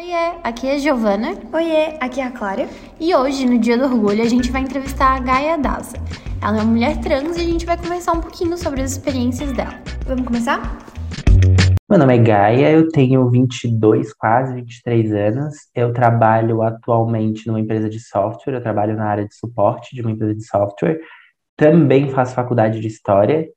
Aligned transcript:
Oiê, 0.00 0.38
aqui 0.44 0.68
é 0.68 0.76
a 0.76 0.78
Giovana. 0.78 1.30
Oiê, 1.52 1.96
aqui 1.98 2.20
é 2.20 2.24
a 2.24 2.30
Clara. 2.30 2.68
E 3.00 3.12
hoje, 3.16 3.44
no 3.44 3.58
Dia 3.58 3.76
do 3.76 3.82
Orgulho, 3.82 4.22
a 4.22 4.28
gente 4.28 4.48
vai 4.48 4.62
entrevistar 4.62 5.16
a 5.16 5.18
Gaia 5.18 5.58
Daza. 5.58 5.96
Ela 6.40 6.58
é 6.58 6.62
uma 6.62 6.70
mulher 6.70 7.00
trans 7.00 7.36
e 7.36 7.40
a 7.40 7.44
gente 7.44 7.66
vai 7.66 7.76
conversar 7.76 8.12
um 8.12 8.20
pouquinho 8.20 8.56
sobre 8.56 8.80
as 8.80 8.92
experiências 8.92 9.50
dela. 9.50 9.74
Vamos 10.06 10.24
começar? 10.24 10.78
Meu 11.90 11.98
nome 11.98 12.14
é 12.14 12.18
Gaia, 12.18 12.70
eu 12.70 12.88
tenho 12.90 13.28
22, 13.28 14.14
quase 14.14 14.54
23 14.54 15.12
anos. 15.14 15.54
Eu 15.74 15.92
trabalho 15.92 16.62
atualmente 16.62 17.48
numa 17.48 17.58
empresa 17.58 17.90
de 17.90 17.98
software, 17.98 18.54
eu 18.54 18.62
trabalho 18.62 18.96
na 18.96 19.04
área 19.04 19.26
de 19.26 19.34
suporte 19.34 19.96
de 19.96 20.00
uma 20.00 20.12
empresa 20.12 20.32
de 20.32 20.46
software. 20.46 21.00
Também 21.56 22.08
faço 22.10 22.36
faculdade 22.36 22.78
de 22.78 22.86
História, 22.86 23.48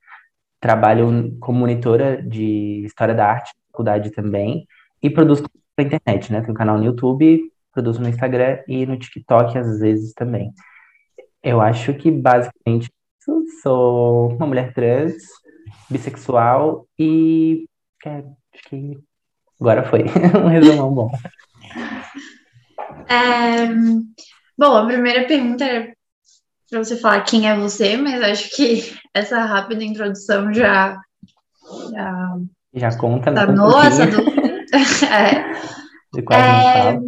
trabalho 0.60 1.36
como 1.38 1.60
monitora 1.60 2.20
de 2.20 2.82
História 2.84 3.14
da 3.14 3.28
Arte, 3.28 3.52
faculdade 3.70 4.10
também, 4.10 4.66
e 5.00 5.08
produzo 5.08 5.44
pra 5.74 5.84
internet, 5.84 6.32
né? 6.32 6.40
Tenho 6.40 6.52
um 6.52 6.56
canal 6.56 6.78
no 6.78 6.84
YouTube, 6.84 7.50
produzo 7.72 8.00
no 8.00 8.08
Instagram 8.08 8.58
e 8.68 8.86
no 8.86 8.98
TikTok 8.98 9.56
às 9.58 9.78
vezes 9.78 10.12
também. 10.12 10.52
Eu 11.42 11.60
acho 11.60 11.94
que 11.94 12.10
basicamente 12.10 12.90
sou 13.62 14.32
uma 14.32 14.46
mulher 14.46 14.72
trans, 14.74 15.14
bissexual 15.88 16.86
e 16.98 17.66
é, 18.04 18.18
acho 18.54 18.68
que 18.68 18.98
agora 19.60 19.84
foi 19.84 20.04
um 20.42 20.48
resumão 20.48 20.94
bom. 20.94 21.10
É, 23.08 23.66
bom, 24.56 24.76
a 24.76 24.86
primeira 24.86 25.26
pergunta 25.26 25.64
era 25.64 25.92
para 26.70 26.82
você 26.82 26.96
falar 26.96 27.22
quem 27.22 27.48
é 27.48 27.56
você, 27.56 27.96
mas 27.96 28.22
acho 28.22 28.56
que 28.56 28.96
essa 29.12 29.44
rápida 29.44 29.82
introdução 29.82 30.52
já 30.54 30.98
já, 31.92 32.38
já 32.74 32.96
conta, 32.96 33.30
né? 33.30 33.46
Nossa, 33.46 34.06
dúvida. 34.06 34.41
é. 35.10 35.52
De 36.14 36.22
quase 36.22 36.42
é, 36.42 37.00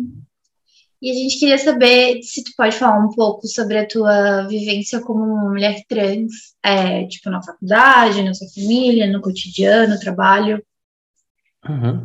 e 1.04 1.10
a 1.10 1.14
gente 1.14 1.38
queria 1.38 1.58
saber 1.58 2.22
se 2.22 2.42
tu 2.42 2.52
pode 2.56 2.74
falar 2.78 2.98
um 2.98 3.10
pouco 3.10 3.46
sobre 3.46 3.76
a 3.76 3.86
tua 3.86 4.46
vivência 4.46 5.02
como 5.02 5.22
uma 5.22 5.50
mulher 5.50 5.82
trans, 5.86 6.32
é, 6.64 7.04
tipo 7.06 7.28
na 7.28 7.42
faculdade, 7.42 8.22
na 8.22 8.32
sua 8.32 8.48
família, 8.48 9.06
no 9.06 9.20
cotidiano, 9.20 9.92
no 9.92 10.00
trabalho. 10.00 10.64
Uhum. 11.68 12.04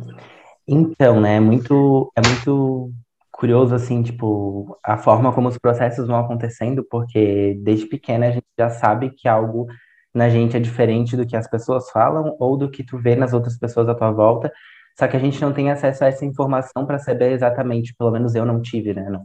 Então, 0.68 1.18
né, 1.18 1.36
é 1.36 1.40
muito, 1.40 2.12
é 2.14 2.20
muito 2.20 2.92
curioso, 3.32 3.74
assim, 3.74 4.02
tipo, 4.02 4.78
a 4.84 4.98
forma 4.98 5.32
como 5.32 5.48
os 5.48 5.56
processos 5.56 6.06
vão 6.06 6.18
acontecendo, 6.18 6.86
porque 6.90 7.58
desde 7.62 7.86
pequena 7.86 8.28
a 8.28 8.32
gente 8.32 8.46
já 8.58 8.68
sabe 8.68 9.08
que 9.16 9.26
algo 9.26 9.66
na 10.14 10.28
gente 10.28 10.58
é 10.58 10.60
diferente 10.60 11.16
do 11.16 11.26
que 11.26 11.36
as 11.36 11.48
pessoas 11.48 11.90
falam 11.90 12.36
ou 12.38 12.54
do 12.54 12.70
que 12.70 12.84
tu 12.84 12.98
vê 12.98 13.16
nas 13.16 13.32
outras 13.32 13.58
pessoas 13.58 13.88
à 13.88 13.94
tua 13.94 14.10
volta, 14.10 14.52
só 14.98 15.08
que 15.08 15.16
a 15.16 15.20
gente 15.20 15.40
não 15.40 15.52
tem 15.52 15.70
acesso 15.70 16.04
a 16.04 16.08
essa 16.08 16.24
informação 16.24 16.86
para 16.86 16.98
saber 16.98 17.32
exatamente, 17.32 17.94
pelo 17.96 18.10
menos 18.10 18.34
eu 18.34 18.44
não 18.44 18.60
tive, 18.60 18.92
né? 18.94 19.08
Não, 19.08 19.22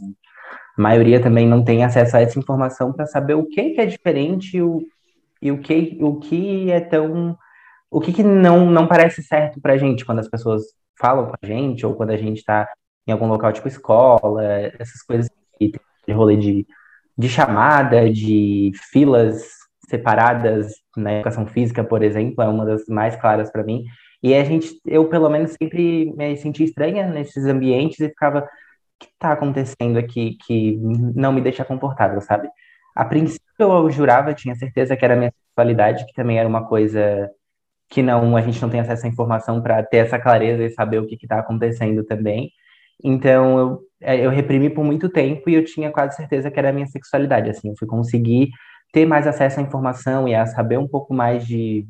a 0.78 0.82
maioria 0.82 1.22
também 1.22 1.48
não 1.48 1.64
tem 1.64 1.84
acesso 1.84 2.18
a 2.18 2.22
essa 2.22 2.38
informação 2.38 2.92
para 2.92 3.06
saber 3.06 3.34
o 3.34 3.46
que, 3.46 3.72
que 3.72 3.82
é 3.82 3.86
diferente 3.86 4.62
o, 4.62 4.82
e 5.42 5.52
o 5.52 5.60
que, 5.60 5.98
o 6.02 6.20
que 6.20 6.72
é 6.72 6.80
tão. 6.80 7.38
O 7.90 8.02
que, 8.02 8.12
que 8.12 8.24
não, 8.24 8.70
não 8.70 8.88
parece 8.88 9.24
certo 9.24 9.62
para 9.62 9.74
a 9.74 9.78
gente 9.78 10.06
quando 10.06 10.20
as 10.20 10.28
pessoas 10.28 10.64
falam 11.00 11.28
com 11.28 11.36
a 11.42 11.46
gente, 11.46 11.86
ou 11.86 11.94
quando 11.96 12.12
a 12.12 12.18
gente 12.18 12.38
está 12.38 12.68
em 13.08 13.12
algum 13.12 13.28
local 13.28 13.54
tipo 13.54 13.68
escola, 13.68 14.44
essas 14.80 15.02
coisas 15.04 15.30
que 15.58 15.70
tem 15.70 15.82
de 16.08 16.14
rolê 16.14 16.36
de, 16.36 16.68
de 17.18 17.30
chamada, 17.30 18.10
de 18.12 18.72
filas 18.92 19.44
separadas 19.90 20.74
na 20.96 21.14
educação 21.14 21.46
física, 21.46 21.84
por 21.84 22.04
exemplo, 22.04 22.44
é 22.44 22.48
uma 22.48 22.66
das 22.66 22.86
mais 22.88 23.16
claras 23.16 23.52
para 23.52 23.64
mim. 23.64 23.84
E 24.26 24.34
a 24.34 24.44
gente, 24.44 24.82
eu 24.88 25.08
pelo 25.08 25.30
menos 25.30 25.52
sempre 25.52 26.12
me 26.18 26.36
senti 26.38 26.64
estranha 26.64 27.08
nesses 27.08 27.46
ambientes 27.46 28.00
e 28.00 28.10
ficava, 28.10 28.40
o 28.40 28.48
que 29.00 29.06
está 29.06 29.32
acontecendo 29.34 30.00
aqui 30.00 30.36
que 30.48 30.78
não 31.16 31.32
me 31.32 31.42
deixa 31.42 31.64
confortável, 31.64 32.20
sabe? 32.22 32.50
A 32.96 33.06
princípio 33.06 33.44
eu 33.60 33.88
jurava, 33.92 34.34
tinha 34.34 34.56
certeza 34.56 34.98
que 34.98 35.06
era 35.06 35.16
minha 35.16 35.32
sexualidade, 35.32 36.08
que 36.08 36.14
também 36.14 36.40
era 36.40 36.50
uma 36.50 36.66
coisa 36.66 37.30
que 37.88 38.02
não, 38.02 38.36
a 38.36 38.42
gente 38.42 38.60
não 38.60 38.70
tem 38.70 38.80
acesso 38.80 39.06
à 39.06 39.10
informação 39.10 39.62
para 39.62 39.84
ter 39.84 39.98
essa 39.98 40.18
clareza 40.18 40.64
e 40.64 40.72
saber 40.72 41.00
o 41.00 41.06
que 41.06 41.20
está 41.22 41.38
acontecendo 41.38 42.04
também. 42.04 42.50
Então 43.04 43.60
eu, 43.60 43.80
é, 44.02 44.26
eu 44.26 44.32
reprimi 44.32 44.72
por 44.72 44.84
muito 44.84 45.08
tempo 45.08 45.48
e 45.52 45.54
eu 45.54 45.64
tinha 45.64 45.92
quase 45.92 46.16
certeza 46.16 46.50
que 46.50 46.58
era 46.58 46.74
minha 46.74 46.88
sexualidade, 46.88 47.52
assim, 47.52 47.70
eu 47.70 47.76
fui 47.78 47.88
conseguir 47.88 48.50
ter 48.92 49.06
mais 49.06 49.28
acesso 49.28 49.60
à 49.60 49.64
informação 49.64 50.28
e 50.28 50.34
a 50.34 50.48
saber 50.48 50.80
um 50.80 50.88
pouco 50.88 51.14
mais 51.14 51.46
de 51.46 51.86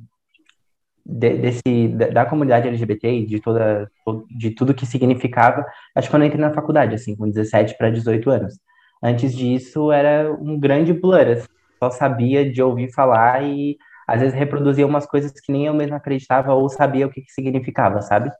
de, 1.05 1.37
desse, 1.37 1.87
da, 2.13 2.25
comunidade 2.25 2.67
LGBT 2.67 3.11
e 3.11 3.25
de 3.25 3.39
toda 3.39 3.89
de 4.31 4.51
tudo 4.51 4.73
que 4.73 4.85
significava, 4.85 5.65
acho 5.95 6.07
que 6.07 6.11
quando 6.11 6.23
eu 6.23 6.27
entrei 6.27 6.41
na 6.41 6.53
faculdade, 6.53 6.95
assim, 6.95 7.15
com 7.15 7.29
17 7.29 7.77
para 7.77 7.91
18 7.91 8.29
anos. 8.29 8.59
Antes 9.03 9.35
disso, 9.35 9.91
era 9.91 10.31
um 10.33 10.59
grande 10.59 10.93
blur, 10.93 11.27
assim, 11.27 11.47
só 11.79 11.91
sabia 11.91 12.49
de 12.49 12.61
ouvir 12.61 12.91
falar 12.91 13.43
e 13.43 13.77
às 14.07 14.21
vezes 14.21 14.35
reproduzia 14.35 14.85
umas 14.85 15.05
coisas 15.05 15.31
que 15.31 15.51
nem 15.51 15.65
eu 15.65 15.73
mesmo 15.73 15.95
acreditava 15.95 16.53
ou 16.53 16.69
sabia 16.69 17.05
o 17.05 17.09
que, 17.09 17.21
que 17.21 17.31
significava, 17.31 18.01
sabe? 18.01 18.31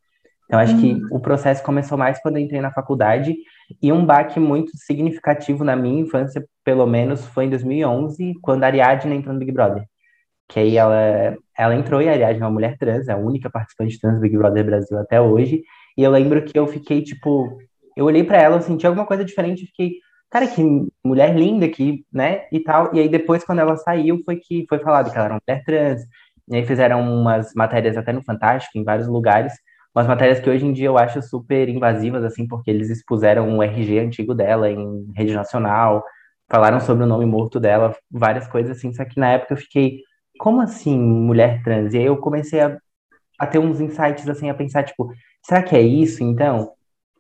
Então, 0.46 0.60
acho 0.60 0.80
que 0.80 0.94
uhum. 0.94 1.08
o 1.12 1.20
processo 1.20 1.64
começou 1.64 1.98
mais 1.98 2.22
quando 2.22 2.38
eu 2.38 2.44
entrei 2.44 2.62
na 2.62 2.72
faculdade 2.72 3.36
e 3.82 3.92
um 3.92 4.06
baque 4.06 4.40
muito 4.40 4.72
significativo 4.76 5.64
na 5.64 5.76
minha 5.76 6.02
infância, 6.02 6.46
pelo 6.64 6.86
menos, 6.86 7.26
foi 7.28 7.46
em 7.46 7.50
2011, 7.50 8.34
quando 8.42 8.64
a 8.64 8.68
Ariadne 8.68 9.16
entrou 9.16 9.34
no 9.34 9.40
Big 9.40 9.52
Brother 9.52 9.86
que 10.48 10.60
aí 10.60 10.78
ela, 10.78 11.36
ela 11.58 11.76
entrou 11.76 12.02
e, 12.02 12.10
aliás, 12.10 12.38
é 12.38 12.44
uma 12.44 12.52
mulher 12.52 12.78
trans, 12.78 13.08
é 13.08 13.14
a 13.14 13.18
única 13.18 13.50
participante 13.50 14.00
trans 14.00 14.16
do 14.16 14.22
Big 14.22 14.38
Brother 14.38 14.66
Brasil 14.66 14.98
até 14.98 15.20
hoje, 15.22 15.64
e 15.98 16.04
eu 16.04 16.12
lembro 16.12 16.44
que 16.44 16.58
eu 16.58 16.68
fiquei, 16.68 17.02
tipo, 17.02 17.58
eu 17.96 18.06
olhei 18.06 18.24
para 18.24 18.42
ela, 18.42 18.58
eu 18.58 18.62
senti 18.62 18.86
alguma 18.86 19.06
coisa 19.06 19.24
diferente, 19.24 19.64
e 19.64 19.68
fiquei, 19.68 19.94
cara, 20.30 20.48
que 20.48 20.62
mulher 21.04 21.36
linda 21.36 21.66
aqui, 21.66 22.06
né, 22.12 22.44
e 22.52 22.60
tal, 22.60 22.94
e 22.94 23.00
aí 23.00 23.10
depois, 23.10 23.44
quando 23.44 23.60
ela 23.60 23.78
saiu, 23.78 24.22
foi 24.26 24.38
que 24.38 24.66
foi 24.68 24.80
falado 24.80 25.10
que 25.12 25.16
ela 25.18 25.26
era 25.26 25.34
uma 25.36 25.42
mulher 25.48 25.64
trans, 25.64 26.02
e 26.50 26.56
aí 26.58 26.66
fizeram 26.66 27.02
umas 27.02 27.54
matérias 27.56 27.98
até 27.98 28.12
no 28.12 28.24
Fantástico, 28.24 28.78
em 28.78 28.84
vários 28.84 29.08
lugares, 29.08 29.54
umas 29.96 30.08
matérias 30.08 30.42
que 30.42 30.50
hoje 30.50 30.66
em 30.66 30.74
dia 30.74 30.88
eu 30.88 30.98
acho 30.98 31.22
super 31.22 31.70
invasivas, 31.70 32.24
assim, 32.26 32.46
porque 32.46 32.70
eles 32.70 32.90
expuseram 32.90 33.58
o 33.58 33.64
RG 33.64 34.00
antigo 34.00 34.36
dela 34.36 34.70
em 34.70 35.10
rede 35.16 35.34
nacional, 35.34 36.04
falaram 36.50 36.80
sobre 36.82 37.06
o 37.06 37.08
nome 37.08 37.26
morto 37.26 37.60
dela, 37.60 37.96
várias 38.12 38.46
coisas 38.48 38.78
assim, 38.78 38.94
só 38.94 39.06
que 39.06 39.20
na 39.20 39.32
época 39.32 39.54
eu 39.54 39.58
fiquei, 39.58 40.02
como 40.38 40.62
assim 40.62 40.98
mulher 41.00 41.64
trans? 41.64 41.94
E 41.94 41.98
aí 41.98 42.06
eu 42.06 42.18
comecei 42.18 42.62
a, 42.62 42.78
a 43.40 43.48
ter 43.48 43.60
uns 43.60 43.80
insights, 43.80 44.28
assim, 44.30 44.50
a 44.50 44.54
pensar, 44.54 44.84
tipo, 44.84 45.12
será 45.44 45.64
que 45.64 45.76
é 45.76 45.82
isso, 45.82 46.24
então? 46.24 46.74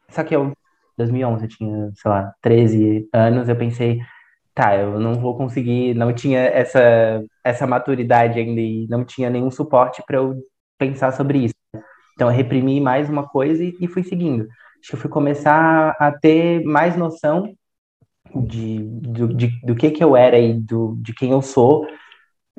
Só 0.10 0.24
que 0.24 0.36
eu, 0.36 0.54
2011, 0.98 1.44
eu 1.46 1.50
tinha, 1.50 1.92
sei 1.96 2.12
lá, 2.12 2.34
13 2.42 3.10
anos, 3.14 3.50
eu 3.50 3.56
pensei, 3.56 4.00
tá, 4.54 4.76
eu 4.78 5.00
não 5.00 5.16
vou 5.16 5.36
conseguir, 5.38 5.94
não 5.96 6.14
tinha 6.14 6.40
essa, 6.40 7.24
essa 7.44 7.68
maturidade 7.68 8.40
ainda 8.40 8.62
e 8.62 8.88
não 8.90 9.04
tinha 9.06 9.30
nenhum 9.30 9.52
suporte 9.52 10.02
para 10.06 10.18
eu 10.18 10.36
pensar 10.78 11.12
sobre 11.12 11.40
isso. 11.40 11.56
Então 12.14 12.30
eu 12.30 12.36
reprimi 12.36 12.80
mais 12.80 13.10
uma 13.10 13.28
coisa 13.28 13.64
e, 13.64 13.76
e 13.82 13.88
fui 13.88 14.04
seguindo. 14.04 14.48
Acho 14.80 14.90
que 14.92 14.96
eu 14.96 15.00
fui 15.00 15.10
começar 15.10 15.96
a 16.00 16.12
ter 16.12 16.64
mais 16.64 16.96
noção 16.96 17.54
de, 18.34 18.80
do, 18.80 19.34
de, 19.34 19.48
do 19.62 19.76
que 19.76 19.92
que 19.92 20.04
eu 20.04 20.16
era 20.16 20.40
e 20.40 20.54
do, 20.54 20.98
de 21.02 21.14
quem 21.14 21.32
eu 21.32 21.42
sou 21.42 21.86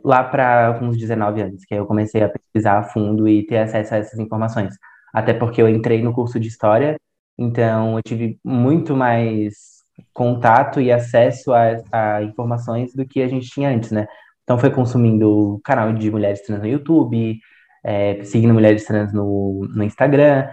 lá 0.04 0.22
para 0.24 0.78
uns 0.82 0.96
19 0.96 1.42
anos, 1.42 1.64
que 1.64 1.74
aí 1.74 1.80
eu 1.80 1.86
comecei 1.86 2.22
a 2.22 2.28
pesquisar 2.28 2.78
a 2.78 2.82
fundo 2.84 3.28
e 3.28 3.46
ter 3.46 3.58
acesso 3.58 3.94
a 3.94 3.98
essas 3.98 4.18
informações. 4.18 4.74
Até 5.12 5.32
porque 5.34 5.60
eu 5.62 5.68
entrei 5.68 6.02
no 6.02 6.12
curso 6.12 6.38
de 6.38 6.48
História, 6.48 6.96
então 7.38 7.96
eu 7.96 8.02
tive 8.02 8.38
muito 8.44 8.96
mais 8.96 9.76
contato 10.12 10.80
e 10.80 10.92
acesso 10.92 11.52
a, 11.54 11.76
a 11.92 12.22
informações 12.22 12.94
do 12.94 13.06
que 13.06 13.22
a 13.22 13.28
gente 13.28 13.48
tinha 13.48 13.70
antes, 13.70 13.90
né? 13.90 14.06
Então 14.44 14.58
foi 14.58 14.70
consumindo 14.70 15.60
canal 15.64 15.92
de 15.92 16.10
mulheres 16.10 16.42
trans 16.42 16.60
no 16.60 16.68
YouTube, 16.68 17.38
é, 17.84 18.22
seguindo 18.24 18.54
mulheres 18.54 18.84
trans 18.84 19.12
no, 19.12 19.66
no 19.74 19.82
Instagram, 19.82 20.48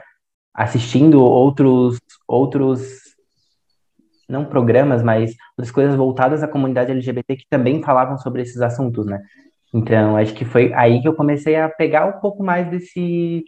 assistindo 0.54 1.22
outros 1.22 2.00
outros 2.28 3.03
não 4.34 4.46
programas, 4.46 5.04
mas 5.04 5.36
outras 5.58 5.72
coisas 5.72 5.96
voltadas 5.96 6.44
à 6.44 6.48
comunidade 6.48 6.92
LGBT 6.92 7.38
que 7.38 7.46
também 7.50 7.82
falavam 7.82 8.18
sobre 8.18 8.42
esses 8.42 8.62
assuntos, 8.62 9.06
né? 9.06 9.22
Então, 9.74 10.18
acho 10.18 10.34
que 10.34 10.44
foi 10.44 10.74
aí 10.74 11.02
que 11.02 11.08
eu 11.08 11.16
comecei 11.16 11.56
a 11.56 11.70
pegar 11.70 12.06
um 12.06 12.20
pouco 12.20 12.44
mais 12.44 12.68
desse, 12.70 13.44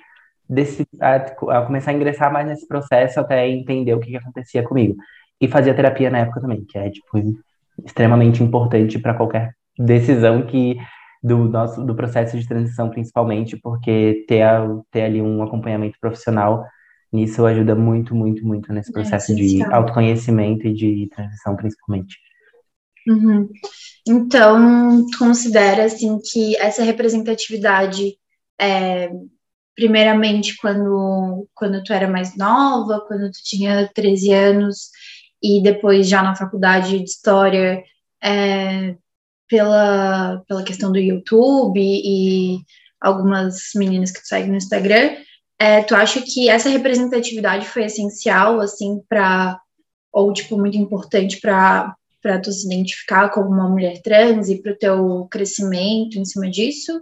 desse 0.47 0.87
a, 1.01 1.15
a 1.15 1.61
começar 1.65 1.91
a 1.91 1.93
ingressar 1.93 2.31
mais 2.31 2.47
nesse 2.47 2.67
processo 2.67 3.19
até 3.19 3.47
entender 3.49 3.93
o 3.93 3.99
que, 3.99 4.11
que 4.11 4.17
acontecia 4.17 4.63
comigo. 4.63 4.95
E 5.41 5.47
fazia 5.47 5.73
terapia 5.73 6.09
na 6.09 6.19
época 6.19 6.41
também, 6.41 6.63
que 6.65 6.77
é, 6.77 6.89
tipo, 6.89 7.19
extremamente 7.83 8.41
importante 8.41 8.97
para 8.99 9.13
qualquer 9.13 9.51
decisão 9.77 10.43
que 10.43 10.77
do 11.21 11.37
nosso 11.45 11.83
do 11.83 11.95
processo 11.95 12.37
de 12.37 12.47
transição 12.47 12.89
principalmente 12.89 13.57
porque 13.57 14.23
ter, 14.27 14.45
ter 14.91 15.01
ali 15.01 15.21
um 15.21 15.41
acompanhamento 15.41 15.97
profissional 15.99 16.63
Nisso 17.15 17.45
ajuda 17.45 17.75
muito, 17.75 18.13
muito, 18.13 18.45
muito 18.45 18.71
nesse 18.73 18.89
é 18.89 18.93
processo 18.93 19.31
é, 19.31 19.35
de 19.35 19.63
autoconhecimento 19.63 20.67
e 20.67 20.73
de 20.73 21.09
transição, 21.13 21.55
principalmente. 21.55 22.17
Uhum. 23.07 23.49
Então, 24.07 25.05
considera 25.17 25.85
assim 25.85 26.17
que 26.19 26.55
essa 26.57 26.83
representatividade 26.83 28.17
é, 28.59 29.09
primeiramente 29.75 30.55
quando, 30.57 31.47
quando 31.53 31.83
tu 31.83 31.91
era 31.91 32.07
mais 32.07 32.35
nova, 32.37 33.03
quando 33.07 33.29
tu 33.31 33.39
tinha 33.43 33.89
13 33.93 34.33
anos, 34.33 34.89
e 35.43 35.61
depois 35.61 36.07
já 36.07 36.23
na 36.23 36.35
faculdade 36.35 36.97
de 36.97 37.03
História, 37.03 37.83
é, 38.23 38.95
pela, 39.47 40.41
pela 40.47 40.63
questão 40.63 40.91
do 40.91 40.97
YouTube 40.97 41.79
e 41.79 42.61
algumas 42.99 43.69
meninas 43.75 44.11
que 44.11 44.21
tu 44.21 44.27
segue 44.27 44.49
no 44.49 44.55
Instagram, 44.55 45.15
é, 45.59 45.81
tu 45.83 45.95
acha 45.95 46.21
que 46.21 46.49
essa 46.49 46.69
representatividade 46.69 47.67
foi 47.67 47.85
essencial, 47.85 48.59
assim, 48.59 49.01
para 49.07 49.59
ou, 50.11 50.31
tipo, 50.31 50.57
muito 50.57 50.77
importante 50.77 51.39
para 51.39 51.95
para 52.21 52.41
tu 52.41 52.51
se 52.51 52.65
identificar 52.65 53.29
como 53.29 53.51
uma 53.51 53.69
mulher 53.69 54.01
trans 54.01 54.49
e 54.49 54.59
para 54.59 54.71
o 54.71 54.75
teu 54.75 55.27
crescimento 55.29 56.17
em 56.17 56.25
cima 56.25 56.49
disso? 56.49 56.99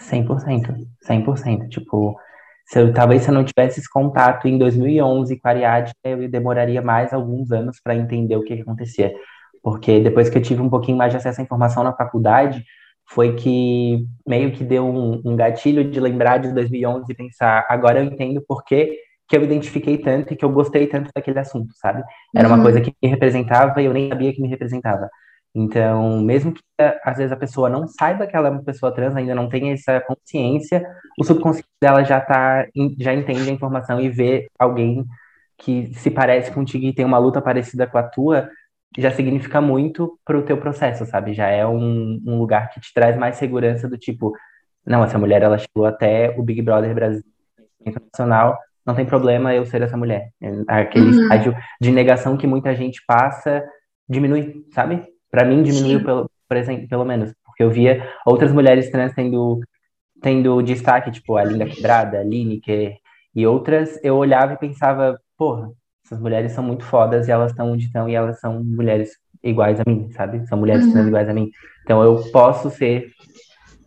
100%, 0.00 0.88
100%. 1.08 1.68
Tipo, 1.68 2.18
se 2.66 2.80
eu, 2.80 2.92
talvez 2.92 3.22
se 3.22 3.30
eu 3.30 3.34
não 3.34 3.44
tivesse 3.44 3.78
esse 3.78 3.88
contato 3.88 4.48
em 4.48 4.58
2011 4.58 5.38
com 5.38 5.46
a 5.46 5.50
Ariadne, 5.52 5.92
eu 6.02 6.28
demoraria 6.28 6.82
mais 6.82 7.12
alguns 7.12 7.52
anos 7.52 7.78
para 7.80 7.94
entender 7.94 8.36
o 8.36 8.42
que, 8.42 8.56
que 8.56 8.62
acontecia. 8.62 9.14
Porque 9.62 10.00
depois 10.00 10.28
que 10.28 10.36
eu 10.36 10.42
tive 10.42 10.60
um 10.60 10.68
pouquinho 10.68 10.98
mais 10.98 11.12
de 11.12 11.16
acesso 11.16 11.40
à 11.40 11.44
informação 11.44 11.84
na 11.84 11.94
faculdade, 11.94 12.64
foi 13.06 13.34
que 13.34 14.06
meio 14.26 14.52
que 14.52 14.64
deu 14.64 14.86
um, 14.86 15.20
um 15.24 15.36
gatilho 15.36 15.88
de 15.88 16.00
lembrar 16.00 16.38
de 16.38 16.52
2011 16.52 17.04
e 17.10 17.14
pensar, 17.14 17.66
agora 17.68 18.00
eu 18.00 18.04
entendo 18.04 18.42
por 18.46 18.64
que 18.64 18.98
que 19.26 19.36
eu 19.36 19.42
identifiquei 19.42 19.96
tanto 19.98 20.32
e 20.32 20.36
que 20.36 20.44
eu 20.44 20.50
gostei 20.50 20.86
tanto 20.86 21.10
daquele 21.14 21.38
assunto, 21.38 21.72
sabe? 21.74 22.02
Era 22.36 22.46
uma 22.46 22.58
uhum. 22.58 22.62
coisa 22.62 22.80
que 22.80 22.94
me 23.02 23.08
representava 23.08 23.80
e 23.80 23.86
eu 23.86 23.92
nem 23.92 24.08
sabia 24.10 24.32
que 24.32 24.42
me 24.42 24.48
representava. 24.48 25.08
Então, 25.54 26.20
mesmo 26.20 26.52
que 26.52 26.60
às 27.04 27.16
vezes 27.16 27.32
a 27.32 27.36
pessoa 27.36 27.70
não 27.70 27.86
saiba 27.86 28.26
que 28.26 28.36
ela 28.36 28.48
é 28.48 28.50
uma 28.50 28.64
pessoa 28.64 28.92
trans, 28.92 29.14
ainda 29.14 29.34
não 29.34 29.48
tenha 29.48 29.72
essa 29.72 30.00
consciência, 30.00 30.84
o 31.18 31.24
subconsciente 31.24 31.68
dela 31.80 32.02
já 32.02 32.20
tá, 32.20 32.66
já 32.98 33.14
entende 33.14 33.48
a 33.48 33.52
informação 33.52 34.00
e 34.00 34.08
vê 34.10 34.48
alguém 34.58 35.06
que 35.56 35.94
se 35.94 36.10
parece 36.10 36.50
contigo 36.50 36.84
e 36.84 36.92
tem 36.92 37.04
uma 37.04 37.18
luta 37.18 37.40
parecida 37.40 37.86
com 37.86 37.96
a 37.96 38.02
tua, 38.02 38.50
já 38.96 39.10
significa 39.10 39.60
muito 39.60 40.18
pro 40.24 40.44
teu 40.44 40.56
processo, 40.56 41.04
sabe? 41.06 41.34
Já 41.34 41.48
é 41.48 41.66
um, 41.66 42.20
um 42.24 42.38
lugar 42.38 42.70
que 42.70 42.80
te 42.80 42.92
traz 42.94 43.16
mais 43.16 43.36
segurança 43.36 43.88
do 43.88 43.98
tipo, 43.98 44.32
não, 44.86 45.02
essa 45.02 45.18
mulher 45.18 45.42
ela 45.42 45.58
chegou 45.58 45.86
até 45.86 46.34
o 46.38 46.42
Big 46.42 46.62
Brother 46.62 46.94
Brasil 46.94 47.22
Internacional 47.84 48.58
não 48.86 48.94
tem 48.94 49.06
problema 49.06 49.54
eu 49.54 49.64
ser 49.64 49.82
essa 49.82 49.96
mulher. 49.96 50.30
Aquele 50.68 51.06
uhum. 51.06 51.22
estágio 51.22 51.56
de 51.80 51.90
negação 51.90 52.36
que 52.36 52.46
muita 52.46 52.74
gente 52.74 53.02
passa 53.06 53.64
diminui, 54.08 54.66
sabe? 54.72 55.02
Para 55.30 55.44
mim 55.44 55.62
diminuiu 55.62 56.04
pelo, 56.04 56.30
por 56.46 56.56
exemplo, 56.56 56.86
pelo 56.88 57.04
menos, 57.04 57.32
porque 57.44 57.62
eu 57.62 57.70
via 57.70 58.06
outras 58.26 58.52
mulheres 58.52 58.90
trans 58.90 59.14
tendo 59.14 59.60
tendo 60.20 60.62
destaque, 60.62 61.10
tipo 61.10 61.36
a 61.36 61.44
Linda 61.44 61.66
Quebrada, 61.66 62.20
a 62.20 62.22
Lineker 62.22 62.96
e 63.34 63.46
outras, 63.46 63.98
eu 64.02 64.16
olhava 64.16 64.54
e 64.54 64.58
pensava, 64.58 65.18
porra, 65.36 65.70
essas 66.04 66.20
mulheres 66.20 66.52
são 66.52 66.62
muito 66.62 66.84
fodas 66.84 67.28
e 67.28 67.30
elas 67.30 67.50
estão 67.50 67.72
onde 67.72 67.86
estão 67.86 68.08
e 68.08 68.14
elas 68.14 68.38
são 68.38 68.62
mulheres 68.62 69.12
iguais 69.42 69.80
a 69.80 69.84
mim, 69.86 70.10
sabe? 70.12 70.46
São 70.46 70.58
mulheres 70.58 70.84
uhum. 70.84 71.08
iguais 71.08 71.28
a 71.28 71.34
mim. 71.34 71.50
Então 71.82 72.02
eu 72.02 72.30
posso 72.30 72.70
ser 72.70 73.12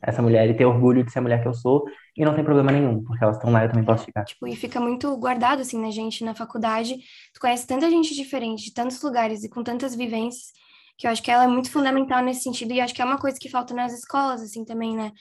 essa 0.02 0.22
mulher 0.22 0.50
e 0.50 0.54
ter 0.54 0.66
orgulho 0.66 1.04
de 1.04 1.12
ser 1.12 1.20
a 1.20 1.22
mulher 1.22 1.42
que 1.42 1.48
eu 1.48 1.54
sou 1.54 1.86
e 2.16 2.26
não 2.26 2.34
tem 2.34 2.44
problema 2.44 2.72
nenhum, 2.72 3.04
porque 3.04 3.24
elas 3.24 3.36
estão 3.36 3.52
lá, 3.52 3.64
eu 3.64 3.70
também 3.70 3.86
posso 3.86 4.06
ficar. 4.06 4.24
Tipo, 4.26 4.48
e 4.48 4.56
fica 4.56 4.80
muito 4.80 5.16
guardado, 5.18 5.62
assim, 5.62 5.80
na 5.80 5.92
gente, 5.92 6.24
na 6.24 6.34
faculdade. 6.34 6.96
Tu 7.34 7.40
conhece 7.40 7.68
tanta 7.68 7.90
gente 7.90 8.16
diferente, 8.16 8.66
de 8.66 8.74
tantos 8.74 9.02
lugares 9.04 9.44
e 9.44 9.50
com 9.50 9.64
tantas 9.64 9.94
vivências, 9.94 10.52
que 10.98 11.06
eu 11.06 11.12
acho 11.12 11.22
que 11.22 11.30
ela 11.30 11.44
é 11.44 11.48
muito 11.48 11.70
fundamental 11.70 12.24
nesse 12.24 12.42
sentido, 12.42 12.74
e 12.74 12.82
acho 12.82 12.94
que 12.94 13.04
é 13.04 13.06
uma 13.06 13.20
coisa 13.20 13.38
que 13.40 13.50
falta 13.50 13.74
nas 13.76 13.94
escolas, 13.94 14.42
assim, 14.42 14.66
também, 14.66 14.96
né? 14.96 15.12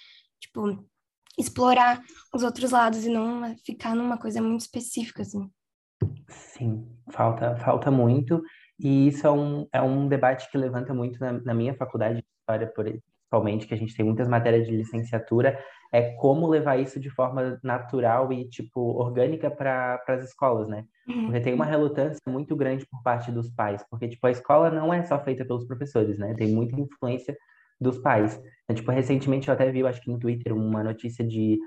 Tipo, 0.40 0.82
explorar 1.38 2.00
os 2.32 2.42
outros 2.42 2.70
lados 2.70 3.04
e 3.04 3.10
não 3.10 3.54
ficar 3.64 3.94
numa 3.94 4.16
coisa 4.16 4.40
muito 4.40 4.62
específica, 4.62 5.20
assim. 5.20 5.50
Sim, 6.28 6.86
falta, 7.10 7.56
falta 7.56 7.90
muito, 7.90 8.42
e 8.78 9.08
isso 9.08 9.26
é 9.26 9.30
um, 9.30 9.66
é 9.72 9.80
um 9.80 10.08
debate 10.08 10.50
que 10.50 10.58
levanta 10.58 10.92
muito 10.92 11.20
na, 11.20 11.32
na 11.32 11.54
minha 11.54 11.74
faculdade 11.74 12.16
de 12.16 12.24
História, 12.40 12.66
por, 12.68 12.84
principalmente, 12.84 13.66
que 13.66 13.74
a 13.74 13.76
gente 13.76 13.94
tem 13.96 14.04
muitas 14.04 14.28
matérias 14.28 14.66
de 14.66 14.76
licenciatura, 14.76 15.58
é 15.92 16.14
como 16.14 16.46
levar 16.48 16.78
isso 16.78 16.98
de 17.00 17.10
forma 17.10 17.58
natural 17.62 18.32
e, 18.32 18.48
tipo, 18.48 18.80
orgânica 18.80 19.50
para 19.50 20.00
as 20.08 20.24
escolas, 20.24 20.68
né? 20.68 20.84
Uhum. 21.08 21.26
Porque 21.26 21.40
tem 21.40 21.54
uma 21.54 21.64
relutância 21.64 22.20
muito 22.26 22.54
grande 22.56 22.86
por 22.86 23.02
parte 23.02 23.30
dos 23.32 23.50
pais, 23.50 23.84
porque, 23.90 24.08
tipo, 24.08 24.26
a 24.26 24.30
escola 24.30 24.70
não 24.70 24.92
é 24.92 25.02
só 25.02 25.18
feita 25.22 25.44
pelos 25.44 25.66
professores, 25.66 26.18
né? 26.18 26.34
Tem 26.34 26.52
muita 26.52 26.80
influência 26.80 27.36
dos 27.80 27.98
pais. 27.98 28.40
Então, 28.64 28.76
tipo, 28.76 28.90
recentemente 28.90 29.48
eu 29.48 29.54
até 29.54 29.70
vi, 29.70 29.84
acho 29.84 30.00
que 30.00 30.10
no 30.10 30.18
Twitter, 30.18 30.54
uma 30.54 30.82
notícia 30.82 31.26
de 31.26 31.58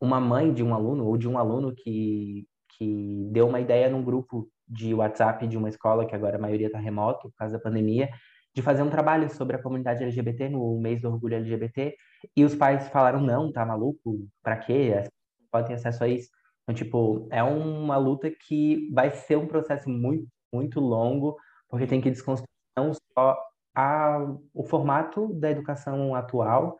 uma 0.00 0.20
mãe 0.20 0.52
de 0.52 0.62
um 0.62 0.74
aluno, 0.74 1.06
ou 1.06 1.16
de 1.16 1.28
um 1.28 1.38
aluno 1.38 1.74
que, 1.74 2.46
que 2.76 3.28
deu 3.30 3.48
uma 3.48 3.60
ideia 3.60 3.88
num 3.88 4.02
grupo 4.02 4.48
de 4.68 4.94
WhatsApp 4.94 5.46
de 5.46 5.56
uma 5.56 5.68
escola, 5.68 6.06
que 6.06 6.14
agora 6.14 6.36
a 6.36 6.40
maioria 6.40 6.66
está 6.66 6.78
remoto, 6.78 7.30
por 7.30 7.36
causa 7.36 7.56
da 7.56 7.62
pandemia, 7.62 8.10
de 8.54 8.62
fazer 8.62 8.82
um 8.82 8.90
trabalho 8.90 9.28
sobre 9.30 9.56
a 9.56 9.62
comunidade 9.62 10.02
LGBT 10.02 10.48
no 10.48 10.80
mês 10.80 11.00
do 11.00 11.08
orgulho 11.08 11.36
LGBT, 11.36 11.94
e 12.36 12.44
os 12.44 12.54
pais 12.54 12.88
falaram, 12.88 13.20
não, 13.20 13.52
tá 13.52 13.64
maluco? 13.64 14.26
Pra 14.42 14.56
quê? 14.56 15.04
Pode 15.50 15.68
ter 15.68 15.74
acesso 15.74 16.02
a 16.04 16.08
isso. 16.08 16.30
Então, 16.62 16.74
tipo, 16.74 17.28
é 17.30 17.42
uma 17.42 17.96
luta 17.96 18.30
que 18.30 18.90
vai 18.92 19.10
ser 19.10 19.36
um 19.36 19.46
processo 19.46 19.88
muito, 19.88 20.26
muito 20.52 20.80
longo, 20.80 21.36
porque 21.68 21.86
tem 21.86 22.00
que 22.00 22.10
desconstruir 22.10 22.48
não 22.76 22.92
só 22.94 23.38
a, 23.74 24.18
o 24.52 24.64
formato 24.64 25.32
da 25.34 25.50
educação 25.50 26.14
atual, 26.14 26.78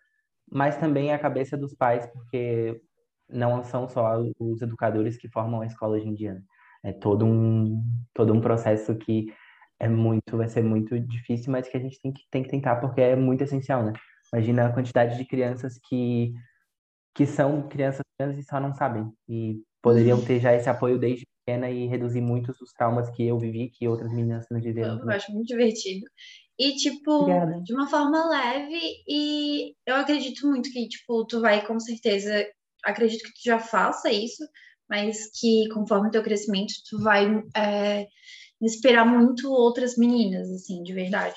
mas 0.51 0.77
também 0.77 1.13
a 1.13 1.19
cabeça 1.19 1.57
dos 1.57 1.75
pais, 1.75 2.07
porque 2.07 2.81
não 3.29 3.63
são 3.65 3.89
só 3.89 4.21
os 4.39 4.63
educadores 4.63 5.17
que 5.17 5.29
formam 5.29 5.61
a 5.61 5.67
escola 5.67 5.97
hoje 5.97 6.09
em 6.09 6.15
dia. 6.15 6.35
Né? 6.35 6.43
É 6.85 6.93
todo 6.93 7.25
um, 7.25 7.83
todo 8.15 8.33
um 8.33 8.41
processo 8.41 8.95
que 8.97 9.27
é 9.79 9.89
muito, 9.89 10.37
vai 10.37 10.49
ser 10.49 10.63
muito 10.63 10.99
difícil, 11.01 11.53
mas 11.53 11.69
que 11.69 11.77
a 11.77 11.81
gente 11.81 12.01
tem 12.01 12.13
que, 12.13 12.23
tem 12.31 12.43
que 12.43 12.49
tentar 12.49 12.77
porque 12.77 13.01
é 13.01 13.17
muito 13.17 13.45
essencial, 13.45 13.85
né? 13.85 13.93
Imagina 14.33 14.67
a 14.67 14.73
quantidade 14.73 15.17
de 15.17 15.25
crianças 15.25 15.79
que, 15.89 16.33
que 17.15 17.27
são 17.27 17.69
crianças 17.69 18.03
trans 18.19 18.39
e 18.39 18.43
só 18.43 18.59
não 18.59 18.75
sabem. 18.75 19.11
E 19.29 19.63
poderiam 19.83 20.23
ter 20.25 20.41
já 20.41 20.55
esse 20.55 20.69
apoio 20.69 20.99
desde 20.99 21.25
pequena 21.45 21.71
e 21.71 21.87
reduzir 21.87 22.21
muitos 22.21 22.61
os 22.61 22.73
traumas 22.73 23.09
que 23.11 23.25
eu 23.25 23.39
vivi, 23.39 23.71
que 23.71 23.87
outras 23.87 24.13
meninas 24.13 24.47
não 24.51 24.61
viveram. 24.61 24.99
Eu 24.99 25.11
acho 25.11 25.33
muito 25.33 25.47
divertido. 25.47 26.05
E, 26.59 26.75
tipo, 26.75 27.11
Obrigada. 27.11 27.61
de 27.63 27.75
uma 27.75 27.87
forma 27.87 28.29
leve, 28.29 28.81
e 29.07 29.75
eu 29.87 29.95
acredito 29.95 30.47
muito 30.47 30.71
que, 30.71 30.89
tipo, 30.89 31.25
tu 31.27 31.41
vai 31.41 31.65
com 31.67 31.79
certeza, 31.79 32.47
acredito 32.87 33.25
que 33.25 33.35
tu 33.35 33.45
já 33.45 33.59
faça 33.59 34.11
isso, 34.11 34.45
mas 34.89 35.31
que 35.39 35.69
conforme 35.75 36.09
o 36.09 36.11
teu 36.11 36.23
crescimento, 36.23 36.73
tu 36.89 37.03
vai 37.03 37.43
é, 37.57 38.07
inspirar 38.61 39.05
muito 39.05 39.51
outras 39.51 39.97
meninas, 39.97 40.49
assim, 40.51 40.83
de 40.83 40.93
verdade. 40.95 41.37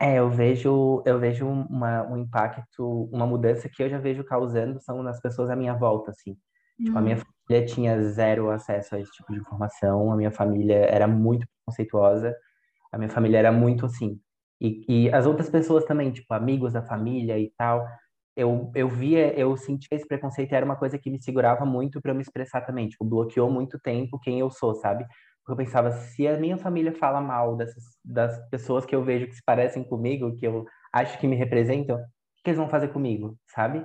É, 0.00 0.18
eu 0.18 0.28
vejo, 0.28 1.02
eu 1.06 1.18
vejo 1.18 1.46
uma, 1.46 2.02
um 2.10 2.16
impacto, 2.16 3.08
uma 3.12 3.26
mudança 3.26 3.68
que 3.68 3.82
eu 3.82 3.88
já 3.88 3.98
vejo 3.98 4.24
causando 4.24 4.80
são 4.80 5.02
nas 5.02 5.20
pessoas 5.20 5.48
à 5.50 5.56
minha 5.56 5.74
volta, 5.74 6.10
assim. 6.10 6.36
Tipo, 6.76 6.98
a 6.98 7.00
minha 7.00 7.16
hum. 7.16 7.22
família 7.46 7.66
tinha 7.66 8.02
zero 8.02 8.50
acesso 8.50 8.96
a 8.96 9.00
esse 9.00 9.12
tipo 9.12 9.32
de 9.32 9.38
informação, 9.38 10.10
a 10.10 10.16
minha 10.16 10.32
família 10.32 10.74
era 10.74 11.06
muito 11.06 11.46
conceituosa, 11.64 12.34
a 12.90 12.98
minha 12.98 13.08
família 13.08 13.38
era 13.38 13.52
muito 13.52 13.86
assim. 13.86 14.20
E, 14.60 14.84
e 14.88 15.10
as 15.12 15.26
outras 15.26 15.48
pessoas 15.48 15.84
também, 15.84 16.10
tipo, 16.10 16.32
amigos 16.34 16.72
da 16.72 16.82
família 16.82 17.38
e 17.38 17.52
tal, 17.56 17.86
eu, 18.36 18.70
eu 18.74 18.88
via, 18.88 19.32
eu 19.38 19.56
sentia 19.56 19.88
esse 19.96 20.06
preconceito 20.06 20.52
era 20.52 20.64
uma 20.64 20.76
coisa 20.76 20.98
que 20.98 21.10
me 21.10 21.22
segurava 21.22 21.64
muito 21.64 22.00
para 22.00 22.10
eu 22.10 22.14
me 22.14 22.22
expressar 22.22 22.62
também, 22.62 22.88
tipo, 22.88 23.04
bloqueou 23.04 23.50
muito 23.50 23.78
tempo 23.78 24.18
quem 24.18 24.40
eu 24.40 24.50
sou, 24.50 24.74
sabe? 24.74 25.04
Porque 25.44 25.52
eu 25.52 25.64
pensava, 25.64 25.90
se 25.92 26.26
a 26.26 26.38
minha 26.38 26.56
família 26.56 26.92
fala 26.92 27.20
mal 27.20 27.56
dessas, 27.56 27.84
das 28.04 28.38
pessoas 28.48 28.84
que 28.84 28.94
eu 28.94 29.04
vejo 29.04 29.26
que 29.26 29.34
se 29.34 29.42
parecem 29.44 29.84
comigo, 29.84 30.34
que 30.36 30.46
eu 30.46 30.64
acho 30.92 31.18
que 31.18 31.28
me 31.28 31.36
representam, 31.36 31.96
o 31.96 32.00
que 32.42 32.50
eles 32.50 32.58
vão 32.58 32.68
fazer 32.68 32.88
comigo, 32.88 33.36
sabe? 33.46 33.78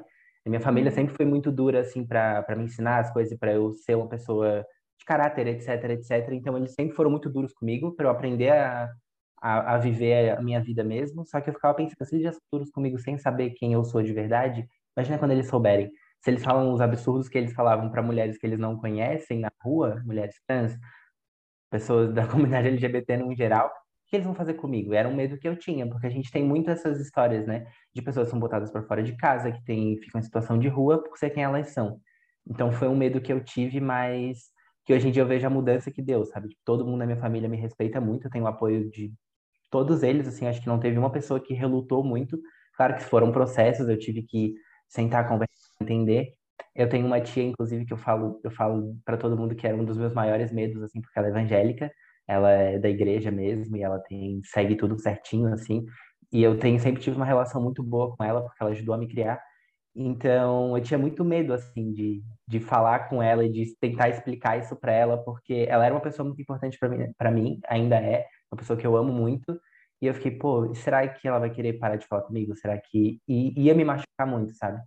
A 0.46 0.50
minha 0.50 0.62
família 0.62 0.90
uhum. 0.90 0.96
sempre 0.96 1.16
foi 1.16 1.26
muito 1.26 1.52
dura, 1.52 1.82
assim, 1.82 2.06
para 2.06 2.56
me 2.56 2.64
ensinar 2.64 3.00
as 3.00 3.12
coisas, 3.12 3.38
para 3.38 3.54
eu 3.54 3.74
ser 3.74 3.96
uma 3.96 4.08
pessoa 4.08 4.66
de 4.98 5.06
caráter, 5.06 5.48
etc, 5.48 5.84
etc. 5.92 6.30
Então, 6.32 6.58
eles 6.58 6.74
sempre 6.74 6.96
foram 6.96 7.12
muito 7.12 7.30
duros 7.30 7.54
comigo, 7.54 7.96
para 7.96 8.08
eu 8.08 8.10
aprender 8.10 8.50
a, 8.50 8.90
a, 9.42 9.76
a, 9.76 9.78
viver 9.78 10.38
a 10.38 10.42
minha 10.42 10.62
vida 10.62 10.84
mesmo. 10.84 11.26
Só 11.26 11.42
que 11.42 11.50
eu 11.50 11.54
ficava 11.54 11.74
pensando, 11.74 12.06
se 12.06 12.16
eles 12.16 12.26
já 12.26 12.32
são 12.32 12.42
duros 12.52 12.70
comigo 12.72 13.00
sem 13.00 13.18
saber 13.18 13.52
quem 13.52 13.74
eu 13.74 13.84
sou 13.84 14.02
de 14.04 14.14
verdade, 14.14 14.68
imagina 14.96 15.18
quando 15.18 15.32
eles 15.32 15.48
souberem. 15.48 15.92
Se 16.22 16.30
eles 16.30 16.44
falam 16.44 16.74
os 16.74 16.82
absurdos 16.82 17.30
que 17.30 17.38
eles 17.38 17.54
falavam 17.54 17.90
para 17.90 18.02
mulheres 18.02 18.38
que 18.38 18.46
eles 18.46 18.60
não 18.60 18.78
conhecem 18.78 19.40
na 19.40 19.52
rua, 19.62 20.02
mulheres 20.06 20.36
trans, 20.46 20.78
pessoas 21.70 22.14
da 22.14 22.28
comunidade 22.28 22.68
LGBT 22.68 23.18
no 23.18 23.36
geral, 23.36 23.68
o 23.68 24.10
que 24.10 24.16
eles 24.16 24.26
vão 24.26 24.36
fazer 24.36 24.56
comigo? 24.56 24.94
Era 24.94 25.08
um 25.08 25.16
medo 25.16 25.38
que 25.38 25.48
eu 25.48 25.56
tinha, 25.56 25.88
porque 25.88 26.08
a 26.08 26.10
gente 26.10 26.32
tem 26.32 26.44
muito 26.44 26.70
essas 26.70 27.00
histórias, 27.00 27.46
né, 27.46 27.68
de 27.94 28.02
pessoas 28.02 28.28
que 28.28 28.32
são 28.32 28.40
botadas 28.40 28.72
para 28.72 28.84
fora 28.84 29.04
de 29.04 29.16
casa, 29.16 29.52
que 29.52 29.64
tem, 29.64 29.98
ficam 29.98 30.20
em 30.20 30.24
situação 30.24 30.58
de 30.58 30.68
rua 30.68 31.02
por 31.04 31.18
ser 31.18 31.30
quem 31.30 31.44
elas 31.44 31.70
são. 31.70 32.02
Então 32.50 32.72
foi 32.72 32.88
um 32.88 32.96
medo 32.96 33.22
que 33.22 33.32
eu 33.32 33.44
tive, 33.44 33.80
mas 33.80 34.52
que 34.86 34.94
hoje 34.94 35.08
em 35.08 35.12
dia 35.12 35.22
eu 35.22 35.28
vejo 35.28 35.46
a 35.46 35.50
mudança 35.52 35.92
que 35.92 36.02
deu, 36.02 36.26
sabe? 36.26 36.50
Tipo, 36.50 36.62
todo 36.66 36.86
mundo 36.86 36.98
na 36.98 37.06
minha 37.06 37.20
família 37.20 37.48
me 37.48 37.58
respeita 37.58 38.02
muito, 38.02 38.26
eu 38.26 38.32
tenho 38.32 38.46
o 38.46 38.48
apoio 38.48 38.90
de 38.90 39.14
todos 39.70 40.04
eles, 40.04 40.28
assim, 40.28 40.48
acho 40.48 40.62
que 40.62 40.68
não 40.68 40.80
teve 40.80 40.98
uma 40.98 41.12
pessoa 41.12 41.40
que 41.40 41.54
relutou 41.54 42.04
muito. 42.04 42.40
Claro 42.76 42.96
que 42.96 43.04
foram 43.04 43.32
processos, 43.32 43.88
eu 43.90 43.98
tive 44.00 44.24
que 44.24 44.54
sentar, 44.88 45.28
conversar, 45.28 45.54
entender, 45.82 46.34
Eu 46.76 46.90
tenho 46.90 47.06
uma 47.06 47.22
tia, 47.22 47.44
inclusive, 47.44 47.86
que 47.86 47.94
eu 47.94 47.98
falo, 47.98 48.40
eu 48.44 48.52
falo 48.52 48.98
para 49.06 49.18
todo 49.18 49.38
mundo 49.38 49.56
que 49.56 49.68
era 49.68 49.76
um 49.76 49.86
dos 49.86 49.98
meus 49.98 50.14
maiores 50.14 50.52
medos, 50.52 50.82
assim, 50.84 51.02
porque 51.02 51.18
ela 51.20 51.28
é 51.28 51.32
evangélica, 51.32 51.92
ela 52.28 52.52
é 52.52 52.80
da 52.80 52.90
igreja 52.90 53.32
mesmo 53.32 53.76
e 53.78 53.84
ela 53.84 54.00
tem 54.00 54.42
segue 54.46 54.76
tudo 54.76 54.98
certinho, 55.00 55.54
assim. 55.54 55.86
E 56.32 56.44
eu 56.44 56.58
tenho 56.60 56.80
sempre 56.80 57.02
tive 57.02 57.16
uma 57.16 57.26
relação 57.26 57.62
muito 57.62 57.84
boa 57.84 58.16
com 58.16 58.24
ela, 58.24 58.42
porque 58.44 58.62
ela 58.64 58.72
ajudou 58.72 58.96
a 58.96 58.98
me 58.98 59.08
criar. 59.08 59.42
Então, 59.96 60.78
eu 60.78 60.84
tinha 60.84 60.98
muito 60.98 61.26
medo, 61.26 61.54
assim, 61.54 61.92
de, 61.94 62.24
de 62.48 62.60
falar 62.60 63.10
com 63.10 63.22
ela 63.22 63.44
e 63.46 63.52
de 63.52 63.76
tentar 63.80 64.10
explicar 64.10 64.58
isso 64.60 64.76
para 64.76 64.92
ela, 64.94 65.18
porque 65.24 65.66
ela 65.68 65.86
era 65.86 65.94
uma 65.94 66.02
pessoa 66.02 66.26
muito 66.28 66.42
importante 66.42 66.78
para 66.80 66.90
mim, 66.90 67.14
mim, 67.34 67.60
ainda 67.68 67.98
é, 67.98 68.26
uma 68.52 68.58
pessoa 68.58 68.78
que 68.78 68.86
eu 68.88 68.96
amo 68.98 69.12
muito. 69.14 69.60
E 70.02 70.08
eu 70.08 70.14
fiquei, 70.14 70.32
pô, 70.32 70.74
será 70.76 71.08
que 71.08 71.28
ela 71.28 71.40
vai 71.40 71.50
querer 71.50 71.74
parar 71.74 71.98
de 71.98 72.08
falar 72.08 72.24
comigo? 72.24 72.56
Será 72.56 72.78
que. 72.80 73.22
E 73.28 73.54
ia 73.62 73.76
me 73.76 73.84
machucar 73.86 74.28
muito, 74.28 74.54
sabe? 74.56 74.82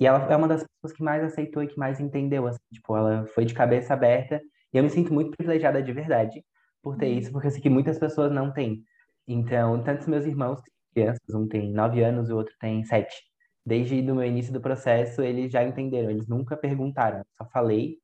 E 0.00 0.06
ela 0.06 0.24
é 0.32 0.36
uma 0.36 0.48
das 0.48 0.64
pessoas 0.64 0.96
que 0.96 1.02
mais 1.04 1.22
aceitou 1.22 1.62
e 1.62 1.68
que 1.68 1.78
mais 1.78 2.00
entendeu, 2.00 2.46
assim, 2.46 2.58
tipo, 2.72 2.96
ela 2.96 3.26
foi 3.28 3.44
de 3.44 3.54
cabeça 3.54 3.94
aberta. 3.94 4.40
E 4.72 4.78
eu 4.78 4.82
me 4.82 4.90
sinto 4.90 5.12
muito 5.14 5.30
privilegiada 5.36 5.82
de 5.82 5.92
verdade 5.92 6.44
por 6.82 6.96
ter 6.96 7.08
isso, 7.08 7.32
porque 7.32 7.46
eu 7.48 7.50
sei 7.50 7.60
que 7.62 7.70
muitas 7.70 7.98
pessoas 7.98 8.32
não 8.32 8.52
têm. 8.52 8.82
Então, 9.26 9.82
tantos 9.82 10.06
meus 10.06 10.26
irmãos, 10.26 10.60
crianças, 10.94 11.34
um 11.34 11.48
tem 11.48 11.72
nove 11.72 12.02
anos 12.02 12.28
e 12.28 12.32
o 12.32 12.36
outro 12.36 12.54
tem 12.60 12.84
sete. 12.84 13.14
Desde 13.64 14.00
o 14.10 14.14
meu 14.14 14.24
início 14.24 14.52
do 14.52 14.60
processo, 14.60 15.22
eles 15.22 15.50
já 15.52 15.64
entenderam, 15.64 16.10
eles 16.10 16.28
nunca 16.28 16.56
perguntaram, 16.56 17.24
só 17.32 17.44
falei. 17.46 17.98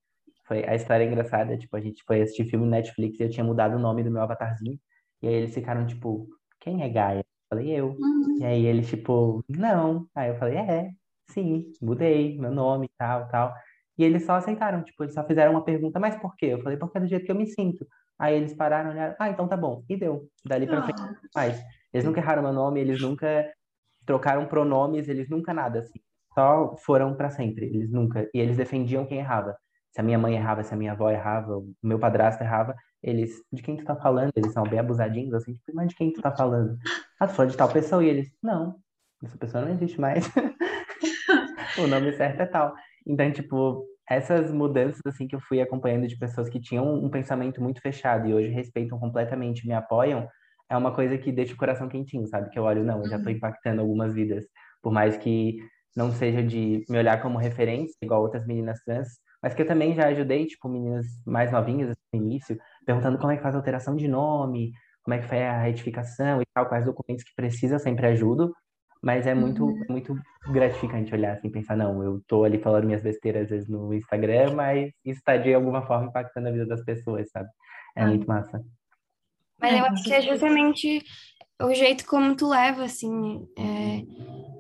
Foi 0.47 0.65
a 0.67 0.75
história 0.75 1.05
é 1.05 1.07
engraçada, 1.07 1.57
tipo, 1.57 1.77
a 1.77 1.81
gente 1.81 2.03
foi 2.05 2.23
assistir 2.23 2.45
filme 2.47 2.65
no 2.65 2.71
Netflix 2.71 3.21
e 3.21 3.23
eu 3.25 3.31
tinha 3.31 3.45
mudado 3.45 3.77
o 3.77 3.79
nome 3.79 4.03
do 4.03 4.11
meu 4.11 4.23
avatarzinho. 4.23 4.79
E 5.23 5.29
aí 5.29 5.35
eles 5.35 5.55
ficaram, 5.55 5.87
tipo, 5.87 6.29
quem 6.61 6.83
é 6.83 6.89
Gaia? 6.89 7.21
Eu 7.21 7.25
falei, 7.49 7.71
eu. 7.71 7.89
Uhum. 7.91 8.39
E 8.41 8.45
aí 8.45 8.67
eles, 8.67 8.89
tipo, 8.89 9.45
não. 9.49 10.07
Aí 10.15 10.31
eu 10.31 10.37
falei, 10.37 10.57
é, 10.57 10.91
sim, 11.31 11.73
mudei 11.81 12.39
meu 12.39 12.51
nome 12.51 12.87
e 12.87 12.91
tal, 12.99 13.29
tal. 13.29 13.55
E 13.99 14.05
eles 14.05 14.25
só 14.25 14.35
aceitaram, 14.35 14.83
tipo, 14.83 15.03
eles 15.05 15.15
só 15.15 15.25
fizeram 15.25 15.53
uma 15.53 15.65
pergunta, 15.65 16.01
mas 16.01 16.17
por 16.17 16.35
quê? 16.37 16.47
Eu 16.47 16.63
falei, 16.63 16.79
porque 16.79 16.99
é 16.99 17.01
do 17.03 17.07
jeito 17.07 17.27
que 17.27 17.33
eu 17.33 17.37
me 17.37 17.47
sinto. 17.47 17.87
Aí 18.19 18.35
eles 18.35 18.55
pararam, 18.55 18.91
olharam, 18.91 19.15
ah, 19.19 19.31
então 19.31 19.49
tá 19.49 19.57
bom. 19.57 19.83
E 19.89 19.97
deu. 19.97 20.29
Dali 20.45 20.67
pra 20.67 20.83
frente, 20.83 21.01
ah. 21.01 21.15
mais. 21.35 21.63
Eles 21.93 22.05
nunca 22.05 22.21
erraram 22.21 22.43
meu 22.43 22.53
nome, 22.53 22.81
eles 22.81 23.01
nunca 23.01 23.51
trocaram 24.07 24.47
pronomes, 24.47 25.09
eles 25.09 25.29
nunca 25.29 25.53
nada, 25.53 25.81
assim. 25.81 26.01
Só 26.35 26.77
foram 26.85 27.15
para 27.15 27.31
sempre, 27.31 27.67
eles 27.67 27.91
nunca. 27.91 28.29
E 28.33 28.39
eles 28.39 28.57
defendiam 28.57 29.07
quem 29.07 29.19
errava. 29.19 29.57
Se 29.91 30.01
a 30.01 30.05
minha 30.05 30.19
mãe 30.19 30.35
errava, 30.35 30.63
se 30.63 30.73
a 30.73 30.77
minha 30.77 30.93
avó 30.93 31.11
errava, 31.11 31.59
o 31.59 31.75
meu 31.83 31.99
padrasto 31.99 32.43
errava, 32.43 32.77
eles, 33.03 33.43
de 33.53 33.63
quem 33.63 33.77
tu 33.77 33.85
tá 33.85 33.97
falando? 33.97 34.33
Eles 34.37 34.53
são 34.53 34.63
bem 34.63 34.79
abusadinhos, 34.79 35.35
assim, 35.35 35.55
tipo, 35.55 35.75
mas 35.75 35.89
de 35.89 35.95
quem 35.95 36.13
tu 36.13 36.21
tá 36.21 36.31
falando? 36.31 36.77
Ah, 37.19 37.27
tu 37.27 37.35
falou 37.35 37.51
de 37.51 37.57
tal 37.57 37.69
pessoa, 37.69 38.05
e 38.05 38.09
eles, 38.09 38.31
não, 38.43 38.77
essa 39.25 39.37
pessoa 39.39 39.65
não 39.65 39.73
existe 39.73 40.01
mais. 40.01 40.25
o 41.79 41.87
nome 41.87 42.13
certo 42.13 42.41
é 42.41 42.47
tal. 42.47 42.75
Então, 43.07 43.31
tipo, 43.33 43.87
essas 44.09 44.53
mudanças, 44.53 45.01
assim, 45.07 45.27
que 45.27 45.37
eu 45.37 45.41
fui 45.41 45.61
acompanhando 45.61 46.07
de 46.07 46.19
pessoas 46.19 46.49
que 46.49 46.61
tinham 46.61 46.95
um 46.95 47.09
pensamento 47.09 47.63
muito 47.63 47.81
fechado 47.81 48.29
e 48.29 48.35
hoje 48.35 48.49
respeitam 48.49 48.99
completamente, 48.99 49.67
me 49.67 49.73
apoiam, 49.73 50.29
é 50.69 50.77
uma 50.77 50.95
coisa 50.95 51.17
que 51.17 51.33
deixa 51.33 51.55
o 51.55 51.57
coração 51.57 51.89
quentinho, 51.89 52.27
sabe? 52.27 52.51
Que 52.51 52.59
eu 52.59 52.65
olho, 52.65 52.85
não, 52.85 53.03
eu 53.03 53.09
já 53.09 53.19
tô 53.19 53.27
uhum. 53.27 53.31
impactando 53.31 53.81
algumas 53.81 54.15
vidas, 54.15 54.45
por 54.83 54.93
mais 54.93 55.17
que 55.17 55.59
não 55.97 56.13
seja 56.13 56.43
de 56.43 56.85
me 56.89 56.99
olhar 56.99 57.21
como 57.21 57.39
referência, 57.39 57.97
igual 58.03 58.23
outras 58.23 58.47
meninas 58.47 58.81
trans, 58.85 59.09
mas 59.43 59.55
que 59.55 59.63
eu 59.63 59.67
também 59.67 59.95
já 59.95 60.07
ajudei, 60.09 60.47
tipo, 60.47 60.69
meninas 60.69 61.07
mais 61.27 61.51
novinhas 61.51 61.91
assim, 61.91 62.01
no 62.13 62.23
início, 62.23 62.59
perguntando 62.85 63.19
como 63.19 63.33
é 63.33 63.37
que 63.37 63.43
faz 63.43 63.55
a 63.55 63.59
alteração 63.59 63.97
de 63.97 64.09
nome, 64.09 64.73
como 65.03 65.15
é 65.15 65.19
que 65.19 65.29
faz 65.29 65.43
a 65.43 65.63
retificação 65.63 66.41
e 66.41 66.45
tal, 66.55 66.69
quais 66.69 66.85
documentos 66.85 67.25
que 67.25 67.35
precisa, 67.35 67.79
sempre 67.79 68.07
ajudo. 68.07 68.55
Mas 69.03 69.27
é 69.27 69.35
muito, 69.35 69.65
uhum. 69.65 69.83
é 69.89 69.93
muito 69.93 70.15
gratificante 70.53 71.15
olhar 71.15 71.33
assim, 71.33 71.51
pensar, 71.51 71.75
não, 71.75 72.03
eu 72.03 72.21
tô 72.27 72.45
ali 72.45 72.59
falando 72.59 72.85
minhas 72.85 73.03
besteiras 73.03 73.45
às 73.45 73.51
vezes 73.51 73.69
no 73.69 73.95
Instagram, 73.95 74.53
mas 74.55 74.93
isso 75.05 75.23
tá 75.25 75.39
de 75.39 75.55
alguma 75.55 75.87
forma 75.87 76.09
impactando 76.09 76.49
a 76.49 76.53
vida 76.53 76.67
das 76.67 76.85
pessoas, 76.85 77.31
sabe? 77.31 77.49
É 77.97 78.03
ah. 78.03 78.07
muito 78.07 78.27
massa. 78.27 78.63
Mas 79.59 79.79
eu 79.79 79.85
acho 79.85 80.05
que 80.05 80.13
é 80.13 80.21
justamente 80.21 81.03
o 81.63 81.75
jeito 81.75 82.07
como 82.07 82.35
tu 82.35 82.49
leva, 82.49 82.85
assim, 82.85 83.47
é, 83.59 84.03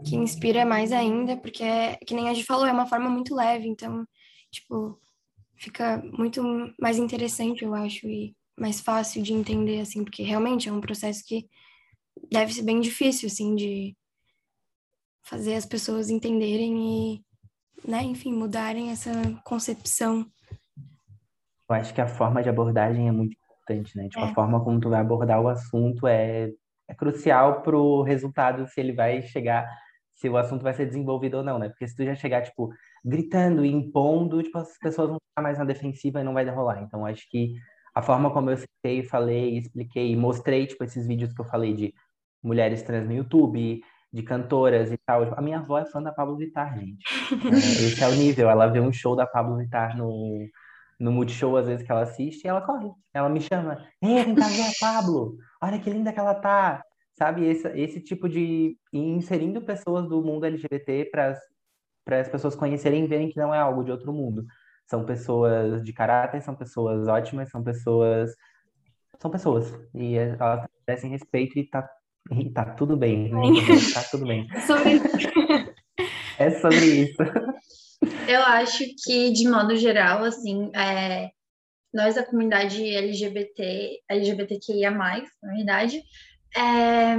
que 0.07 0.17
inspira 0.17 0.65
mais 0.65 0.93
ainda, 0.93 1.37
porque 1.37 1.63
é, 1.63 1.97
que 1.97 2.15
nem 2.15 2.29
a 2.29 2.35
gente 2.35 2.47
falou, 2.47 2.67
é 2.67 2.73
uma 2.73 2.87
forma 2.87 3.09
muito 3.09 3.35
leve, 3.35 3.67
então, 3.67 4.05
tipo, 4.51 4.99
fica 5.61 6.03
muito 6.17 6.43
mais 6.81 6.97
interessante, 6.97 7.65
eu 7.65 7.75
acho, 7.75 8.09
e 8.09 8.35
mais 8.59 8.81
fácil 8.81 9.23
de 9.23 9.35
entender, 9.35 9.81
assim, 9.81 10.03
porque 10.03 10.23
realmente 10.23 10.69
é 10.69 10.73
um 10.73 10.81
processo 10.81 11.23
que 11.25 11.49
deve 12.33 12.53
ser 12.53 12.63
bem 12.63 12.81
difícil, 12.81 13.27
assim, 13.27 13.55
de 13.55 13.95
fazer 15.23 15.55
as 15.55 15.67
pessoas 15.67 16.09
entenderem 16.09 17.15
e, 17.15 17.25
né, 17.87 18.03
enfim, 18.03 18.33
mudarem 18.33 18.91
essa 18.91 19.13
concepção. 19.45 20.27
Eu 21.69 21.77
acho 21.77 21.93
que 21.95 22.01
a 22.01 22.09
forma 22.09 22.43
de 22.43 22.49
abordagem 22.49 23.07
é 23.07 23.13
muito 23.13 23.37
importante, 23.37 23.97
né? 23.97 24.09
Tipo, 24.09 24.25
é. 24.25 24.31
a 24.31 24.35
forma 24.35 24.65
como 24.65 24.81
tu 24.81 24.89
vai 24.89 25.01
abordar 25.01 25.41
o 25.41 25.49
assunto 25.49 26.07
é, 26.07 26.51
é 26.89 26.95
crucial 26.95 27.63
pro 27.63 28.03
resultado, 28.03 28.67
se 28.67 28.81
ele 28.81 28.93
vai 28.93 29.23
chegar, 29.23 29.71
se 30.15 30.29
o 30.29 30.39
assunto 30.39 30.63
vai 30.63 30.73
ser 30.73 30.87
desenvolvido 30.87 31.37
ou 31.37 31.45
não, 31.45 31.59
né? 31.59 31.69
Porque 31.69 31.87
se 31.87 31.95
tu 31.95 32.05
já 32.05 32.15
chegar, 32.15 32.43
tipo, 32.43 32.73
gritando 33.05 33.65
e 33.65 33.71
impondo, 33.71 34.43
tipo, 34.43 34.59
as 34.59 34.79
pessoas 34.79 35.09
vão 35.09 35.19
ficar 35.31 35.43
mais 35.43 35.59
na 35.59 35.65
defensiva 35.65 36.21
e 36.21 36.25
não 36.25 36.35
vai 36.35 36.45
derrolar. 36.45 36.83
Então, 36.83 37.07
acho 37.07 37.29
que 37.31 37.55
a 37.95 38.03
forma 38.03 38.31
como 38.31 38.51
eu 38.51 38.57
citei, 38.57 39.03
falei, 39.03 39.59
expliquei, 39.59 40.15
mostrei, 40.17 40.67
tipo, 40.67 40.85
esses 40.85 41.07
vídeos 41.07 41.33
que 41.33 41.41
eu 41.41 41.45
falei 41.47 41.75
de 41.75 41.95
mulheres 42.43 42.83
trans 42.83 43.07
no 43.07 43.13
YouTube, 43.13 43.83
de 44.13 44.23
cantoras 44.23 44.91
e 44.91 44.99
tal. 44.99 45.35
A 45.37 45.43
minha 45.43 45.59
avó 45.59 45.79
é 45.79 45.85
fã 45.85 46.03
da 46.03 46.13
Pablo 46.13 46.37
Vittar, 46.37 46.79
gente. 46.79 47.05
É, 47.53 47.57
esse 47.57 48.03
é 48.03 48.09
o 48.09 48.15
nível. 48.15 48.51
Ela 48.51 48.67
vê 48.67 48.81
um 48.81 48.93
show 48.93 49.15
da 49.15 49.27
Pablo 49.27 49.57
Vittar 49.57 49.97
no, 49.97 50.47
no 50.99 51.13
Multishow, 51.13 51.57
às 51.57 51.67
vezes, 51.67 51.85
que 51.85 51.93
ela 51.93 52.03
assiste, 52.03 52.45
e 52.45 52.49
ela 52.49 52.61
corre. 52.61 52.91
Ela 53.15 53.29
me 53.29 53.41
chama. 53.41 53.87
Ei, 54.03 54.25
vem 54.25 54.35
cá 54.35 54.49
ver 54.49 54.63
a 54.63 54.73
Pablo. 54.81 55.37
Olha 55.63 55.79
que 55.79 55.91
linda 55.91 56.13
que 56.13 56.21
ela 56.21 56.35
tá. 56.35 56.83
Sabe, 57.13 57.47
esse, 57.47 57.69
esse 57.79 58.01
tipo 58.01 58.29
de... 58.29 58.77
inserindo 58.93 59.61
pessoas 59.61 60.09
do 60.09 60.23
mundo 60.23 60.47
LGBT 60.47 61.11
para 61.11 61.37
as 62.19 62.29
pessoas 62.29 62.55
conhecerem 62.55 63.05
e 63.05 63.07
verem 63.07 63.29
que 63.29 63.39
não 63.39 63.55
é 63.55 63.59
algo 63.59 63.85
de 63.85 63.91
outro 63.91 64.13
mundo. 64.13 64.45
São 64.87 65.05
pessoas 65.05 65.83
de 65.85 65.93
caráter, 65.93 66.43
são 66.43 66.55
pessoas 66.55 67.07
ótimas, 67.07 67.51
são 67.51 67.63
pessoas... 67.63 68.35
São 69.19 69.31
pessoas. 69.31 69.73
E 69.95 70.17
elas 70.17 70.67
merecem 70.87 71.11
respeito 71.11 71.59
e 71.59 71.65
tá 71.69 71.89
e 72.31 72.51
tá 72.51 72.65
tudo 72.65 72.97
bem, 72.97 73.31
né? 73.31 73.41
Tá 73.95 74.03
tudo 74.11 74.27
bem. 74.27 74.47
sobre 74.67 74.95
isso. 74.95 75.07
é 76.39 76.51
sobre 76.51 76.87
isso. 76.87 77.17
Eu 78.29 78.43
acho 78.43 78.85
que, 79.05 79.33
de 79.33 79.49
modo 79.49 79.77
geral, 79.77 80.25
assim, 80.25 80.71
é, 80.75 81.31
nós 81.93 82.15
da 82.15 82.25
comunidade 82.25 82.83
LGBT, 82.83 84.01
LGBTQIA+, 84.09 84.91
na 84.91 85.55
verdade, 85.55 86.03
é, 86.57 87.17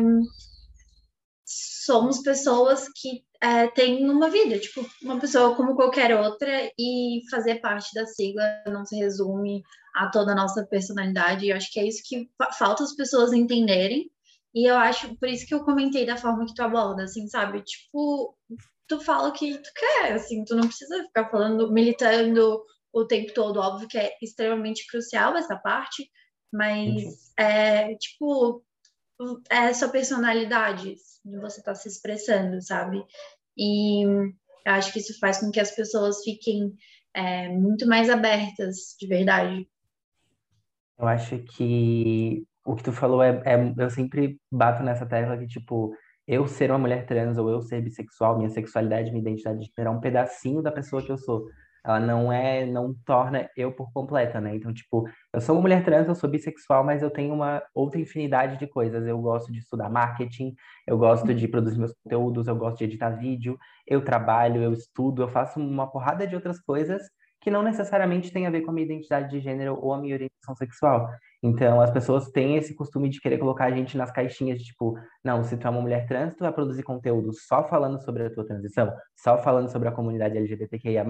somos 1.45 2.19
pessoas 2.19 2.87
que 2.89 3.23
é, 3.41 3.67
têm 3.67 4.07
uma 4.09 4.29
vida, 4.29 4.59
tipo, 4.59 4.85
uma 5.01 5.19
pessoa 5.19 5.55
como 5.55 5.75
qualquer 5.75 6.15
outra, 6.15 6.71
e 6.77 7.21
fazer 7.29 7.55
parte 7.55 7.93
da 7.93 8.05
sigla 8.05 8.43
não 8.67 8.85
se 8.85 8.95
resume 8.95 9.63
a 9.95 10.09
toda 10.09 10.33
a 10.33 10.35
nossa 10.35 10.65
personalidade. 10.65 11.47
Eu 11.47 11.55
acho 11.55 11.71
que 11.71 11.79
é 11.79 11.87
isso 11.87 12.03
que 12.05 12.29
falta 12.57 12.83
as 12.83 12.95
pessoas 12.95 13.33
entenderem, 13.33 14.09
e 14.53 14.69
eu 14.69 14.77
acho, 14.77 15.15
por 15.17 15.29
isso 15.29 15.47
que 15.47 15.53
eu 15.53 15.63
comentei 15.63 16.05
da 16.05 16.17
forma 16.17 16.45
que 16.45 16.53
tu 16.53 16.61
aborda, 16.61 17.03
assim, 17.03 17.27
sabe? 17.27 17.63
Tipo, 17.63 18.37
tu 18.87 18.99
fala 18.99 19.29
o 19.29 19.33
que 19.33 19.57
tu 19.57 19.69
quer, 19.73 20.13
assim, 20.13 20.43
tu 20.43 20.55
não 20.55 20.67
precisa 20.67 21.03
ficar 21.03 21.29
falando, 21.29 21.71
militando 21.71 22.61
o 22.93 23.05
tempo 23.05 23.33
todo. 23.33 23.59
Óbvio 23.59 23.87
que 23.87 23.97
é 23.97 24.11
extremamente 24.21 24.85
crucial 24.87 25.35
essa 25.35 25.55
parte, 25.55 26.09
mas 26.51 27.31
é, 27.37 27.95
tipo, 27.95 28.61
é 29.49 29.73
sua 29.73 29.89
personalidade, 29.89 30.95
você 31.41 31.61
tá 31.61 31.75
se 31.75 31.87
expressando, 31.87 32.61
sabe? 32.61 33.03
E 33.57 34.03
eu 34.03 34.33
acho 34.73 34.91
que 34.93 34.99
isso 34.99 35.17
faz 35.19 35.39
com 35.39 35.51
que 35.51 35.59
as 35.59 35.71
pessoas 35.71 36.23
fiquem 36.23 36.73
é, 37.13 37.49
muito 37.49 37.87
mais 37.87 38.09
abertas, 38.09 38.95
de 38.99 39.07
verdade. 39.07 39.67
Eu 40.97 41.07
acho 41.07 41.39
que 41.39 42.45
o 42.65 42.75
que 42.75 42.83
tu 42.83 42.91
falou 42.91 43.23
é, 43.23 43.41
é, 43.45 43.73
eu 43.77 43.89
sempre 43.89 44.39
bato 44.51 44.83
nessa 44.83 45.05
tecla 45.05 45.37
que, 45.37 45.47
tipo, 45.47 45.95
eu 46.27 46.47
ser 46.47 46.69
uma 46.69 46.79
mulher 46.79 47.05
trans 47.05 47.37
ou 47.37 47.49
eu 47.49 47.61
ser 47.61 47.81
bissexual, 47.81 48.37
minha 48.37 48.49
sexualidade, 48.49 49.09
minha 49.09 49.21
identidade 49.21 49.59
de 49.59 49.71
é 49.75 49.89
um 49.89 49.99
pedacinho 49.99 50.61
da 50.61 50.71
pessoa 50.71 51.03
que 51.03 51.11
eu 51.11 51.17
sou. 51.17 51.45
Ela 51.83 51.99
não 51.99 52.31
é, 52.31 52.65
não 52.65 52.93
torna 53.05 53.49
eu 53.57 53.71
por 53.71 53.91
completa, 53.91 54.39
né? 54.39 54.55
Então, 54.55 54.73
tipo, 54.73 55.09
eu 55.33 55.41
sou 55.41 55.55
uma 55.55 55.61
mulher 55.61 55.83
trans, 55.83 56.07
eu 56.07 56.15
sou 56.15 56.29
bissexual, 56.29 56.83
mas 56.83 57.01
eu 57.01 57.09
tenho 57.09 57.33
uma 57.33 57.61
outra 57.73 57.99
infinidade 57.99 58.57
de 58.57 58.67
coisas. 58.67 59.05
Eu 59.07 59.19
gosto 59.19 59.51
de 59.51 59.59
estudar 59.59 59.89
marketing, 59.89 60.53
eu 60.87 60.97
gosto 60.97 61.33
de 61.33 61.47
produzir 61.47 61.79
meus 61.79 61.93
conteúdos, 62.03 62.47
eu 62.47 62.55
gosto 62.55 62.77
de 62.79 62.83
editar 62.85 63.09
vídeo, 63.11 63.57
eu 63.87 64.03
trabalho, 64.03 64.61
eu 64.61 64.73
estudo, 64.73 65.23
eu 65.23 65.27
faço 65.27 65.59
uma 65.59 65.89
porrada 65.89 66.27
de 66.27 66.35
outras 66.35 66.59
coisas 66.59 67.01
que 67.41 67.49
não 67.49 67.63
necessariamente 67.63 68.31
tem 68.31 68.45
a 68.45 68.51
ver 68.51 68.61
com 68.61 68.69
a 68.69 68.73
minha 68.73 68.85
identidade 68.85 69.29
de 69.29 69.39
gênero 69.39 69.77
ou 69.81 69.93
a 69.93 69.99
minha 69.99 70.13
orientação 70.13 70.55
sexual. 70.55 71.09
Então, 71.41 71.81
as 71.81 71.89
pessoas 71.89 72.29
têm 72.29 72.55
esse 72.55 72.75
costume 72.75 73.09
de 73.09 73.19
querer 73.19 73.39
colocar 73.39 73.65
a 73.65 73.71
gente 73.71 73.97
nas 73.97 74.11
caixinhas 74.11 74.59
de 74.59 74.65
tipo, 74.65 74.95
não, 75.23 75.43
se 75.43 75.57
tu 75.57 75.65
é 75.65 75.69
uma 75.71 75.81
mulher 75.81 76.07
trans, 76.07 76.35
tu 76.35 76.43
vai 76.43 76.53
produzir 76.53 76.83
conteúdo 76.83 77.33
só 77.33 77.63
falando 77.63 77.99
sobre 77.99 78.23
a 78.25 78.29
tua 78.31 78.45
transição, 78.45 78.93
só 79.15 79.39
falando 79.39 79.71
sobre 79.71 79.87
a 79.87 79.91
comunidade 79.91 80.37
LGBTQIA+, 80.37 81.03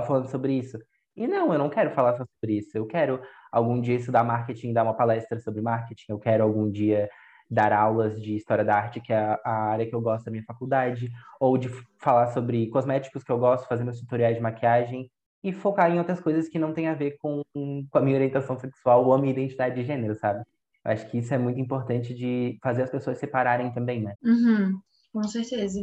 só 0.00 0.06
falando 0.06 0.28
sobre 0.28 0.52
isso. 0.52 0.78
E 1.16 1.26
não, 1.26 1.52
eu 1.52 1.58
não 1.58 1.70
quero 1.70 1.90
falar 1.92 2.16
só 2.16 2.24
sobre 2.24 2.58
isso. 2.58 2.76
Eu 2.76 2.86
quero 2.86 3.20
algum 3.50 3.80
dia 3.80 3.96
estudar 3.96 4.22
marketing, 4.22 4.72
dar 4.72 4.82
uma 4.82 4.94
palestra 4.94 5.38
sobre 5.40 5.62
marketing. 5.62 6.12
Eu 6.12 6.18
quero 6.18 6.44
algum 6.44 6.70
dia 6.70 7.08
dar 7.50 7.72
aulas 7.72 8.20
de 8.20 8.36
história 8.36 8.64
da 8.64 8.76
arte, 8.76 9.00
que 9.00 9.12
é 9.12 9.38
a, 9.44 9.70
área 9.70 9.86
que 9.86 9.94
eu 9.94 10.00
gosto 10.00 10.24
da 10.24 10.30
minha 10.30 10.44
faculdade, 10.44 11.10
ou 11.40 11.56
de 11.56 11.68
falar 11.98 12.26
sobre 12.28 12.68
cosméticos 12.68 13.22
que 13.22 13.30
eu 13.30 13.38
gosto, 13.38 13.68
fazer 13.68 13.84
meus 13.84 14.00
tutoriais 14.00 14.36
de 14.36 14.42
maquiagem 14.42 15.10
e 15.42 15.52
focar 15.52 15.90
em 15.90 15.98
outras 15.98 16.20
coisas 16.20 16.48
que 16.48 16.58
não 16.58 16.74
tem 16.74 16.88
a 16.88 16.94
ver 16.94 17.16
com, 17.18 17.42
com 17.54 17.86
a 17.98 18.00
minha 18.00 18.16
orientação 18.16 18.58
sexual 18.58 19.04
ou 19.06 19.14
a 19.14 19.18
minha 19.18 19.32
identidade 19.32 19.76
de 19.76 19.84
gênero, 19.84 20.14
sabe? 20.16 20.44
Acho 20.84 21.08
que 21.08 21.18
isso 21.18 21.32
é 21.32 21.38
muito 21.38 21.60
importante 21.60 22.14
de 22.14 22.58
fazer 22.62 22.82
as 22.82 22.90
pessoas 22.90 23.18
separarem 23.18 23.72
também, 23.72 24.02
né? 24.02 24.14
Uhum, 24.22 24.78
com 25.12 25.22
certeza. 25.22 25.80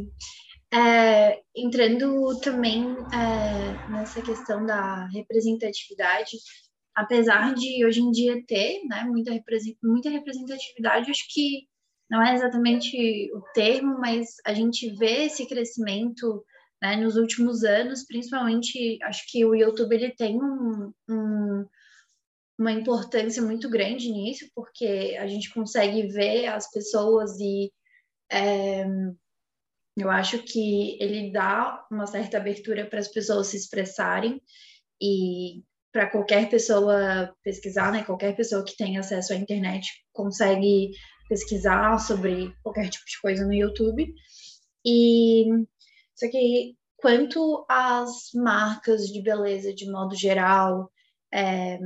É, 0.74 1.40
entrando 1.54 2.40
também 2.40 2.96
é, 3.12 3.90
nessa 3.90 4.20
questão 4.20 4.66
da 4.66 5.06
representatividade, 5.06 6.36
apesar 6.96 7.54
de 7.54 7.86
hoje 7.86 8.00
em 8.00 8.10
dia 8.10 8.44
ter 8.44 8.82
né, 8.88 9.04
muita, 9.04 9.30
muita 9.82 10.10
representatividade, 10.10 11.12
acho 11.12 11.26
que 11.32 11.68
não 12.10 12.20
é 12.20 12.34
exatamente 12.34 13.30
o 13.34 13.40
termo, 13.52 13.98
mas 14.00 14.34
a 14.44 14.52
gente 14.52 14.90
vê 14.96 15.26
esse 15.26 15.46
crescimento 15.46 16.44
né, 16.82 16.96
nos 16.96 17.16
últimos 17.16 17.62
anos, 17.62 18.04
principalmente, 18.04 18.98
acho 19.04 19.24
que 19.30 19.44
o 19.44 19.54
YouTube 19.54 19.94
ele 19.94 20.10
tem 20.10 20.36
um, 20.42 20.92
um, 21.08 21.64
uma 22.58 22.72
importância 22.72 23.40
muito 23.40 23.70
grande 23.70 24.10
nisso, 24.10 24.46
porque 24.54 25.16
a 25.20 25.26
gente 25.28 25.54
consegue 25.54 26.08
ver 26.08 26.46
as 26.46 26.68
pessoas 26.70 27.38
e 27.38 27.72
é, 28.30 28.84
eu 29.96 30.10
acho 30.10 30.38
que 30.42 30.96
ele 31.00 31.30
dá 31.30 31.86
uma 31.90 32.06
certa 32.06 32.36
abertura 32.36 32.86
para 32.86 32.98
as 32.98 33.08
pessoas 33.08 33.48
se 33.48 33.56
expressarem 33.56 34.42
e 35.00 35.62
para 35.92 36.10
qualquer 36.10 36.50
pessoa 36.50 37.32
pesquisar, 37.44 37.92
né? 37.92 38.02
Qualquer 38.02 38.34
pessoa 38.34 38.64
que 38.64 38.76
tem 38.76 38.98
acesso 38.98 39.32
à 39.32 39.36
internet 39.36 39.86
consegue 40.12 40.90
pesquisar 41.28 41.98
sobre 41.98 42.52
qualquer 42.62 42.88
tipo 42.88 43.04
de 43.06 43.20
coisa 43.20 43.46
no 43.46 43.54
YouTube. 43.54 44.12
E 44.84 45.44
só 46.16 46.28
que 46.28 46.76
quanto 46.96 47.64
às 47.68 48.30
marcas 48.34 49.06
de 49.06 49.22
beleza 49.22 49.72
de 49.72 49.88
modo 49.88 50.16
geral, 50.16 50.90
é, 51.32 51.78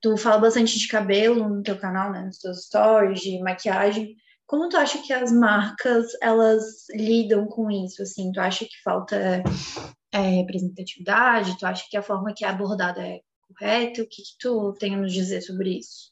tu 0.00 0.16
fala 0.16 0.38
bastante 0.38 0.78
de 0.78 0.88
cabelo 0.88 1.48
no 1.48 1.62
teu 1.62 1.78
canal, 1.78 2.10
né, 2.10 2.22
nos 2.24 2.38
teus 2.38 2.64
stories, 2.64 3.20
de 3.20 3.38
maquiagem. 3.40 4.16
Como 4.48 4.70
tu 4.70 4.78
acha 4.78 5.02
que 5.02 5.12
as 5.12 5.30
marcas 5.30 6.06
elas 6.22 6.88
lidam 6.94 7.46
com 7.46 7.70
isso? 7.70 8.02
Assim, 8.02 8.32
tu 8.32 8.40
acha 8.40 8.64
que 8.64 8.82
falta 8.82 9.42
é, 10.10 10.18
representatividade? 10.18 11.58
Tu 11.58 11.66
acha 11.66 11.84
que 11.88 11.98
a 11.98 12.02
forma 12.02 12.32
que 12.34 12.46
é 12.46 12.48
abordada 12.48 13.06
é 13.06 13.20
correta? 13.46 14.00
O 14.00 14.08
que, 14.08 14.22
que 14.22 14.38
tu 14.40 14.72
tem 14.80 14.94
a 14.94 14.98
nos 14.98 15.12
dizer 15.12 15.42
sobre 15.42 15.78
isso? 15.78 16.10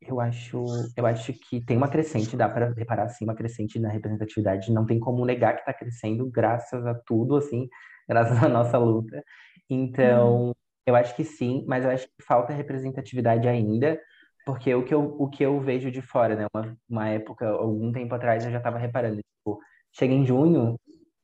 Eu 0.00 0.20
acho, 0.20 0.64
eu 0.96 1.06
acho 1.06 1.32
que 1.32 1.64
tem 1.64 1.76
uma 1.76 1.86
crescente, 1.86 2.36
dá 2.36 2.48
para 2.48 2.72
reparar 2.72 3.08
sim 3.08 3.24
uma 3.24 3.36
crescente 3.36 3.78
na 3.78 3.88
representatividade. 3.88 4.72
Não 4.72 4.84
tem 4.84 4.98
como 4.98 5.24
negar 5.24 5.54
que 5.54 5.60
está 5.60 5.72
crescendo, 5.72 6.28
graças 6.28 6.84
a 6.84 6.94
tudo, 7.06 7.36
assim, 7.36 7.68
graças 8.08 8.42
à 8.42 8.48
nossa 8.48 8.76
luta. 8.78 9.22
Então, 9.70 10.48
hum. 10.48 10.52
eu 10.84 10.96
acho 10.96 11.14
que 11.14 11.22
sim, 11.22 11.64
mas 11.68 11.84
eu 11.84 11.92
acho 11.92 12.06
que 12.06 12.24
falta 12.26 12.52
representatividade 12.52 13.46
ainda, 13.46 13.96
porque 14.44 14.74
o 14.74 14.84
que 14.84 14.94
eu, 14.94 15.16
o 15.18 15.28
que 15.28 15.44
eu 15.44 15.60
vejo 15.60 15.90
de 15.90 16.02
fora, 16.02 16.34
né? 16.36 16.46
Uma, 16.54 16.76
uma 16.88 17.08
época, 17.08 17.48
algum 17.48 17.92
tempo 17.92 18.14
atrás, 18.14 18.44
eu 18.44 18.50
já 18.50 18.58
estava 18.58 18.78
reparando, 18.78 19.20
tipo, 19.22 19.60
chega 19.92 20.12
em 20.14 20.26
junho, 20.26 20.78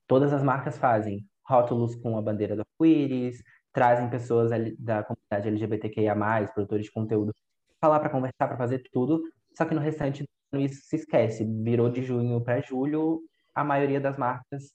todas 0.06 0.32
as 0.32 0.42
marcas 0.42 0.78
fazem 0.78 1.26
rótulos 1.46 1.94
com 1.96 2.16
a 2.18 2.22
bandeira 2.22 2.54
do 2.54 2.62
arco-íris, 2.62 3.42
trazem 3.72 4.08
pessoas 4.10 4.50
da 4.78 5.02
comunidade 5.02 5.48
LGBTQIA+, 5.48 6.14
produtores 6.52 6.86
de 6.86 6.92
conteúdo 6.92 7.32
falar 7.80 8.00
para 8.00 8.10
conversar, 8.10 8.48
para 8.48 8.56
fazer 8.56 8.82
tudo, 8.92 9.22
só 9.56 9.64
que 9.64 9.74
no 9.74 9.80
restante 9.80 10.24
isso 10.54 10.82
se 10.84 10.96
esquece. 10.96 11.44
Virou 11.62 11.90
de 11.90 12.02
junho 12.02 12.42
para 12.42 12.60
julho, 12.60 13.20
a 13.54 13.64
maioria 13.64 14.00
das 14.00 14.16
marcas 14.16 14.72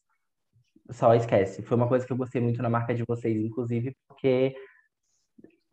só 0.91 1.13
esquece. 1.13 1.61
Foi 1.63 1.77
uma 1.77 1.87
coisa 1.87 2.05
que 2.05 2.13
eu 2.13 2.17
gostei 2.17 2.41
muito 2.41 2.61
na 2.61 2.69
marca 2.69 2.93
de 2.93 3.03
vocês, 3.07 3.37
inclusive, 3.37 3.95
porque 4.07 4.55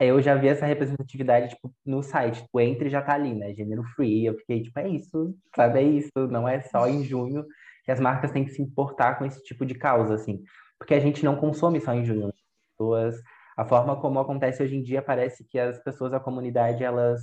eu 0.01 0.21
já 0.23 0.35
vi 0.35 0.49
essa 0.49 0.67
representatividade, 0.67 1.51
tipo, 1.51 1.73
no 1.85 2.03
site. 2.03 2.45
O 2.53 2.61
Entre 2.61 2.89
já 2.89 3.03
tá 3.03 3.15
ali, 3.15 3.35
né? 3.35 3.53
Gênero 3.55 3.85
free. 3.95 4.25
Eu 4.27 4.37
fiquei, 4.39 4.63
tipo, 4.63 4.79
é 4.79 4.89
isso, 4.89 5.35
sabe? 5.55 5.79
É 5.81 5.83
isso. 5.83 6.11
Não 6.31 6.49
é 6.49 6.61
só 6.63 6.89
em 6.89 7.05
junho 7.05 7.45
que 7.85 7.93
as 7.93 8.01
marcas 8.01 8.31
têm 8.31 8.45
que 8.45 8.53
se 8.53 8.63
importar 8.63 9.19
com 9.19 9.25
esse 9.25 9.43
tipo 9.43 9.65
de 9.67 9.75
causa, 9.75 10.15
assim. 10.15 10.43
Porque 10.79 10.95
a 10.95 11.01
gente 11.01 11.25
não 11.25 11.37
consome 11.37 11.81
só 11.81 11.93
em 11.95 12.05
junho. 12.05 12.29
As 12.29 12.35
pessoas 12.73 13.21
a 13.61 13.65
forma 13.67 13.95
como 14.01 14.19
acontece 14.19 14.63
hoje 14.63 14.75
em 14.75 14.83
dia 14.83 15.03
parece 15.03 15.45
que 15.45 15.59
as 15.59 15.79
pessoas 15.83 16.13
da 16.13 16.19
comunidade 16.19 16.83
elas 16.83 17.21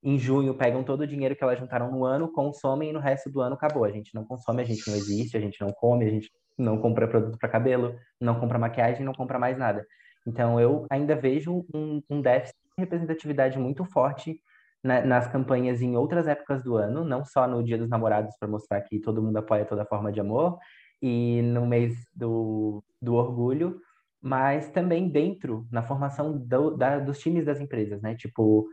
em 0.00 0.16
junho 0.16 0.54
pegam 0.54 0.84
todo 0.84 1.00
o 1.00 1.06
dinheiro 1.08 1.34
que 1.34 1.42
elas 1.42 1.58
juntaram 1.58 1.90
no 1.90 2.04
ano, 2.04 2.30
consomem 2.30 2.90
e 2.90 2.92
no 2.92 3.00
resto 3.00 3.28
do 3.28 3.40
ano 3.40 3.56
acabou. 3.56 3.84
A 3.84 3.90
gente 3.90 4.14
não 4.14 4.24
consome, 4.24 4.62
a 4.62 4.64
gente 4.64 4.88
não 4.88 4.96
existe, 4.96 5.36
a 5.36 5.40
gente 5.40 5.60
não 5.60 5.72
come, 5.72 6.04
a 6.04 6.10
gente 6.10 6.30
não 6.56 6.78
compra 6.78 7.08
produto 7.08 7.36
para 7.36 7.48
cabelo, 7.48 7.96
não 8.20 8.38
compra 8.38 8.60
maquiagem, 8.60 9.04
não 9.04 9.12
compra 9.12 9.40
mais 9.40 9.58
nada. 9.58 9.84
Então 10.26 10.60
eu 10.60 10.86
ainda 10.90 11.16
vejo 11.16 11.64
um, 11.74 12.02
um 12.08 12.20
déficit 12.20 12.56
de 12.76 12.82
representatividade 12.82 13.58
muito 13.58 13.84
forte 13.84 14.40
na, 14.82 15.04
nas 15.04 15.28
campanhas 15.28 15.80
em 15.80 15.96
outras 15.96 16.26
épocas 16.26 16.62
do 16.62 16.76
ano, 16.76 17.04
não 17.04 17.24
só 17.24 17.46
no 17.46 17.62
Dia 17.62 17.78
dos 17.78 17.88
Namorados 17.88 18.36
para 18.38 18.48
mostrar 18.48 18.80
que 18.82 19.00
todo 19.00 19.22
mundo 19.22 19.36
apoia 19.36 19.64
toda 19.64 19.84
forma 19.84 20.12
de 20.12 20.20
amor 20.20 20.58
e 21.00 21.42
no 21.42 21.66
mês 21.66 21.94
do, 22.14 22.82
do 23.00 23.14
orgulho, 23.14 23.80
mas 24.20 24.70
também 24.70 25.08
dentro, 25.08 25.66
na 25.70 25.82
formação 25.82 26.38
do, 26.38 26.76
da, 26.76 27.00
dos 27.00 27.18
times 27.18 27.44
das 27.44 27.60
empresas, 27.60 28.00
né? 28.00 28.14
Tipo, 28.14 28.68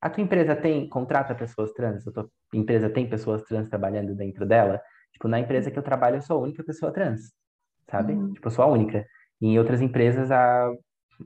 a 0.00 0.08
tua 0.08 0.22
empresa 0.22 0.56
tem, 0.56 0.88
contrata 0.88 1.34
pessoas 1.34 1.72
trans? 1.72 2.06
A 2.08 2.12
tua 2.12 2.30
empresa 2.54 2.88
tem 2.88 3.08
pessoas 3.08 3.42
trans 3.42 3.68
trabalhando 3.68 4.14
dentro 4.14 4.46
dela? 4.46 4.80
Tipo, 5.12 5.28
na 5.28 5.38
empresa 5.38 5.70
que 5.70 5.78
eu 5.78 5.82
trabalho, 5.82 6.16
eu 6.16 6.22
sou 6.22 6.38
a 6.38 6.42
única 6.42 6.64
pessoa 6.64 6.92
trans, 6.92 7.32
sabe? 7.90 8.14
Uhum. 8.14 8.32
Tipo, 8.32 8.46
eu 8.46 8.50
sou 8.50 8.64
a 8.64 8.68
única. 8.68 9.06
E 9.40 9.48
em 9.48 9.58
outras 9.58 9.82
empresas, 9.82 10.30
a, 10.30 10.72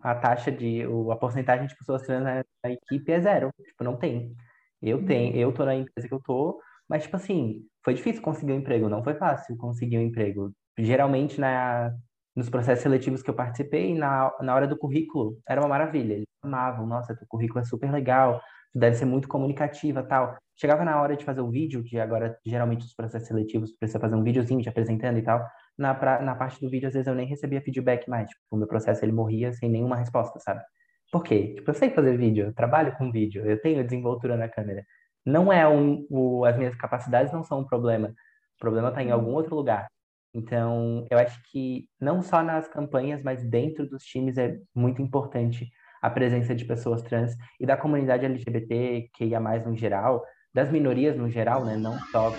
a 0.03 0.15
taxa 0.15 0.51
de, 0.53 0.83
a 1.11 1.17
porcentagem 1.17 1.67
de 1.67 1.77
pessoas 1.77 2.03
trans 2.03 2.23
na, 2.23 2.45
na 2.65 2.71
equipe 2.71 3.13
é 3.13 3.21
zero. 3.21 3.51
Tipo, 3.65 3.85
não 3.85 3.97
tem. 3.97 4.35
Eu 4.83 4.99
uhum. 4.99 5.07
tenho, 5.07 5.37
eu 5.37 5.53
tô 5.53 5.65
na 5.65 5.75
empresa 5.75 6.09
que 6.09 6.15
eu 6.15 6.21
tô, 6.21 6.61
mas, 6.89 7.05
tipo 7.05 7.17
assim, 7.17 7.63
foi 7.85 7.95
difícil 7.95 8.23
conseguir 8.23 8.53
um 8.53 8.57
emprego, 8.57 8.89
não 8.89 9.05
foi 9.05 9.15
fácil 9.15 9.57
conseguir 9.57 9.99
um 9.99 10.03
emprego. 10.03 10.53
Geralmente, 10.79 11.41
na, 11.41 11.93
nos 12.35 12.49
processos 12.49 12.83
seletivos 12.83 13.23
que 13.23 13.31
eu 13.31 13.35
participei, 13.35 13.95
na, 13.95 14.33
na 14.41 14.55
hora 14.55 14.67
do 14.67 14.77
currículo, 14.77 15.39
era 15.49 15.61
uma 15.61 15.69
maravilha. 15.69 16.15
Eles 16.15 16.27
amavam, 16.43 16.87
nossa, 16.87 17.15
teu 17.15 17.27
currículo 17.29 17.61
é 17.61 17.65
super 17.65 17.91
legal, 17.93 18.41
tu 18.73 18.79
deve 18.79 18.97
ser 18.97 19.05
muito 19.05 19.29
comunicativa 19.29 20.03
tal. 20.03 20.37
Chegava 20.57 20.85
na 20.85 21.01
hora 21.01 21.17
de 21.17 21.25
fazer 21.25 21.41
o 21.41 21.51
vídeo, 21.51 21.83
que 21.85 21.99
agora, 21.99 22.39
geralmente, 22.45 22.85
os 22.85 22.95
processos 22.95 23.29
seletivos 23.29 23.73
precisa 23.77 24.01
fazer 24.01 24.15
um 24.15 24.23
videozinho 24.23 24.63
te 24.63 24.69
apresentando 24.69 25.19
e 25.19 25.23
tal. 25.23 25.45
Na, 25.81 25.95
pra, 25.95 26.21
na 26.21 26.35
parte 26.35 26.61
do 26.61 26.69
vídeo, 26.69 26.89
às 26.89 26.93
vezes, 26.93 27.07
eu 27.07 27.15
nem 27.15 27.27
recebia 27.27 27.63
feedback 27.63 28.09
mais. 28.09 28.29
Tipo, 28.29 28.41
o 28.51 28.57
meu 28.57 28.69
processo, 28.69 29.03
ele 29.05 29.13
morria 29.13 29.51
sem 29.53 29.71
nenhuma 29.71 29.97
resposta, 29.97 30.39
sabe? 30.39 30.63
Por 31.11 31.25
quê? 31.25 31.55
Tipo, 31.55 31.71
eu 31.71 31.75
sei 31.75 31.91
fazer 31.91 32.17
vídeo, 32.19 32.47
eu 32.47 32.55
trabalho 32.55 32.95
com 32.99 33.11
vídeo, 33.11 33.45
eu 33.47 33.61
tenho 33.61 33.83
desenvoltura 33.83 34.37
na 34.37 34.49
câmera. 34.49 34.85
Não 35.25 35.53
é 35.53 35.67
um, 35.67 36.07
o, 36.11 36.45
as 36.45 36.57
minhas 36.59 36.75
capacidades 36.77 37.33
não 37.33 37.43
são 37.43 37.61
um 37.61 37.65
problema. 37.65 38.09
O 38.09 38.61
problema 38.61 38.89
está 38.91 39.03
em 39.03 39.11
algum 39.11 39.33
outro 39.33 39.57
lugar. 39.57 39.89
Então, 40.35 41.07
eu 41.11 41.19
acho 41.19 41.41
que 41.51 41.89
não 42.01 42.23
só 42.23 42.43
nas 42.43 42.69
campanhas, 42.69 43.23
mas 43.23 43.43
dentro 43.43 43.89
dos 43.89 44.05
times 44.05 44.39
é 44.39 44.59
muito 44.75 45.03
importante 45.03 45.69
a 46.03 46.11
presença 46.11 46.55
de 46.55 46.65
pessoas 46.65 47.03
trans 47.03 47.35
e 47.59 47.67
da 47.67 47.77
comunidade 47.77 48.27
LGBT, 48.27 49.11
que 49.15 49.25
ia 49.25 49.41
mais 49.41 49.65
no 49.67 49.77
geral, 49.77 50.23
das 50.55 50.71
minorias 50.71 51.17
no 51.17 51.29
geral, 51.29 51.65
né? 51.65 51.77
Não 51.77 51.99
só, 52.13 52.33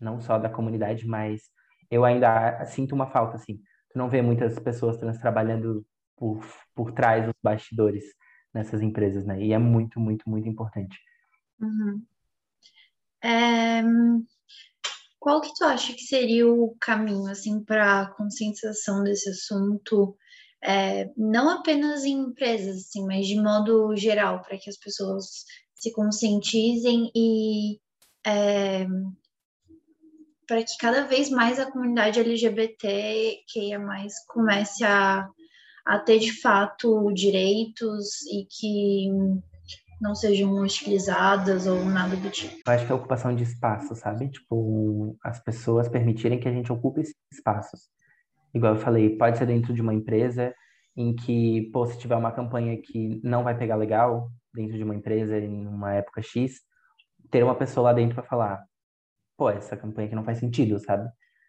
não 0.00 0.20
só 0.20 0.38
da 0.38 0.48
comunidade, 0.48 1.06
mas 1.06 1.42
eu 1.92 2.06
ainda 2.06 2.64
sinto 2.64 2.94
uma 2.94 3.06
falta, 3.06 3.36
assim. 3.36 3.60
Tu 3.90 3.98
não 3.98 4.08
vê 4.08 4.22
muitas 4.22 4.58
pessoas 4.58 4.96
trans 4.96 5.18
trabalhando 5.18 5.84
por, 6.16 6.42
por 6.74 6.90
trás 6.92 7.26
dos 7.26 7.34
bastidores 7.42 8.02
nessas 8.54 8.80
empresas, 8.80 9.26
né? 9.26 9.42
E 9.42 9.52
é 9.52 9.58
muito, 9.58 10.00
muito, 10.00 10.28
muito 10.28 10.48
importante. 10.48 10.98
Uhum. 11.60 12.02
É, 13.22 13.82
qual 15.20 15.42
que 15.42 15.52
tu 15.54 15.64
acha 15.64 15.92
que 15.92 16.00
seria 16.00 16.50
o 16.50 16.74
caminho, 16.80 17.30
assim, 17.30 17.62
para 17.62 18.00
a 18.00 18.06
conscientização 18.14 19.04
desse 19.04 19.28
assunto, 19.28 20.16
é, 20.64 21.10
não 21.14 21.50
apenas 21.50 22.04
em 22.04 22.12
empresas, 22.12 22.86
assim, 22.86 23.06
mas 23.06 23.26
de 23.26 23.36
modo 23.36 23.94
geral, 23.94 24.40
para 24.40 24.56
que 24.56 24.70
as 24.70 24.78
pessoas 24.78 25.44
se 25.74 25.92
conscientizem 25.92 27.10
e 27.14 27.78
é, 28.26 28.86
para 30.46 30.62
que 30.62 30.76
cada 30.78 31.04
vez 31.06 31.30
mais 31.30 31.58
a 31.58 31.70
comunidade 31.70 32.20
LGBT 32.20 33.38
que 33.48 33.72
é 33.72 33.78
mais 33.78 34.14
comece 34.26 34.84
a, 34.84 35.28
a 35.86 35.98
ter 35.98 36.18
de 36.18 36.32
fato 36.40 37.12
direitos 37.12 38.22
e 38.26 38.46
que 38.46 39.08
não 40.00 40.16
sejam 40.16 40.52
utilizadas 40.60 41.66
ou 41.66 41.84
nada 41.84 42.16
do 42.16 42.28
tipo. 42.28 42.56
Eu 42.66 42.72
acho 42.72 42.84
que 42.84 42.92
é 42.92 42.94
a 42.94 42.98
ocupação 42.98 43.34
de 43.34 43.44
espaço, 43.44 43.94
sabe? 43.94 44.28
Tipo, 44.28 45.16
as 45.22 45.38
pessoas 45.42 45.88
permitirem 45.88 46.40
que 46.40 46.48
a 46.48 46.52
gente 46.52 46.72
ocupe 46.72 47.02
esses 47.02 47.14
espaços. 47.32 47.82
Igual 48.52 48.74
eu 48.74 48.80
falei, 48.80 49.16
pode 49.16 49.38
ser 49.38 49.46
dentro 49.46 49.72
de 49.72 49.80
uma 49.80 49.94
empresa 49.94 50.52
em 50.96 51.14
que, 51.14 51.70
pô, 51.72 51.86
se 51.86 51.98
tiver 51.98 52.16
uma 52.16 52.32
campanha 52.32 52.76
que 52.76 53.20
não 53.22 53.44
vai 53.44 53.56
pegar 53.56 53.76
legal 53.76 54.28
dentro 54.52 54.76
de 54.76 54.82
uma 54.82 54.94
empresa 54.94 55.38
em 55.38 55.66
uma 55.66 55.94
época 55.94 56.20
X, 56.20 56.60
ter 57.30 57.44
uma 57.44 57.54
pessoa 57.54 57.84
lá 57.84 57.92
dentro 57.92 58.16
para 58.16 58.24
falar, 58.24 58.62
pô, 59.36 59.50
essa 59.50 59.76
campanha 59.76 60.06
aqui 60.06 60.14
não 60.14 60.24
faz 60.24 60.38
sentido, 60.38 60.78
sabe? 60.78 61.08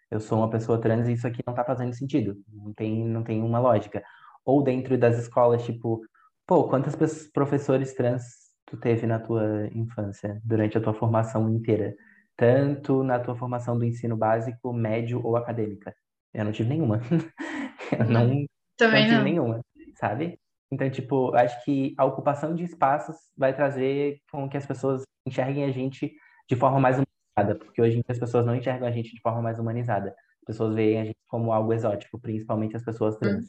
Eu 0.10 0.20
sou 0.20 0.38
uma 0.38 0.50
pessoa 0.50 0.80
trans 0.80 1.08
e 1.08 1.14
isso 1.14 1.28
aqui 1.28 1.42
não 1.46 1.54
tá 1.54 1.64
fazendo 1.64 1.94
sentido. 1.94 2.38
Não 2.48 2.74
tem, 2.74 3.04
não 3.06 3.24
tem 3.24 3.42
uma 3.42 3.60
lógica. 3.60 4.04
Ou 4.46 4.64
dentro 4.64 4.98
das 4.98 5.18
escolas, 5.18 5.64
tipo, 5.66 6.02
pô, 6.46 6.66
quantas 6.68 6.96
pessoas, 6.96 7.32
professores 7.32 7.94
trans 7.94 8.24
tu 8.66 8.78
teve 8.78 9.08
na 9.08 9.20
tua 9.20 9.68
infância, 9.74 10.40
durante 10.44 10.78
a 10.78 10.82
tua 10.82 10.94
formação 10.94 11.50
inteira? 11.50 11.96
Tanto 12.36 13.04
na 13.04 13.20
tua 13.20 13.36
formação 13.36 13.78
do 13.78 13.86
ensino 13.86 14.16
básico, 14.16 14.74
médio 14.74 15.22
ou 15.26 15.36
acadêmica? 15.36 15.96
Eu 16.34 16.46
não 16.46 16.52
tive 16.52 16.70
nenhuma. 16.70 17.00
eu 17.98 18.06
não, 18.06 18.46
Também 18.78 19.02
não 19.02 19.08
tive 19.08 19.16
não. 19.16 19.24
nenhuma, 19.24 19.62
sabe? 19.96 20.40
Então, 20.72 20.90
tipo, 20.90 21.34
acho 21.36 21.64
que 21.64 21.94
a 21.98 22.06
ocupação 22.06 22.56
de 22.56 22.64
espaços 22.64 23.16
vai 23.38 23.56
trazer 23.56 24.20
com 24.32 24.50
que 24.50 24.58
as 24.58 24.66
pessoas 24.66 25.04
enxerguem 25.26 25.66
a 25.66 25.72
gente 25.72 26.12
de 26.50 26.56
forma 26.56 26.80
mais 26.80 26.96
humanizada, 26.96 27.13
porque 27.60 27.82
hoje 27.82 27.98
em 27.98 28.02
dia 28.02 28.12
as 28.12 28.20
pessoas 28.20 28.46
não 28.46 28.56
enxergam 28.56 28.88
a 28.88 28.92
gente 28.92 29.14
de 29.14 29.22
forma 29.22 29.42
mais 29.42 29.60
humanizada. 29.60 30.10
As 30.10 30.46
pessoas 30.46 30.76
veem 30.76 31.00
a 31.00 31.06
gente 31.06 31.18
como 31.28 31.52
algo 31.52 31.74
exótico, 31.74 32.20
principalmente 32.20 32.76
as 32.76 32.84
pessoas 32.84 33.16
trans. 33.18 33.48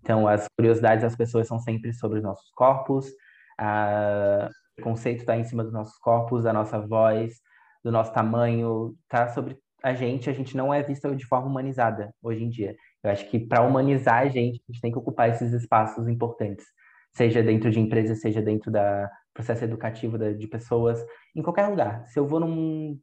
Então, 0.00 0.26
as 0.28 0.46
curiosidades 0.56 1.02
das 1.02 1.16
pessoas 1.16 1.48
são 1.48 1.58
sempre 1.58 1.92
sobre 1.92 2.18
os 2.18 2.24
nossos 2.24 2.50
corpos, 2.52 3.10
a... 3.58 4.48
o 4.78 4.82
conceito 4.82 5.20
está 5.20 5.36
em 5.36 5.44
cima 5.44 5.64
dos 5.64 5.72
nossos 5.72 5.98
corpos, 5.98 6.44
da 6.44 6.52
nossa 6.52 6.78
voz, 6.78 7.40
do 7.84 7.90
nosso 7.90 8.12
tamanho, 8.12 8.94
tá 9.08 9.28
sobre 9.28 9.58
a 9.82 9.94
gente, 9.94 10.28
a 10.30 10.32
gente 10.32 10.56
não 10.56 10.72
é 10.72 10.82
vista 10.82 11.14
de 11.14 11.26
forma 11.26 11.46
humanizada 11.46 12.12
hoje 12.22 12.42
em 12.44 12.48
dia. 12.48 12.74
Eu 13.02 13.10
acho 13.10 13.28
que 13.28 13.38
para 13.38 13.62
humanizar 13.62 14.22
a 14.22 14.28
gente, 14.28 14.60
a 14.68 14.72
gente 14.72 14.80
tem 14.80 14.90
que 14.90 14.98
ocupar 14.98 15.28
esses 15.28 15.52
espaços 15.52 16.08
importantes, 16.08 16.64
seja 17.12 17.42
dentro 17.42 17.70
de 17.70 17.78
empresas, 17.78 18.20
seja 18.20 18.42
dentro 18.42 18.70
da 18.70 19.10
processo 19.32 19.64
educativo 19.64 20.18
de 20.18 20.48
pessoas, 20.48 21.04
em 21.34 21.42
qualquer 21.42 21.68
lugar. 21.68 22.06
Se 22.06 22.18
eu 22.18 22.26
vou 22.26 22.40
num 22.40 22.98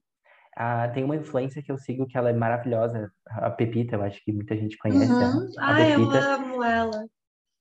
ah, 0.57 0.87
tem 0.89 1.03
uma 1.03 1.15
influência 1.15 1.61
que 1.63 1.71
eu 1.71 1.77
sigo 1.77 2.05
que 2.07 2.17
ela 2.17 2.29
é 2.29 2.33
maravilhosa, 2.33 3.11
a 3.27 3.49
Pepita, 3.49 3.95
eu 3.95 4.03
acho 4.03 4.23
que 4.23 4.31
muita 4.31 4.55
gente 4.55 4.77
conhece. 4.77 5.11
Uhum. 5.11 5.49
A, 5.57 5.65
a 5.71 5.73
Ai, 5.75 5.93
eu 5.93 5.99
Pepita. 5.99 6.19
amo 6.35 6.63
ela. 6.63 7.05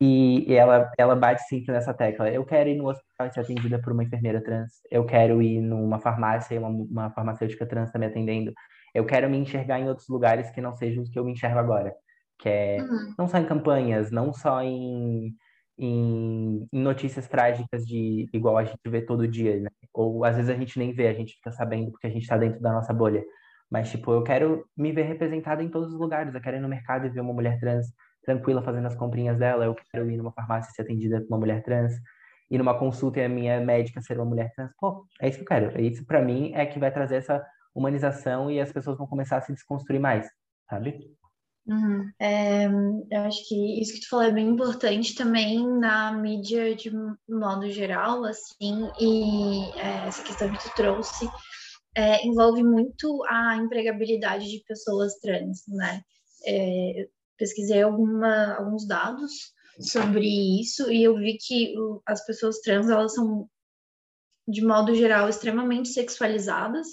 E, 0.00 0.50
e 0.50 0.54
ela, 0.54 0.90
ela 0.98 1.14
bate 1.14 1.42
sempre 1.44 1.72
nessa 1.72 1.94
tecla. 1.94 2.28
Eu 2.28 2.44
quero 2.44 2.68
ir 2.68 2.74
no 2.76 2.88
hospital 2.88 3.26
e 3.28 3.30
ser 3.32 3.40
atendida 3.40 3.80
por 3.80 3.92
uma 3.92 4.02
enfermeira 4.02 4.42
trans. 4.42 4.72
Eu 4.90 5.04
quero 5.06 5.40
ir 5.40 5.60
numa 5.60 6.00
farmácia 6.00 6.54
e 6.54 6.58
uma, 6.58 6.68
uma 6.68 7.10
farmacêutica 7.10 7.64
trans 7.66 7.86
está 7.88 7.98
me 8.00 8.06
atendendo. 8.06 8.52
Eu 8.92 9.06
quero 9.06 9.30
me 9.30 9.38
enxergar 9.38 9.78
em 9.78 9.88
outros 9.88 10.08
lugares 10.08 10.50
que 10.50 10.60
não 10.60 10.74
sejam 10.74 11.02
os 11.04 11.08
que 11.08 11.18
eu 11.18 11.24
me 11.24 11.32
enxergo 11.32 11.58
agora. 11.60 11.94
Que 12.38 12.48
é 12.48 12.76
Uhum. 12.82 13.14
não 13.16 13.28
só 13.28 13.38
em 13.38 13.46
campanhas, 13.46 14.10
não 14.10 14.32
só 14.32 14.60
em, 14.60 15.32
em, 15.78 16.66
em 16.72 16.80
notícias 16.80 17.26
trágicas 17.28 17.86
de 17.86 18.28
igual 18.32 18.58
a 18.58 18.64
gente 18.64 18.80
vê 18.86 19.02
todo 19.02 19.28
dia, 19.28 19.60
né? 19.60 19.70
Ou 19.92 20.24
às 20.24 20.36
vezes 20.36 20.50
a 20.50 20.54
gente 20.54 20.78
nem 20.78 20.92
vê, 20.92 21.08
a 21.08 21.14
gente 21.14 21.34
fica 21.34 21.52
sabendo 21.52 21.90
porque 21.90 22.06
a 22.06 22.10
gente 22.10 22.22
está 22.22 22.36
dentro 22.36 22.60
da 22.60 22.72
nossa 22.72 22.92
bolha. 22.92 23.24
Mas, 23.70 23.90
tipo, 23.90 24.12
eu 24.12 24.22
quero 24.22 24.66
me 24.76 24.92
ver 24.92 25.04
representada 25.04 25.62
em 25.62 25.68
todos 25.70 25.94
os 25.94 25.98
lugares. 25.98 26.34
Eu 26.34 26.42
quero 26.42 26.58
ir 26.58 26.60
no 26.60 26.68
mercado 26.68 27.06
e 27.06 27.08
ver 27.08 27.20
uma 27.20 27.32
mulher 27.32 27.58
trans 27.58 27.86
tranquila 28.22 28.62
fazendo 28.62 28.86
as 28.86 28.94
comprinhas 28.94 29.38
dela. 29.38 29.64
Eu 29.64 29.74
quero 29.90 30.10
ir 30.10 30.18
numa 30.18 30.30
farmácia 30.32 30.70
e 30.70 30.74
ser 30.74 30.82
atendida 30.82 31.20
por 31.22 31.28
uma 31.28 31.38
mulher 31.38 31.62
trans. 31.62 31.94
Ir 32.50 32.58
numa 32.58 32.78
consulta 32.78 33.20
e 33.20 33.24
a 33.24 33.28
minha 33.30 33.60
médica 33.60 34.02
ser 34.02 34.18
uma 34.18 34.26
mulher 34.26 34.52
trans. 34.54 34.70
Pô, 34.78 35.06
é 35.20 35.28
isso 35.28 35.38
que 35.38 35.44
eu 35.44 35.48
quero. 35.48 35.80
Isso, 35.80 36.04
para 36.04 36.20
mim, 36.20 36.52
é 36.54 36.66
que 36.66 36.78
vai 36.78 36.92
trazer 36.92 37.16
essa 37.16 37.42
humanização 37.74 38.50
e 38.50 38.60
as 38.60 38.70
pessoas 38.70 38.98
vão 38.98 39.06
começar 39.06 39.38
a 39.38 39.40
se 39.40 39.54
desconstruir 39.54 39.98
mais, 39.98 40.28
sabe? 40.68 41.10
Uhum. 41.66 42.10
É, 42.18 42.66
eu 42.66 43.20
acho 43.20 43.48
que 43.48 43.80
isso 43.80 43.94
que 43.94 44.00
tu 44.00 44.08
falou 44.08 44.24
é 44.24 44.32
bem 44.32 44.48
importante 44.48 45.14
também 45.14 45.64
na 45.78 46.12
mídia 46.12 46.74
de 46.74 46.90
modo 47.28 47.70
geral, 47.70 48.24
assim, 48.24 48.88
e 49.00 49.70
é, 49.78 50.08
essa 50.08 50.22
questão 50.24 50.52
que 50.52 50.58
tu 50.58 50.74
trouxe 50.74 51.30
é, 51.94 52.26
envolve 52.26 52.62
muito 52.62 53.22
a 53.28 53.56
empregabilidade 53.56 54.50
de 54.50 54.64
pessoas 54.66 55.14
trans, 55.20 55.62
né? 55.68 56.02
É, 56.44 57.08
pesquisei 57.36 57.82
alguma, 57.82 58.56
alguns 58.56 58.86
dados 58.86 59.52
sobre 59.78 60.60
isso 60.60 60.90
e 60.90 61.02
eu 61.02 61.16
vi 61.16 61.38
que 61.38 61.78
o, 61.78 62.02
as 62.06 62.24
pessoas 62.24 62.60
trans, 62.60 62.88
elas 62.88 63.14
são, 63.14 63.48
de 64.48 64.64
modo 64.64 64.94
geral, 64.94 65.28
extremamente 65.28 65.88
sexualizadas, 65.88 66.86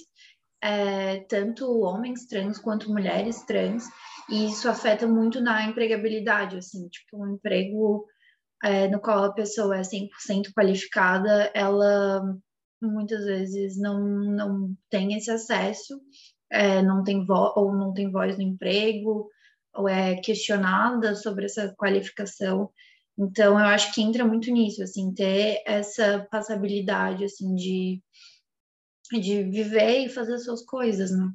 é, 0.61 1.21
tanto 1.21 1.81
homens 1.81 2.25
trans 2.25 2.59
quanto 2.59 2.91
mulheres 2.91 3.43
trans, 3.43 3.85
e 4.29 4.45
isso 4.47 4.69
afeta 4.69 5.07
muito 5.07 5.41
na 5.41 5.65
empregabilidade, 5.65 6.57
assim, 6.57 6.87
tipo, 6.89 7.17
um 7.17 7.35
emprego 7.35 8.05
é, 8.63 8.87
no 8.87 8.99
qual 8.99 9.23
a 9.23 9.33
pessoa 9.33 9.77
é 9.77 9.81
100% 9.81 10.53
qualificada, 10.55 11.51
ela 11.53 12.21
muitas 12.81 13.25
vezes 13.25 13.77
não, 13.77 13.99
não 14.07 14.75
tem 14.89 15.15
esse 15.15 15.29
acesso, 15.29 15.99
é, 16.49 16.81
não 16.81 17.03
tem 17.03 17.25
vo 17.25 17.53
ou 17.55 17.73
não 17.73 17.93
tem 17.93 18.11
voz 18.11 18.37
no 18.37 18.43
emprego, 18.43 19.29
ou 19.73 19.87
é 19.87 20.15
questionada 20.21 21.15
sobre 21.15 21.45
essa 21.45 21.73
qualificação. 21.77 22.71
Então, 23.17 23.59
eu 23.59 23.65
acho 23.65 23.93
que 23.93 24.01
entra 24.01 24.25
muito 24.25 24.51
nisso, 24.51 24.81
assim, 24.81 25.13
ter 25.13 25.61
essa 25.65 26.25
passabilidade, 26.31 27.25
assim, 27.25 27.53
de, 27.53 28.01
de 29.11 29.43
viver 29.43 30.05
e 30.05 30.09
fazer 30.09 30.35
as 30.35 30.45
suas 30.45 30.63
coisas, 30.65 31.11
né? 31.11 31.29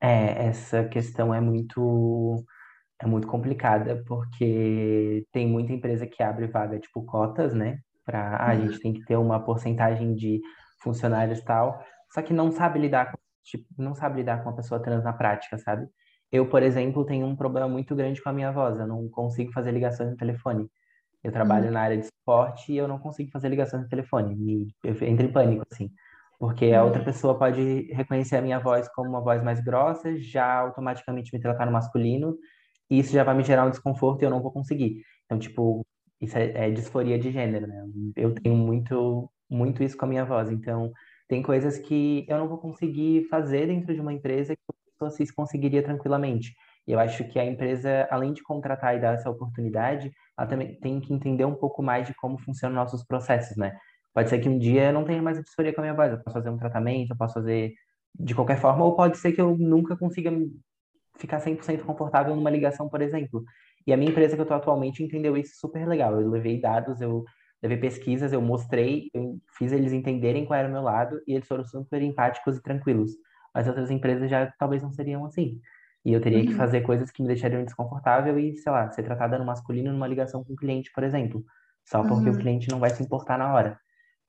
É, 0.00 0.46
essa 0.48 0.84
questão 0.88 1.34
é 1.34 1.40
muito 1.40 2.44
é 3.02 3.06
muito 3.06 3.26
complicada 3.28 4.04
porque 4.06 5.26
tem 5.32 5.46
muita 5.48 5.72
empresa 5.72 6.06
que 6.06 6.22
abre 6.22 6.46
vaga 6.48 6.78
tipo 6.80 7.04
cotas, 7.06 7.54
né? 7.54 7.80
Para 8.04 8.36
ah, 8.38 8.50
a 8.50 8.56
Uhum. 8.56 8.56
gente 8.56 8.80
tem 8.80 8.92
que 8.94 9.04
ter 9.04 9.16
uma 9.16 9.44
porcentagem 9.44 10.14
de 10.14 10.40
funcionários 10.82 11.42
tal, 11.42 11.84
só 12.12 12.22
que 12.22 12.32
não 12.34 12.52
sabe 12.52 12.78
lidar 12.80 13.12
com, 13.12 13.18
tipo, 13.44 13.66
não 13.78 13.94
sabe 13.94 14.18
lidar 14.18 14.42
com 14.44 14.50
a 14.50 14.56
pessoa 14.56 14.82
trans 14.82 15.04
na 15.04 15.12
prática, 15.14 15.58
sabe? 15.58 15.88
Eu, 16.32 16.48
por 16.48 16.62
exemplo, 16.62 17.04
tenho 17.06 17.26
um 17.26 17.36
problema 17.36 17.68
muito 17.68 17.94
grande 17.96 18.22
com 18.22 18.28
a 18.30 18.32
minha 18.34 18.52
voz, 18.52 18.78
eu 18.80 18.86
não 18.86 19.08
consigo 19.10 19.52
fazer 19.52 19.72
ligações 19.72 20.10
no 20.10 20.16
telefone. 20.16 20.70
Eu 21.22 21.32
trabalho 21.32 21.70
Uhum. 21.70 21.72
na 21.72 21.80
área 21.82 21.98
de 21.98 22.06
suporte 22.06 22.72
e 22.72 22.76
eu 22.76 22.88
não 22.88 22.98
consigo 22.98 23.30
fazer 23.32 23.48
ligações 23.48 23.82
no 23.82 23.88
telefone. 23.88 24.36
Me, 24.36 24.68
eu 24.84 24.92
entro 25.08 25.26
em 25.26 25.32
pânico, 25.32 25.64
assim. 25.70 25.90
Porque 26.38 26.66
a 26.72 26.84
outra 26.84 27.00
Uhum. 27.00 27.04
pessoa 27.04 27.38
pode 27.38 27.92
reconhecer 27.92 28.36
a 28.36 28.42
minha 28.42 28.60
voz 28.60 28.88
como 28.94 29.08
uma 29.10 29.20
voz 29.22 29.42
mais 29.42 29.60
grossa, 29.62 30.16
já 30.18 30.60
automaticamente 30.60 31.34
me 31.34 31.40
tratar 31.40 31.66
no 31.66 31.72
masculino, 31.72 32.36
e 32.90 32.98
isso 33.00 33.12
já 33.12 33.24
vai 33.24 33.34
me 33.36 33.44
gerar 33.44 33.66
um 33.66 33.70
desconforto 33.70 34.22
e 34.22 34.24
eu 34.26 34.30
não 34.30 34.42
vou 34.42 34.52
conseguir. 34.52 35.02
Então, 35.24 35.38
tipo, 35.38 35.86
isso 36.20 36.36
é, 36.38 36.68
é 36.68 36.70
disforia 36.70 37.18
de 37.18 37.30
gênero, 37.30 37.66
né? 37.66 37.84
Eu 38.16 38.34
tenho 38.34 38.56
muito, 38.56 39.30
muito 39.50 39.82
isso 39.82 39.96
com 39.96 40.04
a 40.06 40.08
minha 40.08 40.24
voz. 40.24 40.50
Então, 40.50 40.90
tem 41.28 41.42
coisas 41.42 41.78
que 41.78 42.24
eu 42.28 42.38
não 42.38 42.48
vou 42.48 42.58
conseguir 42.58 43.24
fazer 43.28 43.66
dentro 43.66 43.94
de 43.94 44.00
uma 44.00 44.12
empresa 44.12 44.54
que 44.56 44.62
a 44.70 44.90
pessoa 44.92 45.10
cis 45.10 45.30
conseguiria 45.30 45.82
tranquilamente. 45.82 46.54
E 46.86 46.92
eu 46.92 46.98
acho 46.98 47.24
que 47.28 47.38
a 47.38 47.44
empresa, 47.44 48.08
além 48.10 48.32
de 48.32 48.42
contratar 48.42 48.96
e 48.96 49.00
dar 49.00 49.14
essa 49.14 49.28
oportunidade, 49.30 50.10
ela 50.38 50.46
também 50.48 50.78
tem 50.80 51.00
que 51.00 51.12
entender 51.12 51.44
um 51.44 51.54
pouco 51.54 51.82
mais 51.82 52.06
de 52.06 52.14
como 52.14 52.38
funcionam 52.38 52.76
nossos 52.76 53.04
processos, 53.04 53.56
né? 53.56 53.76
Pode 54.14 54.28
ser 54.30 54.38
que 54.40 54.48
um 54.48 54.58
dia 54.58 54.86
eu 54.88 54.92
não 54.92 55.04
tenha 55.04 55.22
mais 55.22 55.38
a 55.38 55.42
disforia 55.42 55.72
com 55.74 55.80
a 55.80 55.84
minha 55.84 55.94
voz, 55.94 56.12
eu 56.12 56.18
posso 56.22 56.34
fazer 56.34 56.50
um 56.50 56.58
tratamento, 56.58 57.10
eu 57.12 57.16
posso 57.16 57.34
fazer 57.34 57.72
de 58.18 58.34
qualquer 58.34 58.58
forma, 58.60 58.84
ou 58.84 58.96
pode 58.96 59.16
ser 59.18 59.32
que 59.32 59.40
eu 59.40 59.56
nunca 59.56 59.96
consiga 59.96 60.30
ficar 61.18 61.40
100% 61.40 61.84
confortável 61.84 62.34
numa 62.36 62.50
ligação, 62.50 62.88
por 62.88 63.00
exemplo. 63.02 63.42
E 63.86 63.92
a 63.92 63.96
minha 63.96 64.10
empresa 64.10 64.34
que 64.36 64.40
eu 64.40 64.44
estou 64.44 64.56
atualmente 64.56 65.02
entendeu 65.02 65.36
isso 65.36 65.54
super 65.58 65.86
legal. 65.86 66.20
Eu 66.20 66.30
levei 66.30 66.60
dados, 66.60 67.00
eu 67.00 67.24
levei 67.62 67.78
pesquisas, 67.78 68.32
eu 68.32 68.40
mostrei, 68.40 69.08
eu 69.14 69.38
fiz 69.56 69.72
eles 69.72 69.92
entenderem 69.92 70.44
qual 70.44 70.58
era 70.58 70.68
o 70.68 70.72
meu 70.72 70.82
lado 70.82 71.20
e 71.26 71.34
eles 71.34 71.46
foram 71.48 71.64
super 71.64 72.02
empáticos 72.02 72.56
e 72.56 72.62
tranquilos. 72.62 73.12
Mas 73.54 73.66
outras 73.66 73.90
empresas 73.90 74.30
já 74.30 74.52
talvez 74.58 74.82
não 74.82 74.92
seriam 74.92 75.24
assim. 75.24 75.60
E 76.04 76.12
eu 76.12 76.20
teria 76.20 76.44
que 76.44 76.52
Uhum. 76.52 76.56
fazer 76.56 76.82
coisas 76.82 77.10
que 77.10 77.22
me 77.22 77.28
deixariam 77.28 77.64
desconfortável 77.64 78.38
e, 78.38 78.56
sei 78.56 78.70
lá, 78.72 78.90
ser 78.90 79.02
tratada 79.02 79.38
no 79.38 79.44
masculino 79.44 79.92
numa 79.92 80.06
ligação 80.06 80.44
com 80.44 80.52
o 80.52 80.56
cliente, 80.56 80.90
por 80.94 81.02
exemplo. 81.02 81.44
Só 81.84 82.04
porque 82.04 82.28
Uhum. 82.28 82.36
o 82.36 82.38
cliente 82.38 82.70
não 82.70 82.78
vai 82.78 82.90
se 82.92 83.02
importar 83.02 83.36
na 83.38 83.52
hora. 83.52 83.80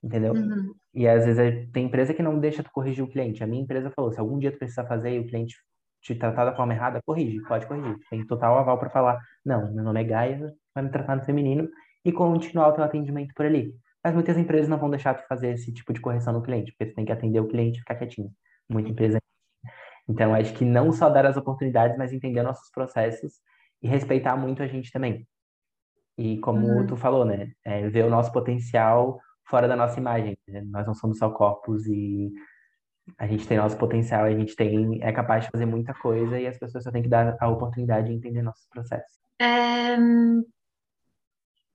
Entendeu? 0.04 0.34
Uhum. 0.34 0.74
E 0.94 1.08
às 1.08 1.26
vezes 1.26 1.40
é- 1.40 1.68
tem 1.74 1.86
empresa 1.86 2.14
que 2.14 2.24
não 2.24 2.40
deixa 2.40 2.64
tu 2.64 2.72
corrigir 2.72 3.04
o 3.04 3.10
cliente. 3.10 3.44
A 3.44 3.48
minha 3.48 3.62
empresa 3.62 3.92
falou: 3.92 4.12
se 4.12 4.20
algum 4.20 4.40
dia 4.40 4.52
tu 4.52 4.58
precisar 4.58 4.86
fazer 4.86 5.14
e 5.14 5.20
o 5.20 5.28
cliente 5.28 5.56
te 6.02 6.16
tratar 6.16 6.46
da 6.46 6.56
forma 6.56 6.74
errada, 6.74 7.02
corrige, 7.06 7.42
pode 7.42 7.68
corrigir. 7.68 7.98
Tem 8.10 8.26
total 8.26 8.58
aval 8.58 8.80
para 8.80 8.90
falar: 8.90 9.20
não, 9.46 9.74
meu 9.74 9.84
nome 9.84 10.02
é 10.02 10.04
Gaia, 10.04 10.54
vai 10.74 10.84
me 10.84 10.90
tratar 10.90 11.18
no 11.18 11.24
feminino 11.24 11.70
e 12.06 12.12
continuar 12.12 12.70
o 12.70 12.74
teu 12.74 12.84
atendimento 12.84 13.34
por 13.36 13.46
ali. 13.46 13.74
Mas 14.04 14.14
muitas 14.14 14.38
empresas 14.38 14.70
não 14.70 14.78
vão 14.78 14.90
deixar 14.90 15.14
tu 15.14 15.28
fazer 15.28 15.50
esse 15.54 15.74
tipo 15.74 15.92
de 15.92 16.00
correção 16.00 16.34
no 16.34 16.42
cliente, 16.42 16.72
porque 16.72 16.92
tu 16.92 16.96
tem 16.96 17.06
que 17.06 17.12
atender 17.12 17.40
o 17.42 17.48
cliente 17.48 17.78
e 17.78 17.80
ficar 17.80 17.96
quietinho. 17.96 18.32
Muita 18.70 18.90
empresa. 18.90 19.20
Então, 20.08 20.34
acho 20.34 20.54
que 20.54 20.64
não 20.64 20.92
só 20.92 21.10
dar 21.10 21.26
as 21.26 21.38
oportunidades, 21.38 21.98
mas 21.98 22.14
entender 22.14 22.42
nossos 22.42 22.72
processos 22.72 23.34
e 23.82 23.88
respeitar 23.88 24.38
muito 24.38 24.64
a 24.64 24.68
gente 24.68 24.92
também. 24.92 25.28
E 26.18 26.38
como 26.40 26.68
uhum. 26.68 26.88
tu 26.88 26.96
falou, 26.96 27.26
né? 27.26 27.52
É, 27.64 27.88
ver 27.90 28.06
o 28.06 28.10
nosso 28.10 28.32
potencial 28.32 29.20
fora 29.50 29.68
da 29.68 29.76
nossa 29.76 30.00
imagem. 30.00 30.38
Né? 30.48 30.62
Nós 30.66 30.86
não 30.86 30.94
somos 30.94 31.18
só 31.18 31.30
corpos 31.30 31.86
e 31.88 32.32
a 33.18 33.28
gente 33.28 33.48
tem 33.48 33.58
nosso 33.58 33.78
potencial, 33.78 34.26
a 34.26 34.32
gente 34.32 34.56
tem 34.56 35.02
é 35.02 35.12
capaz 35.12 35.46
de 35.46 35.52
fazer 35.52 35.66
muita 35.66 35.94
coisa 35.94 36.40
e 36.40 36.48
as 36.48 36.58
pessoas 36.58 36.84
só 36.84 36.92
têm 36.92 37.02
que 37.02 37.10
dar 37.10 37.36
a 37.40 37.50
oportunidade 37.50 38.08
de 38.08 38.14
entender 38.14 38.42
nossos 38.42 38.68
processos. 38.68 39.20
É, 39.42 39.98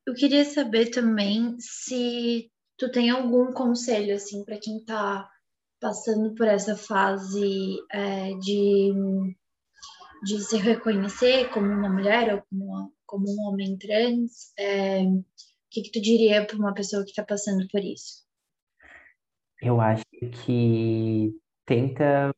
eu 0.06 0.14
queria 0.14 0.44
saber 0.44 0.90
também 0.90 1.56
se 1.58 2.50
tu 2.78 2.90
tem 2.90 3.10
algum 3.10 3.52
conselho 3.52 4.14
assim 4.14 4.44
para 4.44 4.58
quem 4.58 4.78
está 4.78 5.28
passando 5.80 6.34
por 6.34 6.46
essa 6.46 6.76
fase 6.76 7.76
é, 7.90 8.34
de 8.34 8.92
de 10.24 10.40
se 10.40 10.56
reconhecer 10.56 11.50
como 11.50 11.66
uma 11.66 11.88
mulher 11.88 12.34
ou 12.34 12.42
como, 12.48 12.92
como 13.06 13.24
um 13.28 13.48
homem 13.48 13.76
trans, 13.76 14.52
é, 14.58 15.02
que, 15.74 15.82
que 15.82 15.90
tu 15.90 16.00
diria 16.00 16.46
para 16.46 16.56
uma 16.56 16.72
pessoa 16.72 17.04
que 17.04 17.10
está 17.10 17.24
passando 17.24 17.66
por 17.70 17.82
isso? 17.82 18.24
Eu 19.60 19.80
acho 19.80 20.04
que 20.44 21.34
tenta 21.66 22.34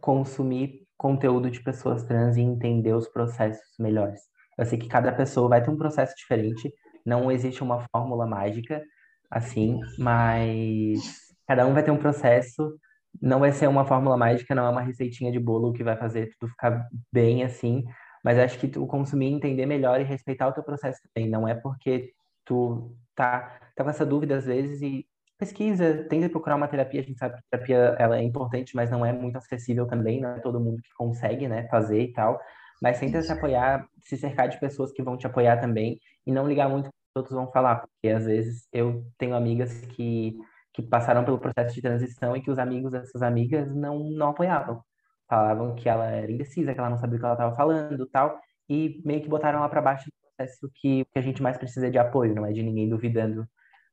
consumir 0.00 0.86
conteúdo 0.96 1.50
de 1.50 1.62
pessoas 1.62 2.02
trans 2.04 2.36
e 2.36 2.40
entender 2.40 2.94
os 2.94 3.08
processos 3.08 3.76
melhores. 3.78 4.20
Eu 4.58 4.64
sei 4.64 4.78
que 4.78 4.88
cada 4.88 5.12
pessoa 5.12 5.48
vai 5.48 5.62
ter 5.62 5.70
um 5.70 5.76
processo 5.76 6.14
diferente, 6.16 6.72
não 7.04 7.30
existe 7.30 7.62
uma 7.62 7.86
fórmula 7.88 8.26
mágica 8.26 8.82
assim, 9.30 9.80
mas 9.98 11.00
cada 11.46 11.66
um 11.66 11.72
vai 11.72 11.82
ter 11.82 11.90
um 11.90 11.96
processo 11.96 12.78
não 13.20 13.40
vai 13.40 13.52
ser 13.52 13.68
uma 13.68 13.84
fórmula 13.84 14.16
mágica, 14.16 14.54
não 14.54 14.66
é 14.66 14.68
uma 14.68 14.82
receitinha 14.82 15.32
de 15.32 15.40
bolo 15.40 15.72
que 15.72 15.82
vai 15.82 15.96
fazer 15.96 16.30
tudo 16.38 16.50
ficar 16.50 16.86
bem 17.12 17.42
assim, 17.42 17.84
mas 18.22 18.38
acho 18.38 18.58
que 18.58 18.68
tu 18.68 18.86
consumir, 18.86 19.26
entender 19.32 19.66
melhor 19.66 20.00
e 20.00 20.04
respeitar 20.04 20.48
o 20.48 20.52
teu 20.52 20.62
processo 20.62 21.00
também. 21.12 21.28
Não 21.28 21.48
é 21.48 21.54
porque 21.54 22.12
tu 22.50 22.96
tá, 23.14 23.60
tá 23.76 23.84
com 23.84 23.90
essa 23.90 24.04
dúvida 24.04 24.36
às 24.36 24.46
vezes 24.46 24.82
e 24.82 25.06
pesquisa, 25.38 26.04
tenta 26.08 26.28
procurar 26.28 26.56
uma 26.56 26.68
terapia. 26.68 27.00
A 27.00 27.04
gente 27.04 27.18
sabe 27.18 27.36
que 27.36 27.40
a 27.40 27.58
terapia 27.58 27.96
ela 27.98 28.18
é 28.18 28.22
importante, 28.22 28.74
mas 28.74 28.90
não 28.90 29.06
é 29.06 29.12
muito 29.12 29.38
acessível 29.38 29.86
também, 29.86 30.20
não 30.20 30.30
é 30.30 30.40
todo 30.40 30.60
mundo 30.60 30.82
que 30.82 30.92
consegue, 30.94 31.48
né, 31.48 31.68
fazer 31.68 32.02
e 32.02 32.12
tal. 32.12 32.40
Mas 32.82 32.98
tenta 32.98 33.22
se 33.22 33.32
apoiar, 33.32 33.86
se 34.02 34.16
cercar 34.16 34.48
de 34.48 34.58
pessoas 34.58 34.92
que 34.92 35.02
vão 35.02 35.16
te 35.16 35.26
apoiar 35.26 35.58
também 35.60 35.98
e 36.26 36.32
não 36.32 36.48
ligar 36.48 36.68
muito 36.68 36.88
o 36.88 36.90
que 36.90 36.96
os 37.14 37.16
outros 37.16 37.34
vão 37.36 37.50
falar, 37.52 37.76
porque 37.80 38.08
às 38.08 38.26
vezes 38.26 38.68
eu 38.72 39.04
tenho 39.18 39.34
amigas 39.34 39.80
que 39.86 40.36
que 40.72 40.82
passaram 40.82 41.24
pelo 41.24 41.38
processo 41.38 41.74
de 41.74 41.82
transição 41.82 42.36
e 42.36 42.42
que 42.42 42.50
os 42.50 42.58
amigos 42.58 42.92
dessas 42.92 43.22
amigas 43.22 43.74
não, 43.74 43.98
não 44.10 44.28
apoiavam. 44.28 44.82
Falavam 45.28 45.74
que 45.74 45.88
ela 45.88 46.06
era 46.06 46.30
indecisa, 46.30 46.72
que 46.72 46.78
ela 46.78 46.90
não 46.90 46.98
sabia 46.98 47.16
o 47.16 47.20
que 47.20 47.24
ela 47.26 47.34
estava 47.34 47.56
falando 47.56 48.06
tal, 48.06 48.40
e 48.68 49.02
meio 49.04 49.20
que 49.22 49.28
botaram 49.28 49.60
lá 49.60 49.68
para 49.68 49.82
baixo 49.82 50.08
processo 50.40 50.70
que, 50.74 51.04
que 51.04 51.18
a 51.18 51.22
gente 51.22 51.42
mais 51.42 51.56
precisa 51.56 51.90
de 51.90 51.98
apoio, 51.98 52.34
não 52.34 52.46
é 52.46 52.52
de 52.52 52.62
ninguém 52.62 52.88
duvidando 52.88 53.46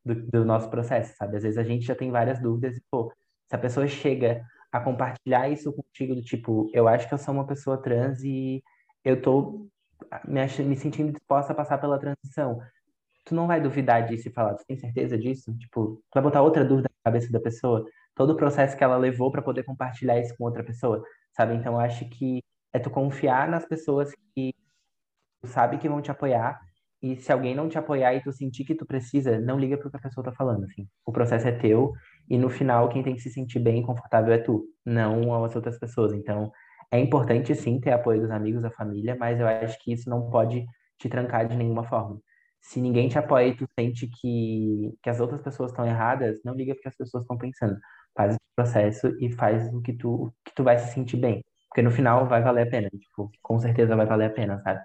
do, 0.03 0.15
do 0.15 0.45
nosso 0.45 0.69
processo, 0.69 1.15
sabe? 1.17 1.37
Às 1.37 1.43
vezes 1.43 1.57
a 1.57 1.63
gente 1.63 1.85
já 1.85 1.95
tem 1.95 2.11
várias 2.11 2.39
dúvidas 2.39 2.77
e, 2.77 2.83
pô, 2.89 3.11
se 3.47 3.55
a 3.55 3.59
pessoa 3.59 3.87
chega 3.87 4.43
a 4.71 4.79
compartilhar 4.79 5.49
isso 5.49 5.73
contigo, 5.73 6.15
do 6.15 6.21
tipo, 6.21 6.69
eu 6.73 6.87
acho 6.87 7.07
que 7.07 7.13
eu 7.13 7.17
sou 7.17 7.33
uma 7.33 7.47
pessoa 7.47 7.81
trans 7.81 8.23
e 8.23 8.63
eu 9.03 9.21
tô 9.21 9.67
me, 10.25 10.41
me 10.65 10.75
sentindo 10.75 11.11
disposta 11.11 11.53
a 11.53 11.55
passar 11.55 11.77
pela 11.77 11.99
transição 11.99 12.59
tu 13.27 13.35
não 13.35 13.45
vai 13.45 13.59
duvidar 13.59 14.07
disso 14.07 14.29
e 14.29 14.31
falar, 14.31 14.55
tu 14.55 14.65
tem 14.65 14.77
certeza 14.77 15.17
disso? 15.17 15.53
Tipo, 15.57 15.97
tu 15.97 16.13
vai 16.13 16.23
botar 16.23 16.41
outra 16.41 16.63
dúvida 16.63 16.89
na 16.89 17.11
cabeça 17.11 17.29
da 17.29 17.41
pessoa, 17.41 17.85
todo 18.15 18.31
o 18.31 18.37
processo 18.37 18.77
que 18.77 18.83
ela 18.83 18.95
levou 18.95 19.29
para 19.29 19.41
poder 19.41 19.63
compartilhar 19.63 20.17
isso 20.17 20.33
com 20.37 20.45
outra 20.45 20.63
pessoa, 20.63 21.03
sabe? 21.33 21.53
Então, 21.53 21.73
eu 21.73 21.79
acho 21.81 22.07
que 22.09 22.41
é 22.71 22.79
tu 22.79 22.89
confiar 22.89 23.49
nas 23.49 23.65
pessoas 23.65 24.13
que 24.33 24.55
sabe 25.47 25.77
que 25.77 25.89
vão 25.89 26.01
te 26.01 26.11
apoiar 26.11 26.59
e 27.01 27.15
se 27.17 27.31
alguém 27.31 27.55
não 27.55 27.69
te 27.69 27.77
apoiar 27.77 28.13
e 28.15 28.21
tu 28.21 28.31
sentir 28.31 28.65
que 28.65 28.75
tu 28.75 28.85
precisa, 28.85 29.39
não 29.39 29.59
liga 29.59 29.77
pro 29.77 29.89
que 29.89 29.97
a 29.97 29.99
pessoa 29.99 30.23
tá 30.23 30.31
falando, 30.31 30.65
assim. 30.65 30.87
O 31.05 31.11
processo 31.11 31.47
é 31.47 31.51
teu 31.51 31.93
e 32.29 32.37
no 32.37 32.49
final 32.49 32.89
quem 32.89 33.03
tem 33.03 33.15
que 33.15 33.21
se 33.21 33.29
sentir 33.31 33.59
bem 33.59 33.79
e 33.81 33.85
confortável 33.85 34.33
é 34.33 34.37
tu, 34.39 34.65
não 34.85 35.43
as 35.43 35.55
outras 35.55 35.79
pessoas. 35.79 36.13
Então, 36.13 36.51
é 36.91 36.99
importante 36.99 37.53
sim 37.55 37.79
ter 37.79 37.91
apoio 37.91 38.21
dos 38.21 38.31
amigos, 38.31 38.61
da 38.63 38.71
família, 38.71 39.15
mas 39.19 39.39
eu 39.39 39.47
acho 39.47 39.77
que 39.83 39.93
isso 39.93 40.09
não 40.09 40.29
pode 40.29 40.65
te 40.99 41.09
trancar 41.09 41.47
de 41.47 41.55
nenhuma 41.55 41.83
forma 41.83 42.19
se 42.67 42.81
ninguém 42.81 43.07
te 43.07 43.17
apoia 43.17 43.47
e 43.47 43.55
tu 43.55 43.65
sente 43.79 44.07
que, 44.07 44.93
que 45.01 45.09
as 45.09 45.19
outras 45.21 45.41
pessoas 45.41 45.71
estão 45.71 45.85
erradas, 45.85 46.41
não 46.43 46.53
liga 46.53 46.73
porque 46.73 46.89
as 46.89 46.97
pessoas 46.97 47.23
estão 47.23 47.37
pensando. 47.37 47.77
Faz 48.15 48.35
o 48.35 48.39
processo 48.55 49.07
e 49.21 49.31
faz 49.31 49.73
o 49.73 49.81
que 49.81 49.93
tu, 49.93 50.33
que 50.43 50.53
tu 50.53 50.63
vai 50.63 50.77
se 50.77 50.93
sentir 50.93 51.17
bem. 51.17 51.43
Porque 51.69 51.81
no 51.81 51.91
final 51.91 52.27
vai 52.27 52.41
valer 52.41 52.67
a 52.67 52.69
pena, 52.69 52.89
tipo, 52.89 53.31
com 53.41 53.59
certeza 53.59 53.95
vai 53.95 54.05
valer 54.05 54.25
a 54.25 54.29
pena, 54.33 54.59
sabe? 54.59 54.81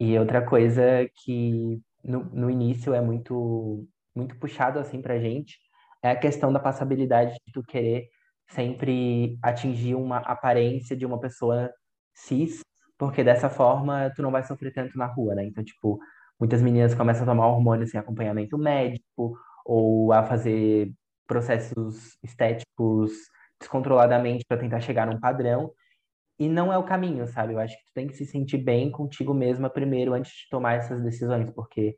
E 0.00 0.18
outra 0.18 0.44
coisa 0.44 1.08
que 1.24 1.80
no, 2.04 2.24
no 2.24 2.50
início 2.50 2.94
é 2.94 3.00
muito, 3.00 3.86
muito 4.14 4.36
puxado 4.38 4.78
assim 4.78 5.02
pra 5.02 5.18
gente 5.20 5.58
é 6.02 6.10
a 6.10 6.16
questão 6.18 6.52
da 6.52 6.58
passabilidade 6.60 7.34
de 7.46 7.52
tu 7.52 7.62
querer 7.62 8.08
sempre 8.48 9.38
atingir 9.42 9.94
uma 9.94 10.18
aparência 10.18 10.96
de 10.96 11.06
uma 11.06 11.20
pessoa 11.20 11.70
cis, 12.14 12.62
porque 12.98 13.22
dessa 13.22 13.48
forma 13.50 14.10
tu 14.16 14.22
não 14.22 14.30
vai 14.32 14.42
sofrer 14.42 14.72
tanto 14.72 14.96
na 14.98 15.06
rua, 15.06 15.34
né? 15.34 15.44
Então, 15.44 15.62
tipo, 15.64 16.00
Muitas 16.40 16.62
meninas 16.62 16.94
começam 16.94 17.24
a 17.24 17.26
tomar 17.26 17.48
hormônio 17.48 17.86
sem 17.86 18.00
acompanhamento 18.00 18.56
médico 18.56 19.36
ou 19.64 20.10
a 20.10 20.22
fazer 20.22 20.90
processos 21.26 22.16
estéticos 22.22 23.12
descontroladamente 23.60 24.44
para 24.48 24.56
tentar 24.58 24.80
chegar 24.80 25.06
num 25.06 25.20
padrão. 25.20 25.70
E 26.40 26.48
não 26.48 26.72
é 26.72 26.78
o 26.78 26.82
caminho, 26.82 27.28
sabe? 27.28 27.52
Eu 27.52 27.60
acho 27.60 27.76
que 27.76 27.84
tu 27.84 27.92
tem 27.94 28.08
que 28.08 28.16
se 28.16 28.26
sentir 28.26 28.58
bem 28.58 28.90
contigo 28.90 29.32
mesma 29.32 29.70
primeiro 29.70 30.14
antes 30.14 30.32
de 30.32 30.48
tomar 30.50 30.74
essas 30.74 31.02
decisões, 31.02 31.50
porque 31.54 31.96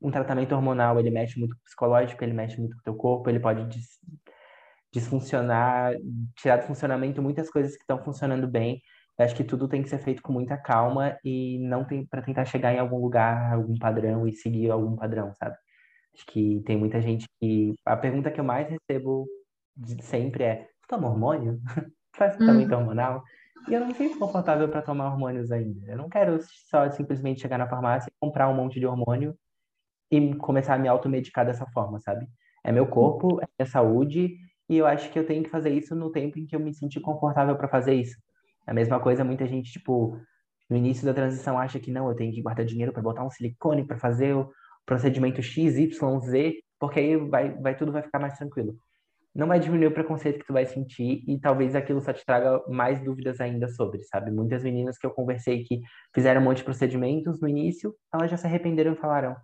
um 0.00 0.10
tratamento 0.10 0.54
hormonal, 0.54 1.00
ele 1.00 1.10
mexe 1.10 1.38
muito 1.38 1.56
com 1.56 1.60
o 1.60 1.64
psicológico, 1.64 2.22
ele 2.22 2.32
mexe 2.32 2.58
muito 2.58 2.76
com 2.76 2.80
o 2.80 2.84
teu 2.84 2.94
corpo, 2.94 3.28
ele 3.28 3.40
pode 3.40 3.66
dis 3.66 3.98
disfuncionar, 4.92 5.94
tirar 6.36 6.56
do 6.58 6.66
funcionamento 6.66 7.22
muitas 7.22 7.48
coisas 7.48 7.76
que 7.76 7.82
estão 7.82 8.02
funcionando 8.02 8.48
bem 8.48 8.82
eu 9.20 9.24
acho 9.26 9.36
que 9.36 9.44
tudo 9.44 9.68
tem 9.68 9.82
que 9.82 9.88
ser 9.90 9.98
feito 9.98 10.22
com 10.22 10.32
muita 10.32 10.56
calma 10.56 11.14
e 11.22 11.58
não 11.58 11.84
tem 11.84 12.06
para 12.06 12.22
tentar 12.22 12.46
chegar 12.46 12.72
em 12.72 12.78
algum 12.78 12.96
lugar, 12.98 13.52
algum 13.52 13.76
padrão 13.78 14.26
e 14.26 14.34
seguir 14.34 14.70
algum 14.70 14.96
padrão, 14.96 15.34
sabe? 15.34 15.54
Acho 16.14 16.24
que 16.24 16.62
tem 16.64 16.78
muita 16.78 17.02
gente 17.02 17.26
que 17.38 17.74
a 17.84 17.98
pergunta 17.98 18.30
que 18.30 18.40
eu 18.40 18.44
mais 18.44 18.66
recebo 18.70 19.28
sempre 20.00 20.44
é: 20.44 20.56
"Tu 20.80 20.88
toma 20.88 21.08
hormônio? 21.10 21.60
Faz 22.16 22.34
tratamento 22.34 22.72
uhum. 22.72 22.78
hormonal?" 22.78 23.22
E 23.68 23.74
eu 23.74 23.80
não 23.80 23.88
me 23.88 23.94
sinto 23.94 24.18
confortável 24.18 24.68
para 24.68 24.82
tomar 24.82 25.10
hormônios 25.10 25.50
ainda. 25.52 25.90
Eu 25.90 25.96
não 25.96 26.08
quero 26.08 26.38
só 26.68 26.90
simplesmente 26.90 27.40
chegar 27.40 27.58
na 27.58 27.68
farmácia, 27.68 28.12
comprar 28.20 28.48
um 28.48 28.54
monte 28.54 28.80
de 28.80 28.86
hormônio 28.86 29.36
e 30.10 30.34
começar 30.36 30.74
a 30.74 30.78
me 30.78 30.88
automedicar 30.88 31.46
dessa 31.46 31.66
forma, 31.66 32.00
sabe? 32.00 32.26
É 32.64 32.72
meu 32.72 32.86
corpo, 32.86 33.40
é 33.40 33.46
minha 33.58 33.70
saúde, 33.70 34.36
e 34.68 34.76
eu 34.76 34.86
acho 34.86 35.10
que 35.10 35.18
eu 35.18 35.26
tenho 35.26 35.42
que 35.42 35.50
fazer 35.50 35.70
isso 35.70 35.94
no 35.94 36.10
tempo 36.10 36.38
em 36.38 36.46
que 36.46 36.54
eu 36.54 36.60
me 36.60 36.74
sentir 36.74 37.00
confortável 37.00 37.56
para 37.56 37.68
fazer 37.68 37.94
isso. 37.94 38.16
A 38.66 38.74
mesma 38.74 39.00
coisa, 39.00 39.24
muita 39.24 39.46
gente, 39.46 39.72
tipo, 39.72 40.16
no 40.68 40.76
início 40.76 41.04
da 41.04 41.14
transição 41.14 41.58
acha 41.58 41.80
que 41.80 41.90
não, 41.90 42.08
eu 42.08 42.14
tenho 42.14 42.32
que 42.32 42.42
guardar 42.42 42.64
dinheiro 42.64 42.92
para 42.92 43.02
botar 43.02 43.24
um 43.24 43.30
silicone 43.30 43.86
para 43.86 43.98
fazer 43.98 44.34
o 44.34 44.50
procedimento 44.86 45.42
X, 45.42 45.76
Y, 45.76 46.20
Z, 46.20 46.54
porque 46.78 47.00
aí 47.00 47.16
vai, 47.16 47.50
vai 47.56 47.76
tudo 47.76 47.92
vai 47.92 48.02
ficar 48.02 48.18
mais 48.18 48.36
tranquilo. 48.36 48.76
Não 49.34 49.46
vai 49.46 49.60
diminuir 49.60 49.86
o 49.86 49.94
preconceito 49.94 50.40
que 50.40 50.46
tu 50.46 50.52
vai 50.52 50.66
sentir 50.66 51.22
e 51.26 51.38
talvez 51.38 51.76
aquilo 51.76 52.00
só 52.00 52.12
te 52.12 52.24
traga 52.24 52.60
mais 52.68 53.00
dúvidas 53.00 53.40
ainda 53.40 53.68
sobre, 53.68 54.02
sabe? 54.04 54.30
Muitas 54.30 54.64
meninas 54.64 54.98
que 54.98 55.06
eu 55.06 55.10
conversei 55.10 55.62
que 55.62 55.80
fizeram 56.14 56.40
um 56.40 56.44
monte 56.44 56.58
de 56.58 56.64
procedimentos 56.64 57.40
no 57.40 57.48
início, 57.48 57.94
elas 58.12 58.30
já 58.30 58.36
se 58.36 58.46
arrependeram 58.46 58.92
e 58.92 58.96
falaram: 58.96 59.36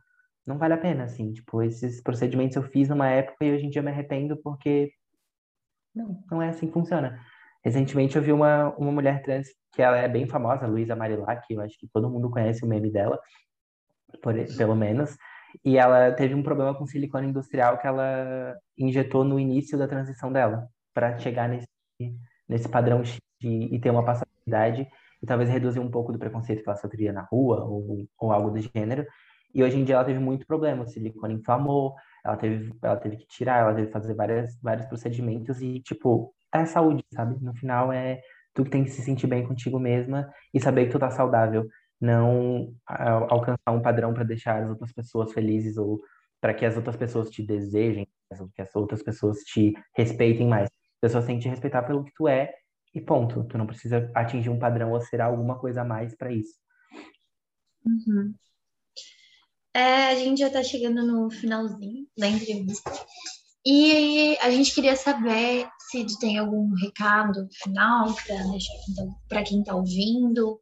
não 0.47 0.59
vale 0.59 0.75
a 0.75 0.79
pena, 0.79 1.05
assim, 1.05 1.33
tipo, 1.33 1.63
esses 1.63 2.01
procedimentos 2.01 2.57
eu 2.57 2.63
fiz 2.63 2.89
numa 2.89 3.09
época 3.09 3.45
e 3.45 3.53
hoje 3.53 3.67
em 3.67 3.71
dia 3.71 3.83
me 3.83 3.91
arrependo 3.91 4.37
porque 4.37 4.93
não, 5.95 6.23
não 6.31 6.43
é 6.43 6.49
assim 6.49 6.67
que 6.67 6.73
funciona. 6.73 7.21
Recentemente 7.65 8.17
eu 8.17 8.23
vi 8.23 8.33
uma, 8.33 8.69
uma 8.77 8.93
mulher 8.93 9.23
trans 9.23 9.49
que 9.73 9.83
ela 9.83 9.97
é 9.97 10.09
bem 10.09 10.27
famosa, 10.29 10.67
Luísa 10.67 10.95
Marilac, 10.95 11.45
eu 11.53 11.61
acho 11.61 11.77
que 11.79 11.89
todo 11.93 12.09
mundo 12.09 12.31
conhece 12.31 12.65
o 12.65 12.69
meme 12.69 12.91
dela, 12.91 13.19
por, 14.23 14.35
pelo 14.57 14.75
menos, 14.77 15.17
e 15.65 15.79
ela 15.79 16.13
teve 16.13 16.35
um 16.35 16.43
problema 16.43 16.75
com 16.75 16.87
silicone 16.87 17.29
industrial 17.29 17.79
que 17.79 17.87
ela 17.87 18.57
injetou 18.77 19.25
no 19.25 19.39
início 19.39 19.79
da 19.79 19.89
transição 19.89 20.33
dela, 20.33 20.69
para 20.95 21.19
chegar 21.19 21.49
nesse, 21.49 21.69
nesse 22.49 22.69
padrão 22.69 23.05
X 23.05 23.19
de, 23.41 23.75
e 23.75 23.79
ter 23.79 23.91
uma 23.91 24.05
passabilidade 24.05 24.87
e 25.23 25.27
talvez 25.27 25.49
reduzir 25.49 25.81
um 25.81 25.91
pouco 25.91 26.13
do 26.13 26.19
preconceito 26.19 26.63
que 26.63 26.69
ela 26.69 26.79
sofria 26.79 27.13
na 27.13 27.23
rua 27.23 27.65
ou, 27.65 28.07
ou 28.19 28.33
algo 28.33 28.51
do 28.51 28.61
gênero. 28.61 29.07
E 29.55 29.63
hoje 29.63 29.79
em 29.79 29.85
dia 29.85 29.95
ela 29.95 30.05
teve 30.05 30.19
muito 30.19 30.47
problema, 30.47 30.85
o 30.85 30.87
silicone 30.87 31.35
inflamou, 31.35 31.95
ela 32.25 32.37
teve, 32.37 32.73
ela 32.83 32.97
teve 32.97 33.17
que 33.17 33.27
tirar, 33.27 33.61
ela 33.61 33.75
teve 33.75 33.87
que 33.87 33.93
fazer 33.93 34.15
várias, 34.15 34.59
vários 34.61 34.87
procedimentos 34.87 35.63
e, 35.63 35.81
tipo, 35.81 36.35
é 36.53 36.65
saúde, 36.67 37.05
sabe? 37.15 37.43
No 37.43 37.55
final 37.55 37.93
é 37.93 38.21
tu 38.55 38.65
que 38.65 38.71
tem 38.71 38.85
que 38.85 38.91
se 38.91 39.03
sentir 39.03 39.27
bem 39.27 39.47
contigo 39.47 39.79
mesma 39.79 40.31
e 40.53 40.61
saber 40.61 40.87
que 40.87 40.93
tu 40.93 40.99
tá 40.99 41.11
saudável, 41.11 41.67
não 42.01 42.75
alcançar 42.87 43.73
um 43.73 43.81
padrão 43.81 44.13
para 44.13 44.25
deixar 44.25 44.63
as 44.63 44.69
outras 44.69 44.93
pessoas 44.93 45.33
felizes 45.33 45.77
ou 45.77 46.01
para 46.41 46.55
que 46.55 46.65
as 46.65 46.77
outras 46.77 46.97
pessoas 46.97 47.31
te 47.31 47.43
desejem, 47.43 48.07
que 48.55 48.63
as 48.63 48.75
outras 48.75 49.03
pessoas 49.03 49.39
te 49.39 49.73
respeitem 49.97 50.47
mais. 50.47 50.69
As 50.69 51.01
pessoas 51.01 51.27
têm 51.27 51.37
que 51.37 51.43
te 51.43 51.49
respeitar 51.49 51.83
pelo 51.83 52.05
que 52.05 52.13
tu 52.15 52.29
é 52.29 52.53
e 52.95 53.01
ponto. 53.01 53.45
Tu 53.45 53.59
não 53.59 53.67
precisa 53.67 54.11
atingir 54.15 54.51
um 54.51 54.59
padrão 54.59 54.93
ou 54.93 55.01
ser 55.01 55.21
alguma 55.21 55.59
coisa 55.59 55.83
a 55.83 55.85
mais 55.85 56.15
para 56.17 56.33
isso. 56.33 56.55
Uhum. 57.85 58.35
É, 59.75 60.09
a 60.09 60.15
gente 60.15 60.39
já 60.39 60.47
está 60.47 60.63
chegando 60.63 61.07
no 61.07 61.31
finalzinho 61.31 62.07
da 62.17 62.27
entrevista. 62.27 62.91
E 63.65 64.37
a 64.39 64.51
gente 64.51 64.75
queria 64.75 64.97
saber 64.97 65.69
se 65.91 66.07
tu 66.07 66.19
tem 66.19 66.39
algum 66.39 66.73
recado 66.75 67.49
final 67.63 68.15
para 69.29 69.43
quem 69.43 69.61
está 69.61 69.75
ouvindo 69.75 70.61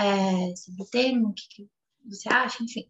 é, 0.00 0.56
sobre 0.56 0.82
o 0.82 0.86
tema, 0.90 1.28
o 1.28 1.34
que, 1.34 1.42
que 1.48 1.68
você 2.08 2.28
acha, 2.28 2.62
enfim. 2.62 2.86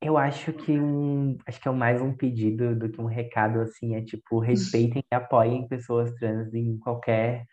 Eu 0.00 0.16
acho 0.16 0.52
que 0.52 0.78
um, 0.78 1.36
acho 1.44 1.60
que 1.60 1.68
é 1.68 1.72
mais 1.72 2.00
um 2.00 2.14
pedido 2.14 2.76
do 2.76 2.88
que 2.88 3.00
um 3.00 3.06
recado 3.06 3.60
assim, 3.60 3.96
é 3.96 4.04
tipo, 4.04 4.38
respeitem 4.38 5.02
e 5.10 5.14
apoiem 5.14 5.66
pessoas 5.66 6.14
trans 6.14 6.54
em 6.54 6.78
qualquer 6.78 7.44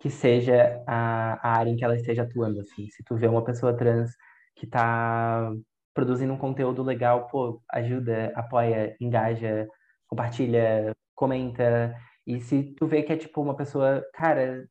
que 0.00 0.08
seja 0.08 0.82
a, 0.86 1.34
a 1.46 1.58
área 1.58 1.70
em 1.70 1.76
que 1.76 1.84
ela 1.84 1.94
esteja 1.94 2.22
atuando, 2.22 2.60
assim. 2.60 2.88
Se 2.88 3.04
tu 3.04 3.14
vê 3.14 3.28
uma 3.28 3.44
pessoa 3.44 3.76
trans 3.76 4.10
que 4.56 4.64
está 4.64 5.52
produzindo 5.94 6.32
um 6.32 6.38
conteúdo 6.38 6.82
legal, 6.82 7.28
pô, 7.28 7.62
ajuda, 7.70 8.32
apoia, 8.34 8.96
engaja, 9.00 9.68
compartilha, 10.06 10.96
comenta. 11.14 11.94
E 12.26 12.40
se 12.40 12.74
tu 12.74 12.86
vê 12.86 13.02
que 13.02 13.12
é 13.12 13.16
tipo 13.16 13.42
uma 13.42 13.54
pessoa, 13.54 14.02
cara, 14.14 14.66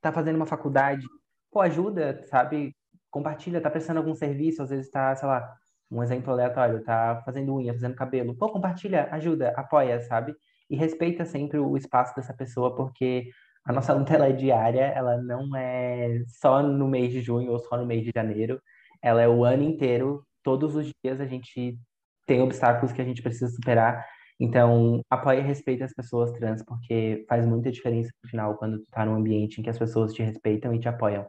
tá 0.00 0.12
fazendo 0.12 0.36
uma 0.36 0.46
faculdade, 0.46 1.04
pô, 1.50 1.60
ajuda, 1.60 2.24
sabe? 2.28 2.74
Compartilha, 3.12 3.60
tá 3.60 3.70
prestando 3.70 4.00
algum 4.00 4.14
serviço, 4.14 4.62
às 4.62 4.70
vezes 4.70 4.90
tá, 4.90 5.14
sei 5.14 5.28
lá, 5.28 5.54
um 5.90 6.02
exemplo 6.02 6.32
aleatório, 6.32 6.82
tá 6.82 7.22
fazendo 7.26 7.54
unha, 7.54 7.74
fazendo 7.74 7.94
cabelo. 7.94 8.34
Pô, 8.34 8.50
compartilha, 8.50 9.06
ajuda, 9.12 9.52
apoia, 9.54 10.00
sabe? 10.00 10.34
E 10.70 10.76
respeita 10.76 11.26
sempre 11.26 11.58
o 11.58 11.76
espaço 11.76 12.16
dessa 12.16 12.32
pessoa, 12.32 12.74
porque 12.74 13.28
a 13.64 13.72
nossa 13.72 13.92
luta 13.94 14.14
é 14.14 14.32
diária, 14.32 14.86
ela 14.86 15.18
não 15.18 15.54
é 15.54 16.22
só 16.26 16.62
no 16.62 16.88
mês 16.88 17.12
de 17.12 17.20
junho 17.20 17.52
ou 17.52 17.58
só 17.58 17.76
no 17.76 17.84
mês 17.84 18.02
de 18.02 18.10
janeiro, 18.14 18.58
ela 19.02 19.20
é 19.20 19.28
o 19.28 19.44
ano 19.44 19.62
inteiro, 19.62 20.24
todos 20.42 20.74
os 20.74 20.90
dias 21.04 21.20
a 21.20 21.26
gente 21.26 21.78
tem 22.26 22.40
obstáculos 22.40 22.92
que 22.92 23.02
a 23.02 23.04
gente 23.04 23.22
precisa 23.22 23.50
superar. 23.50 24.06
Então, 24.40 25.02
apoie 25.10 25.38
e 25.38 25.42
respeite 25.42 25.82
as 25.82 25.92
pessoas 25.92 26.32
trans, 26.32 26.64
porque 26.64 27.26
faz 27.28 27.44
muita 27.46 27.70
diferença 27.70 28.10
no 28.24 28.30
final 28.30 28.56
quando 28.56 28.78
tu 28.78 28.90
tá 28.90 29.04
num 29.04 29.14
ambiente 29.14 29.60
em 29.60 29.62
que 29.62 29.70
as 29.70 29.78
pessoas 29.78 30.14
te 30.14 30.22
respeitam 30.22 30.74
e 30.74 30.80
te 30.80 30.88
apoiam 30.88 31.26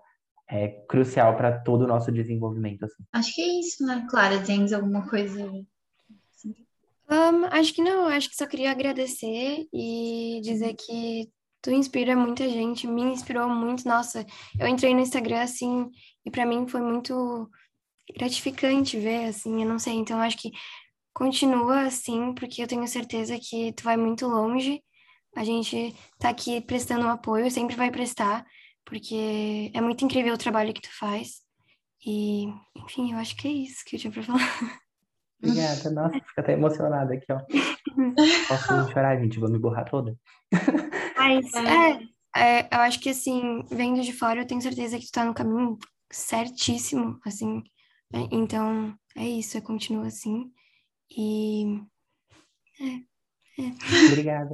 é 0.49 0.67
crucial 0.87 1.35
para 1.35 1.59
todo 1.59 1.83
o 1.83 1.87
nosso 1.87 2.11
desenvolvimento. 2.11 2.85
Assim. 2.85 3.03
Acho 3.11 3.35
que 3.35 3.41
é 3.41 3.59
isso, 3.59 3.85
né? 3.85 4.05
Clara, 4.09 4.43
tens 4.43 4.73
alguma 4.73 5.07
coisa? 5.07 5.43
Um, 7.09 7.45
acho 7.51 7.73
que 7.73 7.81
não, 7.81 8.07
acho 8.07 8.29
que 8.29 8.35
só 8.35 8.45
queria 8.45 8.71
agradecer 8.71 9.67
e 9.73 10.41
dizer 10.43 10.73
que 10.73 11.29
tu 11.61 11.71
inspira 11.71 12.15
muita 12.15 12.47
gente, 12.49 12.87
me 12.87 13.01
inspirou 13.03 13.47
muito. 13.49 13.87
Nossa, 13.87 14.25
eu 14.59 14.67
entrei 14.67 14.93
no 14.93 15.01
Instagram 15.01 15.41
assim 15.41 15.89
e 16.25 16.31
para 16.31 16.45
mim 16.45 16.67
foi 16.67 16.81
muito 16.81 17.49
gratificante 18.15 18.99
ver 18.99 19.25
assim, 19.25 19.61
eu 19.61 19.67
não 19.67 19.79
sei, 19.79 19.93
então 19.93 20.19
acho 20.19 20.37
que 20.37 20.51
continua 21.13 21.83
assim, 21.83 22.33
porque 22.33 22.61
eu 22.61 22.67
tenho 22.67 22.87
certeza 22.87 23.37
que 23.39 23.71
tu 23.73 23.83
vai 23.83 23.95
muito 23.95 24.27
longe. 24.27 24.81
A 25.35 25.43
gente 25.43 25.95
tá 26.19 26.29
aqui 26.29 26.61
prestando 26.61 27.05
um 27.05 27.09
apoio, 27.09 27.49
sempre 27.49 27.75
vai 27.75 27.91
prestar 27.91 28.45
porque 28.85 29.71
é 29.73 29.81
muito 29.81 30.03
incrível 30.03 30.33
o 30.33 30.37
trabalho 30.37 30.73
que 30.73 30.81
tu 30.81 30.89
faz. 30.97 31.41
E, 32.05 32.45
enfim, 32.75 33.13
eu 33.13 33.17
acho 33.17 33.35
que 33.35 33.47
é 33.47 33.51
isso 33.51 33.83
que 33.85 33.95
eu 33.95 33.99
tinha 33.99 34.11
pra 34.11 34.23
falar. 34.23 34.39
Obrigada, 35.41 35.91
nossa, 35.91 36.13
fica 36.13 36.41
até 36.41 36.53
emocionada 36.53 37.13
aqui, 37.13 37.25
ó. 37.31 37.39
Posso 38.47 38.67
chorar, 38.93 39.19
gente, 39.19 39.39
vou 39.39 39.49
me 39.49 39.59
borrar 39.59 39.89
toda. 39.89 40.17
Mas, 41.17 41.53
é, 41.53 42.61
é, 42.61 42.75
eu 42.75 42.79
acho 42.79 42.99
que, 42.99 43.09
assim, 43.09 43.63
vendo 43.69 44.01
de 44.01 44.13
fora, 44.13 44.41
eu 44.41 44.47
tenho 44.47 44.61
certeza 44.61 44.97
que 44.97 45.05
tu 45.05 45.11
tá 45.11 45.25
no 45.25 45.33
caminho 45.33 45.77
certíssimo, 46.09 47.19
assim. 47.25 47.61
Né? 48.11 48.27
Então, 48.31 48.97
é 49.17 49.27
isso, 49.27 49.57
eu 49.57 49.61
continuo 49.61 50.05
assim. 50.05 50.51
E, 51.09 51.81
é, 52.81 53.01
Obrigada. 54.11 54.49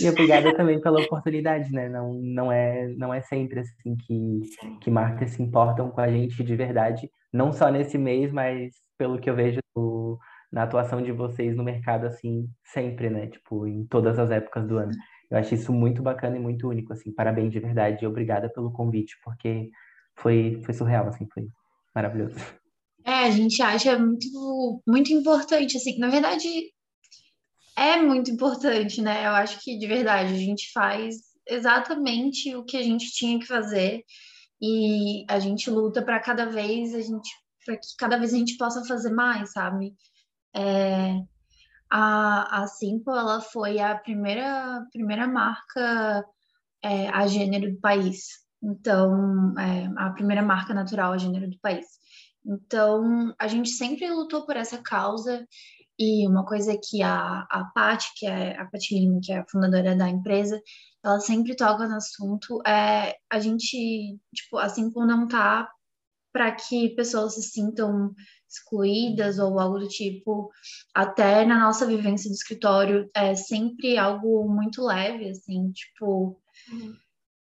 e 0.00 0.08
obrigada 0.08 0.56
também 0.56 0.80
pela 0.80 1.00
oportunidade, 1.00 1.72
né? 1.72 1.88
Não, 1.88 2.14
não, 2.14 2.52
é, 2.52 2.88
não 2.96 3.12
é 3.12 3.20
sempre 3.20 3.60
assim 3.60 3.96
que, 3.96 4.40
que 4.80 4.90
marcas 4.90 5.30
se 5.30 5.42
importam 5.42 5.90
com 5.90 6.00
a 6.00 6.08
gente 6.08 6.42
de 6.44 6.56
verdade, 6.56 7.10
não 7.32 7.52
só 7.52 7.70
nesse 7.70 7.98
mês, 7.98 8.32
mas 8.32 8.74
pelo 8.96 9.18
que 9.18 9.28
eu 9.28 9.34
vejo 9.34 9.60
do, 9.74 10.18
na 10.52 10.62
atuação 10.62 11.02
de 11.02 11.12
vocês 11.12 11.56
no 11.56 11.64
mercado, 11.64 12.06
assim, 12.06 12.48
sempre, 12.64 13.10
né? 13.10 13.26
Tipo, 13.26 13.66
em 13.66 13.84
todas 13.86 14.18
as 14.18 14.30
épocas 14.30 14.66
do 14.66 14.78
ano. 14.78 14.92
Eu 15.30 15.38
acho 15.38 15.54
isso 15.54 15.72
muito 15.72 16.02
bacana 16.02 16.36
e 16.36 16.40
muito 16.40 16.68
único, 16.68 16.92
assim. 16.92 17.12
Parabéns 17.12 17.52
de 17.52 17.58
verdade 17.58 18.04
e 18.04 18.08
obrigada 18.08 18.48
pelo 18.48 18.72
convite, 18.72 19.16
porque 19.24 19.68
foi, 20.14 20.60
foi 20.64 20.72
surreal, 20.74 21.08
assim, 21.08 21.26
foi 21.32 21.48
maravilhoso. 21.94 22.36
É, 23.04 23.24
a 23.24 23.30
gente 23.30 23.60
acha 23.62 23.98
muito, 23.98 24.82
muito 24.86 25.12
importante, 25.12 25.76
assim. 25.76 25.98
Na 25.98 26.08
verdade, 26.08 26.48
é 27.76 28.00
muito 28.00 28.30
importante, 28.30 29.02
né? 29.02 29.26
Eu 29.26 29.32
acho 29.32 29.60
que 29.62 29.78
de 29.78 29.86
verdade 29.86 30.32
a 30.32 30.38
gente 30.38 30.72
faz 30.72 31.16
exatamente 31.46 32.54
o 32.56 32.64
que 32.64 32.76
a 32.76 32.82
gente 32.82 33.12
tinha 33.12 33.38
que 33.38 33.46
fazer 33.46 34.02
e 34.60 35.24
a 35.28 35.38
gente 35.38 35.70
luta 35.70 36.02
para 36.02 36.18
cada 36.18 36.46
vez 36.46 36.94
a 36.94 37.00
gente 37.00 37.28
para 37.64 37.76
que 37.76 37.86
cada 37.98 38.16
vez 38.16 38.32
a 38.32 38.36
gente 38.38 38.56
possa 38.56 38.84
fazer 38.84 39.10
mais, 39.10 39.52
sabe? 39.52 39.92
É, 40.54 41.20
a, 41.90 42.62
a 42.62 42.66
Simple 42.66 43.12
ela 43.12 43.40
foi 43.40 43.78
a 43.80 43.94
primeira 43.96 44.84
primeira 44.92 45.26
marca 45.26 46.24
é, 46.82 47.08
a 47.08 47.26
gênero 47.26 47.72
do 47.72 47.80
país. 47.80 48.46
Então, 48.62 49.54
é, 49.58 49.90
a 49.96 50.10
primeira 50.10 50.42
marca 50.42 50.72
natural 50.72 51.12
a 51.12 51.18
gênero 51.18 51.48
do 51.50 51.58
país. 51.60 51.86
Então, 52.44 53.34
a 53.38 53.48
gente 53.48 53.70
sempre 53.70 54.08
lutou 54.10 54.46
por 54.46 54.56
essa 54.56 54.78
causa 54.78 55.46
e 55.98 56.26
uma 56.28 56.44
coisa 56.44 56.78
que 56.82 57.02
a, 57.02 57.46
a 57.50 57.64
Paty, 57.74 58.06
que 58.16 58.26
é 58.26 58.58
a 58.58 58.66
Paty 58.66 58.94
Lima, 58.98 59.20
que 59.22 59.32
é 59.32 59.38
a 59.38 59.46
fundadora 59.46 59.96
da 59.96 60.08
empresa, 60.08 60.60
ela 61.04 61.20
sempre 61.20 61.56
toca 61.56 61.88
no 61.88 61.96
assunto, 61.96 62.60
é 62.66 63.16
a 63.30 63.38
gente, 63.38 64.18
tipo, 64.34 64.58
assim 64.58 64.90
como 64.90 65.06
não 65.06 65.26
tá 65.26 65.70
para 66.32 66.52
que 66.52 66.90
pessoas 66.90 67.34
se 67.34 67.42
sintam 67.42 68.14
excluídas 68.46 69.38
ou 69.38 69.58
algo 69.58 69.78
do 69.78 69.88
tipo, 69.88 70.50
até 70.94 71.46
na 71.46 71.58
nossa 71.58 71.86
vivência 71.86 72.28
do 72.28 72.34
escritório, 72.34 73.10
é 73.14 73.34
sempre 73.34 73.96
algo 73.96 74.46
muito 74.48 74.84
leve, 74.84 75.30
assim, 75.30 75.70
tipo, 75.72 76.38
uhum. 76.70 76.94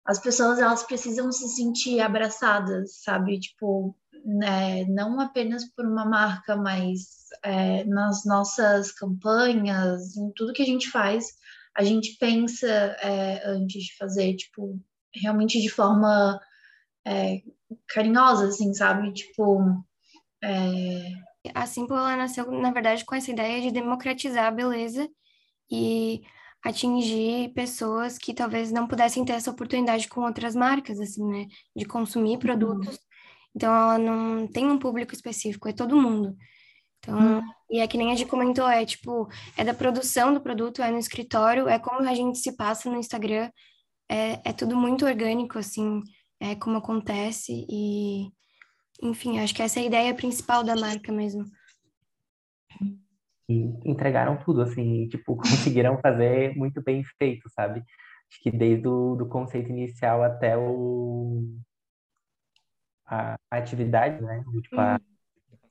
as 0.06 0.20
pessoas 0.20 0.60
elas 0.60 0.84
precisam 0.84 1.32
se 1.32 1.48
sentir 1.50 2.00
abraçadas, 2.02 3.02
sabe? 3.02 3.40
Tipo, 3.40 3.96
né, 4.24 4.86
não 4.86 5.20
apenas 5.20 5.66
por 5.76 5.86
uma 5.86 6.06
marca, 6.06 6.56
mas 6.56 7.28
é, 7.44 7.84
nas 7.86 8.26
nossas 8.26 8.92
campanhas, 8.92 10.16
em 10.16 10.32
tudo 10.34 10.54
que 10.54 10.62
a 10.62 10.66
gente 10.66 10.90
faz, 10.90 11.34
a 11.76 11.84
gente 11.84 12.18
pensa 12.20 12.68
é, 12.68 13.48
antes 13.50 13.84
de 13.84 13.98
fazer, 13.98 14.36
tipo, 14.36 14.80
realmente 15.14 15.62
de 15.62 15.70
forma 15.70 16.40
é, 17.06 17.42
carinhosa, 17.88 18.48
assim, 18.48 18.74
sabe? 18.74 19.12
Tipo. 19.14 19.84
É... 20.44 21.12
A 21.54 21.66
Simple, 21.66 21.96
ela 21.96 22.16
nasceu, 22.16 22.50
na 22.52 22.72
verdade, 22.72 23.04
com 23.04 23.16
essa 23.16 23.32
ideia 23.32 23.62
de 23.62 23.72
democratizar 23.72 24.46
a 24.46 24.52
beleza 24.52 25.10
e 25.70 26.22
atingir 26.64 27.54
pessoas 27.54 28.18
que 28.18 28.34
talvez 28.34 28.72
não 28.72 28.88
pudessem 28.88 29.26
ter 29.26 29.34
essa 29.34 29.52
oportunidade 29.52 30.08
com 30.08 30.22
outras 30.22 30.56
marcas, 30.56 31.00
assim, 31.00 31.26
né? 31.26 31.48
De 31.76 31.86
consumir 31.86 32.38
uhum. 32.88 32.98
Então, 33.56 33.74
ela 33.74 33.98
não 33.98 34.48
tem 34.48 34.70
um 34.70 34.80
público 34.80 35.14
específico, 35.14 35.68
é 35.68 35.74
todo 35.74 36.02
mundo. 36.02 36.36
Então, 37.00 37.40
hum. 37.40 37.42
e 37.70 37.80
é 37.80 37.88
que 37.88 37.98
nem 37.98 38.12
a 38.12 38.16
gente 38.16 38.30
comentou, 38.30 38.68
é 38.68 38.86
tipo, 38.86 39.28
é 39.58 39.64
da 39.64 39.74
produção 39.74 40.34
do 40.34 40.42
produto, 40.42 40.82
é 40.82 40.90
no 40.90 40.98
escritório, 40.98 41.68
é 41.68 41.78
como 41.78 42.00
a 42.08 42.16
gente 42.16 42.40
se 42.40 42.56
passa 42.56 42.90
no 42.90 42.98
Instagram, 42.98 43.52
é, 44.10 44.50
é 44.50 44.54
tudo 44.54 44.76
muito 44.76 45.06
orgânico, 45.06 45.60
assim, 45.60 46.02
é 46.40 46.56
como 46.56 46.78
acontece 46.78 47.66
e, 47.70 48.30
enfim, 49.02 49.40
acho 49.40 49.54
que 49.54 49.62
essa 49.62 49.80
é 49.80 49.84
a 49.84 49.86
ideia 49.86 50.14
principal 50.16 50.64
da 50.64 50.76
marca 50.76 51.12
mesmo. 51.12 51.44
E 53.50 53.74
entregaram 53.86 54.38
tudo, 54.38 54.62
assim, 54.62 55.08
tipo, 55.10 55.36
conseguiram 55.38 56.00
fazer 56.02 56.56
muito 56.56 56.82
bem 56.82 57.04
feito, 57.18 57.50
sabe? 57.50 57.84
Acho 58.32 58.42
que 58.42 58.52
desde 58.52 58.88
o 58.88 59.16
do 59.16 59.28
conceito 59.28 59.70
inicial 59.70 60.24
até 60.24 60.58
o 60.58 61.44
a, 63.14 63.36
a 63.52 63.58
atividade, 63.58 64.22
né? 64.22 64.44
Tipo, 64.62 64.80
a 64.80 65.00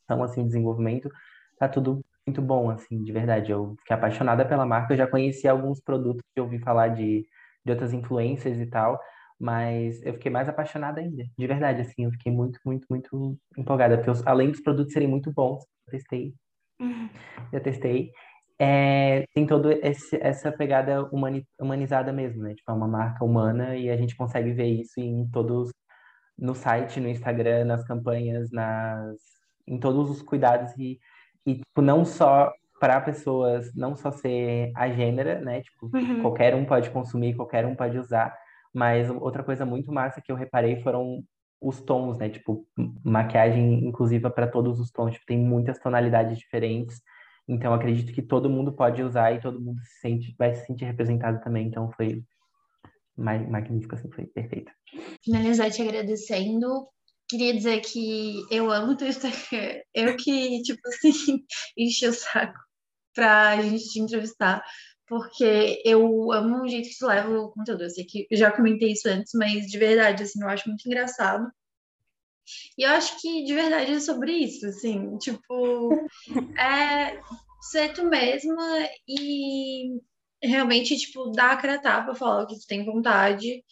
ação, 0.09 0.23
assim, 0.23 0.47
desenvolvimento, 0.47 1.11
tá 1.59 1.69
tudo 1.69 2.05
muito 2.27 2.41
bom, 2.41 2.71
assim, 2.71 3.03
de 3.03 3.13
verdade. 3.13 3.53
Eu 3.53 3.75
fiquei 3.79 3.97
apaixonada 3.97 4.45
pela 4.45 4.67
marca, 4.67 4.93
eu 4.93 4.99
já 4.99 5.07
conhecia 5.07 5.51
alguns 5.51 5.81
produtos 5.81 6.23
que 6.35 6.41
eu 6.41 6.45
ouvi 6.45 6.59
falar 6.59 6.89
de, 6.89 7.27
de 7.65 7.73
outras 7.73 7.93
influências 7.93 8.59
e 8.59 8.67
tal, 8.67 9.01
mas 9.39 10.01
eu 10.05 10.15
fiquei 10.15 10.31
mais 10.31 10.49
apaixonada 10.49 11.01
ainda, 11.01 11.25
de 11.37 11.47
verdade, 11.47 11.81
assim, 11.83 12.05
eu 12.05 12.13
fiquei 12.13 12.31
muito, 12.31 12.61
muito, 12.65 12.87
muito 12.89 13.39
empolgada, 13.59 13.97
porque 13.97 14.11
eu, 14.11 14.15
além 14.25 14.51
dos 14.51 14.61
produtos 14.61 14.93
serem 14.93 15.09
muito 15.09 15.33
bons, 15.33 15.65
eu 15.87 15.91
testei, 15.91 16.35
uhum. 16.81 17.09
eu 17.53 17.61
testei, 17.61 18.13
é, 18.59 19.27
tem 19.35 19.45
toda 19.45 19.77
essa 19.83 20.53
pegada 20.53 21.03
humani, 21.07 21.45
humanizada 21.61 22.13
mesmo, 22.13 22.45
né? 22.45 22.55
Tipo, 22.55 22.71
é 22.71 22.75
uma 22.75 22.87
marca 22.87 23.25
humana 23.25 23.77
e 23.77 23.91
a 23.91 23.97
gente 23.97 24.15
consegue 24.15 24.53
ver 24.53 24.69
isso 24.69 25.01
em 25.01 25.29
todos 25.33 25.73
no 26.39 26.55
site, 26.55 27.01
no 27.01 27.09
Instagram, 27.09 27.65
nas 27.65 27.85
campanhas, 27.87 28.51
nas, 28.51 29.17
em 29.67 29.79
todos 29.79 30.11
os 30.11 30.23
cuidados 30.23 30.73
e 30.79 30.99
e 31.45 31.57
tipo, 31.57 31.83
não 31.83 32.05
só 32.05 32.53
para 32.81 33.01
pessoas, 33.01 33.73
não 33.75 33.97
só 33.97 34.11
ser 34.13 34.73
a 34.77 34.89
gênera, 34.91 35.41
né? 35.41 35.61
Tipo, 35.63 35.91
Uhum. 35.93 36.23
qualquer 36.23 36.55
um 36.55 36.65
pode 36.65 36.91
consumir, 36.91 37.35
qualquer 37.35 37.67
um 37.67 37.75
pode 37.75 37.99
usar, 37.99 38.37
mas 38.75 39.09
outra 39.11 39.43
coisa 39.45 39.65
muito 39.67 39.93
massa 39.93 40.21
que 40.21 40.31
eu 40.33 40.37
reparei 40.37 40.81
foram 40.83 41.23
os 41.61 41.81
tons, 41.81 42.19
né? 42.19 42.29
Tipo, 42.29 42.67
maquiagem 43.05 43.85
inclusiva 43.87 44.31
para 44.31 44.47
todos 44.49 44.81
os 44.81 44.91
tons, 44.91 45.15
tipo, 45.15 45.27
tem 45.27 45.39
muitas 45.39 45.79
tonalidades 45.79 46.39
diferentes. 46.39 47.01
Então 47.49 47.73
acredito 47.75 48.13
que 48.13 48.23
todo 48.23 48.49
mundo 48.51 48.73
pode 48.73 49.03
usar 49.03 49.33
e 49.33 49.41
todo 49.41 49.61
mundo 49.61 49.81
se 49.83 50.01
sente, 50.01 50.35
vai 50.39 50.55
se 50.55 50.67
sentir 50.67 50.85
representado 50.85 51.41
também. 51.43 51.67
Então 51.69 51.91
foi 51.93 52.23
magnífico, 53.17 53.95
assim, 53.95 54.11
foi 54.11 54.27
perfeito. 54.27 54.73
Finalizar 55.25 55.71
te 55.71 55.83
agradecendo. 55.83 56.89
Queria 57.29 57.55
dizer 57.55 57.81
que 57.81 58.43
eu 58.51 58.71
amo 58.71 58.97
teu 58.97 59.09
Instagram. 59.09 59.81
Eu 59.95 60.17
que, 60.17 60.63
tipo 60.63 60.81
assim, 60.89 61.45
enchi 61.77 62.07
o 62.07 62.13
saco 62.13 62.59
pra 63.15 63.61
gente 63.61 63.89
te 63.91 64.01
entrevistar, 64.01 64.63
porque 65.07 65.83
eu 65.85 66.33
amo 66.33 66.63
o 66.63 66.69
jeito 66.69 66.89
que 66.89 66.99
tu 66.99 67.07
leva 67.07 67.31
o 67.41 67.51
conteúdo. 67.51 67.85
Eu 67.85 67.91
sei 67.91 68.05
que 68.05 68.27
eu 68.31 68.37
já 68.37 68.51
comentei 68.51 68.93
isso 68.93 69.09
antes, 69.09 69.33
mas 69.35 69.67
de 69.67 69.79
verdade, 69.79 70.23
assim, 70.23 70.43
eu 70.43 70.49
acho 70.49 70.69
muito 70.69 70.87
engraçado. 70.87 71.51
E 72.77 72.83
eu 72.83 72.91
acho 72.91 73.21
que 73.21 73.45
de 73.45 73.55
verdade 73.55 73.93
é 73.93 74.01
sobre 74.01 74.33
isso, 74.33 74.67
assim, 74.67 75.17
tipo, 75.19 75.91
é 76.59 77.21
ser 77.61 77.93
tu 77.93 78.05
mesma 78.05 78.89
e 79.07 80.01
realmente, 80.43 80.97
tipo, 80.97 81.31
dar 81.31 81.53
a 81.53 81.57
cara 81.57 81.75
a 81.77 81.79
tapa, 81.79 82.15
falar 82.15 82.43
o 82.43 82.47
que 82.47 82.59
tu 82.59 82.67
tem 82.67 82.85
vontade. 82.85 83.63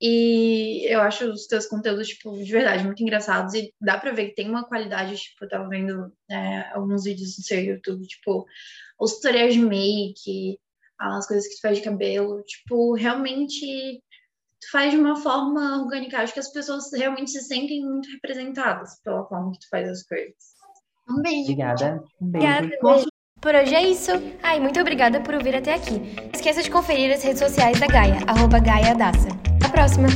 E 0.00 0.84
eu 0.92 1.00
acho 1.00 1.24
os 1.30 1.46
teus 1.46 1.66
conteúdos, 1.66 2.08
tipo, 2.08 2.36
de 2.36 2.52
verdade, 2.52 2.84
muito 2.84 3.02
engraçados. 3.02 3.54
E 3.54 3.72
dá 3.80 3.98
pra 3.98 4.12
ver 4.12 4.28
que 4.28 4.34
tem 4.34 4.48
uma 4.48 4.66
qualidade, 4.66 5.16
tipo, 5.16 5.44
eu 5.44 5.48
tava 5.48 5.68
vendo 5.68 6.12
é, 6.30 6.70
alguns 6.72 7.04
vídeos 7.04 7.36
no 7.38 7.44
seu 7.44 7.60
YouTube, 7.62 8.06
tipo, 8.06 8.46
os 9.00 9.14
tutoriais 9.14 9.54
de 9.54 9.60
make, 9.60 10.58
as 10.98 11.26
coisas 11.26 11.48
que 11.48 11.56
tu 11.56 11.60
faz 11.60 11.78
de 11.78 11.84
cabelo, 11.84 12.42
tipo, 12.42 12.94
realmente 12.94 14.02
tu 14.60 14.70
faz 14.70 14.90
de 14.90 14.98
uma 14.98 15.16
forma 15.16 15.82
orgânica. 15.82 16.18
Acho 16.18 16.34
que 16.34 16.40
as 16.40 16.52
pessoas 16.52 16.92
realmente 16.92 17.30
se 17.30 17.42
sentem 17.42 17.82
muito 17.82 18.10
representadas 18.10 19.00
pela 19.02 19.26
forma 19.26 19.52
que 19.52 19.60
tu 19.60 19.68
faz 19.70 19.88
as 19.88 20.02
coisas. 20.02 20.56
Um 21.08 21.22
beijo. 21.22 21.42
Obrigada. 21.42 22.04
Um 22.20 22.30
beijo. 22.30 22.46
Obrigada, 22.46 22.78
beijo. 22.82 23.08
Por 23.46 23.54
hoje 23.54 23.76
é 23.76 23.82
isso. 23.88 24.10
Ai, 24.42 24.58
muito 24.58 24.80
obrigada 24.80 25.20
por 25.20 25.32
ouvir 25.32 25.54
até 25.54 25.72
aqui. 25.72 26.02
Esqueça 26.34 26.64
de 26.64 26.68
conferir 26.68 27.14
as 27.14 27.22
redes 27.22 27.38
sociais 27.38 27.78
da 27.78 27.86
Gaia, 27.86 28.18
arroba 28.26 28.58
Gaia 28.58 28.92
Daça. 28.92 29.28
Até 29.60 29.66
a 29.66 29.68
próxima! 29.68 30.08